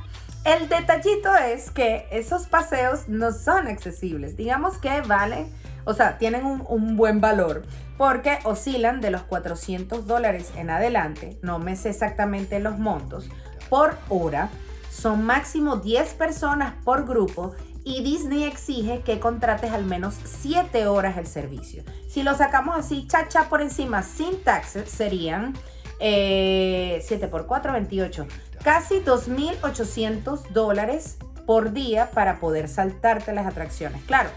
El 0.45 0.69
detallito 0.69 1.35
es 1.35 1.71
que 1.71 2.05
esos 2.11 2.45
paseos 2.45 3.09
no 3.09 3.31
son 3.31 3.65
accesibles. 3.65 4.37
Digamos 4.37 4.77
que 4.77 5.01
valen, 5.01 5.51
o 5.85 5.95
sea, 5.95 6.19
tienen 6.19 6.45
un, 6.45 6.95
buen 6.95 7.19
valor 7.19 7.63
porque 7.97 8.37
oscilan 8.43 9.01
de 9.01 9.09
los 9.09 9.23
400 9.23 10.05
dólares 10.05 10.51
en 10.55 10.69
adelante, 10.69 11.39
no 11.41 11.57
me 11.57 11.75
sé 11.75 11.89
exactamente 11.89 12.59
los 12.59 12.77
montos, 12.77 13.27
por 13.71 13.97
hora. 14.09 14.49
Son 14.91 15.23
máximo 15.23 15.77
10 15.77 16.13
personas 16.13 16.73
por 16.83 17.07
grupo 17.07 17.55
y 17.87 18.03
Disney 18.03 18.43
exige 18.43 19.01
que 19.01 19.19
contrates 19.19 19.71
al 19.71 19.85
menos 19.85 20.15
7 20.25 20.87
horas 20.87 21.17
el 21.17 21.25
servicio. 21.25 21.83
Si 22.09 22.21
lo 22.21 22.35
sacamos 22.35 22.75
así, 22.77 23.07
chacha 23.07 23.47
por 23.47 23.61
encima, 23.61 24.03
sin 24.03 24.43
taxes, 24.43 24.89
serían 24.89 25.53
7 25.53 25.65
eh, 26.01 27.27
por 27.31 27.47
4, 27.47 27.71
28 27.71 28.27
casi 28.63 28.95
2.800 28.95 30.49
dólares 30.49 31.17
por 31.45 31.71
día 31.71 32.11
para 32.11 32.41
poder 32.41 32.67
saltarte 32.67 33.31
las 33.31 33.47
atracciones. 33.47 34.03
Claro, 34.03 34.29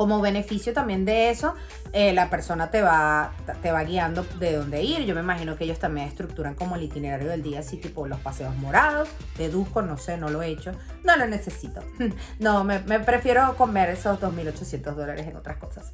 como 0.00 0.22
beneficio 0.22 0.72
también 0.72 1.04
de 1.04 1.28
eso, 1.28 1.54
eh, 1.92 2.14
la 2.14 2.30
persona 2.30 2.70
te 2.70 2.80
va, 2.80 3.34
te 3.60 3.70
va 3.70 3.84
guiando 3.84 4.24
de 4.38 4.54
dónde 4.54 4.82
ir. 4.82 5.04
Yo 5.04 5.14
me 5.14 5.20
imagino 5.20 5.58
que 5.58 5.64
ellos 5.64 5.78
también 5.78 6.08
estructuran 6.08 6.54
como 6.54 6.76
el 6.76 6.84
itinerario 6.84 7.28
del 7.28 7.42
día, 7.42 7.58
así 7.58 7.76
tipo 7.76 8.06
los 8.06 8.18
paseos 8.18 8.56
morados, 8.56 9.10
deduzco, 9.36 9.82
no 9.82 9.98
sé, 9.98 10.16
no 10.16 10.30
lo 10.30 10.40
he 10.40 10.48
hecho, 10.48 10.72
no 11.04 11.16
lo 11.18 11.26
necesito. 11.26 11.82
No, 12.38 12.64
me, 12.64 12.78
me 12.78 12.98
prefiero 13.00 13.54
comer 13.58 13.90
esos 13.90 14.18
2.800 14.18 14.94
dólares 14.94 15.26
en 15.26 15.36
otras 15.36 15.58
cosas. 15.58 15.92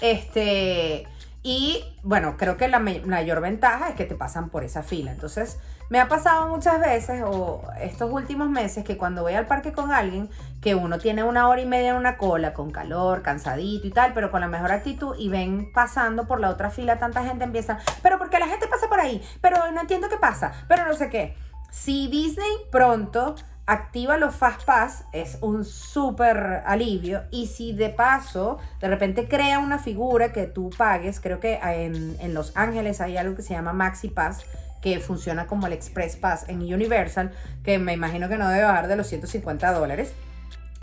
Este, 0.00 1.08
y 1.42 1.84
bueno, 2.02 2.36
creo 2.36 2.56
que 2.56 2.68
la 2.68 2.80
mayor 2.80 3.40
ventaja 3.40 3.88
es 3.90 3.94
que 3.94 4.04
te 4.04 4.14
pasan 4.14 4.50
por 4.50 4.64
esa 4.64 4.82
fila. 4.82 5.12
Entonces, 5.12 5.58
me 5.88 6.00
ha 6.00 6.08
pasado 6.08 6.48
muchas 6.48 6.80
veces 6.80 7.22
o 7.24 7.62
estos 7.80 8.12
últimos 8.12 8.50
meses 8.50 8.84
que 8.84 8.98
cuando 8.98 9.22
voy 9.22 9.34
al 9.34 9.46
parque 9.46 9.72
con 9.72 9.92
alguien, 9.92 10.28
que 10.60 10.74
uno 10.74 10.98
tiene 10.98 11.22
una 11.22 11.48
hora 11.48 11.60
y 11.60 11.66
media 11.66 11.90
en 11.90 11.96
una 11.96 12.16
cola, 12.16 12.52
con 12.52 12.70
calor, 12.70 13.22
cansadito 13.22 13.86
y 13.86 13.90
tal, 13.90 14.12
pero 14.14 14.30
con 14.30 14.40
la 14.40 14.48
mejor 14.48 14.72
actitud 14.72 15.14
y 15.18 15.28
ven 15.28 15.70
pasando 15.72 16.26
por 16.26 16.40
la 16.40 16.50
otra 16.50 16.70
fila 16.70 16.98
tanta 16.98 17.24
gente 17.24 17.44
empieza, 17.44 17.78
pero 18.02 18.18
porque 18.18 18.38
la 18.38 18.48
gente 18.48 18.66
pasa 18.66 18.88
por 18.88 19.00
ahí, 19.00 19.22
pero 19.40 19.70
no 19.70 19.80
entiendo 19.80 20.08
qué 20.08 20.16
pasa, 20.16 20.52
pero 20.66 20.86
no 20.86 20.94
sé 20.94 21.08
qué. 21.08 21.36
Si 21.70 22.08
Disney 22.08 22.50
pronto 22.72 23.36
activa 23.68 24.16
los 24.16 24.34
Fast 24.34 24.64
Pass 24.64 25.04
es 25.12 25.36
un 25.42 25.64
súper 25.64 26.62
alivio. 26.64 27.24
Y 27.30 27.48
si 27.48 27.74
de 27.74 27.90
paso, 27.90 28.58
de 28.80 28.88
repente 28.88 29.28
crea 29.28 29.58
una 29.58 29.78
figura 29.78 30.32
que 30.32 30.46
tú 30.46 30.70
pagues, 30.76 31.20
creo 31.20 31.38
que 31.38 31.56
en, 31.62 32.16
en, 32.18 32.34
Los 32.34 32.56
Ángeles 32.56 33.02
hay 33.02 33.18
algo 33.18 33.36
que 33.36 33.42
se 33.42 33.52
llama 33.52 33.74
Maxi 33.74 34.08
Pass, 34.08 34.44
que 34.80 34.98
funciona 35.00 35.46
como 35.46 35.66
el 35.66 35.74
Express 35.74 36.16
Pass 36.16 36.46
en 36.48 36.62
Universal, 36.62 37.30
que 37.62 37.78
me 37.78 37.92
imagino 37.92 38.30
que 38.30 38.38
no 38.38 38.48
debe 38.48 38.64
bajar 38.64 38.88
de 38.88 38.96
los 38.96 39.06
150 39.06 39.70
dólares. 39.72 40.14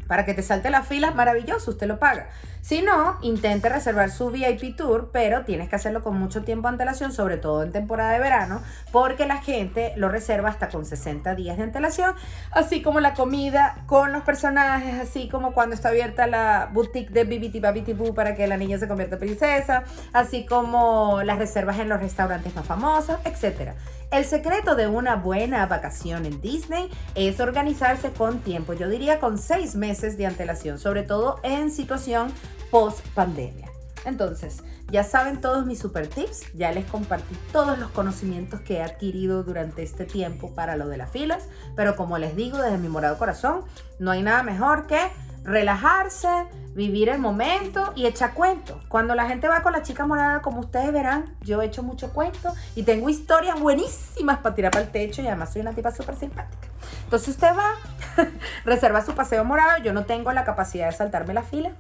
Para 0.08 0.24
que 0.24 0.36
te 0.36 0.43
salte 0.43 0.69
la 0.69 0.84
fila, 0.84 1.10
maravilloso, 1.10 1.71
usted 1.71 1.88
lo 1.88 1.98
paga. 1.98 2.30
Si 2.65 2.82
no, 2.82 3.19
intente 3.21 3.69
reservar 3.69 4.10
su 4.10 4.32
VIP 4.32 4.75
tour, 4.75 5.12
pero 5.13 5.45
tienes 5.45 5.69
que 5.69 5.75
hacerlo 5.75 6.01
con 6.01 6.17
mucho 6.17 6.43
tiempo 6.43 6.67
de 6.67 6.71
antelación, 6.71 7.13
sobre 7.13 7.38
todo 7.38 7.62
en 7.62 7.71
temporada 7.71 8.13
de 8.13 8.17
verano, 8.17 8.63
porque 8.91 9.28
la 9.28 9.38
gente 9.38 9.93
lo 9.97 10.10
reserva 10.10 10.49
hasta 10.49 10.69
con 10.69 10.84
60 10.84 11.36
días 11.36 11.58
de 11.58 11.63
antelación, 11.63 12.15
así 12.49 12.82
como 12.82 13.01
la 13.01 13.13
comida 13.13 13.84
con 13.86 14.12
los 14.12 14.23
personajes, 14.23 14.99
así 14.99 15.30
como 15.30 15.54
cuando 15.54 15.75
está 15.75 15.89
abierta 15.89 16.25
la 16.25 16.71
boutique 16.73 17.12
de 17.12 17.25
Bibiti 17.25 17.60
Babiti 17.60 17.93
Boo 17.93 18.15
para 18.15 18.34
que 18.34 18.47
la 18.47 18.58
niña 18.58 18.80
se 18.80 18.88
convierta 18.88 19.17
en 19.17 19.19
princesa, 19.19 19.84
así 20.12 20.47
como 20.47 21.21
las 21.21 21.38
reservas 21.38 21.78
en 21.78 21.88
los 21.88 21.99
restaurantes 21.99 22.56
más 22.56 22.65
famosos, 22.65 23.19
etc. 23.25 23.73
El 24.10 24.25
secreto 24.25 24.75
de 24.75 24.88
una 24.88 25.17
buena 25.17 25.67
vacación 25.67 26.25
en 26.25 26.41
Disney 26.41 26.89
es 27.13 27.39
organizarse 27.39 28.10
con 28.10 28.39
tiempo, 28.39 28.73
yo 28.73 28.89
diría 28.89 29.19
con 29.19 29.38
seis 29.38 29.75
meses 29.75 30.17
de 30.17 30.25
antelación, 30.25 30.80
sobre 30.80 31.04
todo 31.04 31.39
en 31.43 31.69
situación 31.69 32.33
post 32.71 33.05
pandemia. 33.13 33.69
Entonces, 34.05 34.63
ya 34.91 35.03
saben 35.03 35.41
todos 35.41 35.65
mis 35.65 35.79
super 35.79 36.07
tips, 36.07 36.53
ya 36.53 36.71
les 36.71 36.85
compartí 36.85 37.35
todos 37.51 37.77
los 37.79 37.89
conocimientos 37.89 38.61
que 38.61 38.75
he 38.75 38.83
adquirido 38.83 39.43
durante 39.43 39.81
este 39.81 40.05
tiempo 40.05 40.53
para 40.53 40.75
lo 40.75 40.87
de 40.87 40.97
las 40.97 41.09
filas, 41.09 41.43
pero 41.75 41.95
como 41.95 42.17
les 42.17 42.35
digo 42.35 42.59
desde 42.59 42.77
mi 42.77 42.87
morado 42.87 43.17
corazón, 43.17 43.61
no 43.97 44.11
hay 44.11 44.21
nada 44.21 44.43
mejor 44.43 44.85
que 44.85 44.99
relajarse, 45.43 46.27
vivir 46.73 47.09
el 47.09 47.19
momento 47.19 47.93
y 47.95 48.05
echar 48.05 48.33
cuentos. 48.33 48.83
Cuando 48.87 49.15
la 49.15 49.27
gente 49.27 49.47
va 49.47 49.61
con 49.61 49.73
la 49.73 49.81
chica 49.81 50.05
morada, 50.05 50.41
como 50.41 50.59
ustedes 50.59 50.91
verán, 50.91 51.35
yo 51.41 51.61
he 51.61 51.65
hecho 51.65 51.83
mucho 51.83 52.11
cuento 52.13 52.53
y 52.75 52.83
tengo 52.83 53.09
historias 53.09 53.59
buenísimas 53.59 54.39
para 54.39 54.55
tirar 54.55 54.71
para 54.71 54.85
el 54.85 54.91
techo 54.91 55.21
y 55.21 55.27
además 55.27 55.53
soy 55.53 55.61
una 55.61 55.73
tipa 55.73 55.91
súper 55.91 56.15
simpática. 56.15 56.67
Entonces 57.03 57.29
usted 57.29 57.55
va, 57.55 57.73
reserva 58.65 59.03
su 59.03 59.13
paseo 59.13 59.43
morado, 59.45 59.81
yo 59.83 59.93
no 59.93 60.05
tengo 60.05 60.31
la 60.31 60.43
capacidad 60.43 60.87
de 60.87 60.95
saltarme 60.95 61.33
la 61.33 61.43
fila, 61.43 61.71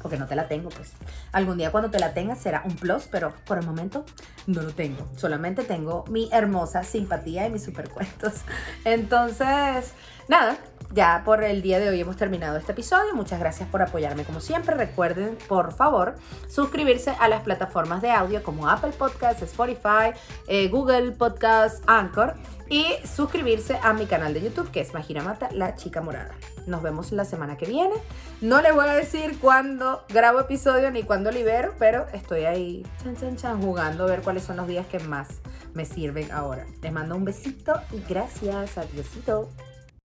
porque 0.00 0.16
no 0.16 0.26
te 0.26 0.34
la 0.34 0.48
tengo, 0.48 0.70
pues. 0.70 0.92
Algún 1.32 1.58
día 1.58 1.70
cuando 1.70 1.90
te 1.90 1.98
la 1.98 2.14
tengas 2.14 2.38
será 2.38 2.62
un 2.64 2.74
plus, 2.76 3.04
pero 3.10 3.34
por 3.44 3.58
el 3.58 3.66
momento 3.66 4.04
no 4.46 4.62
lo 4.62 4.72
tengo. 4.72 5.08
Solamente 5.16 5.62
tengo 5.64 6.04
mi 6.08 6.28
hermosa 6.32 6.82
simpatía 6.82 7.46
y 7.46 7.50
mis 7.50 7.64
supercuentos. 7.64 8.34
Entonces, 8.84 9.92
nada, 10.28 10.56
ya 10.92 11.22
por 11.24 11.44
el 11.44 11.62
día 11.62 11.78
de 11.78 11.88
hoy 11.88 12.00
hemos 12.00 12.16
terminado 12.16 12.56
este 12.56 12.72
episodio. 12.72 13.14
Muchas 13.14 13.38
gracias 13.38 13.68
por 13.68 13.82
apoyarme 13.82 14.24
como 14.24 14.40
siempre. 14.40 14.74
Recuerden, 14.74 15.38
por 15.48 15.72
favor, 15.72 16.16
suscribirse 16.48 17.10
a 17.18 17.28
las 17.28 17.42
plataformas 17.42 18.02
de 18.02 18.10
audio 18.10 18.42
como 18.42 18.68
Apple 18.68 18.92
Podcasts, 18.92 19.42
Spotify, 19.42 20.12
eh, 20.48 20.68
Google 20.68 21.12
Podcasts, 21.12 21.82
Anchor 21.86 22.34
y 22.68 22.86
suscribirse 23.04 23.78
a 23.82 23.92
mi 23.92 24.06
canal 24.06 24.34
de 24.34 24.42
YouTube 24.42 24.70
que 24.70 24.80
es 24.80 24.94
Magira 24.94 25.22
Mata, 25.22 25.48
la 25.52 25.76
chica 25.76 26.00
morada. 26.00 26.34
Nos 26.66 26.82
vemos 26.82 27.12
la 27.12 27.24
semana 27.24 27.56
que 27.56 27.66
viene. 27.66 27.94
No 28.40 28.60
les 28.60 28.74
voy 28.74 28.88
a 28.88 28.94
decir 28.94 29.38
cuándo 29.40 30.04
grabo 30.08 30.40
episodio 30.40 30.90
ni 30.90 31.02
cuándo 31.02 31.30
libero, 31.30 31.74
pero 31.78 32.06
estoy 32.12 32.44
ahí 32.44 32.86
chan 33.02 33.36
chan 33.36 33.62
jugando 33.62 34.04
a 34.04 34.06
ver 34.06 34.22
cuáles 34.22 34.44
son 34.44 34.56
los 34.56 34.66
días 34.66 34.86
que 34.86 34.98
más 35.00 35.28
me 35.74 35.84
sirven 35.84 36.30
ahora. 36.32 36.66
Les 36.82 36.92
mando 36.92 37.16
un 37.16 37.24
besito 37.24 37.80
y 37.92 38.00
gracias. 38.08 38.78
Adiósito. 38.78 39.48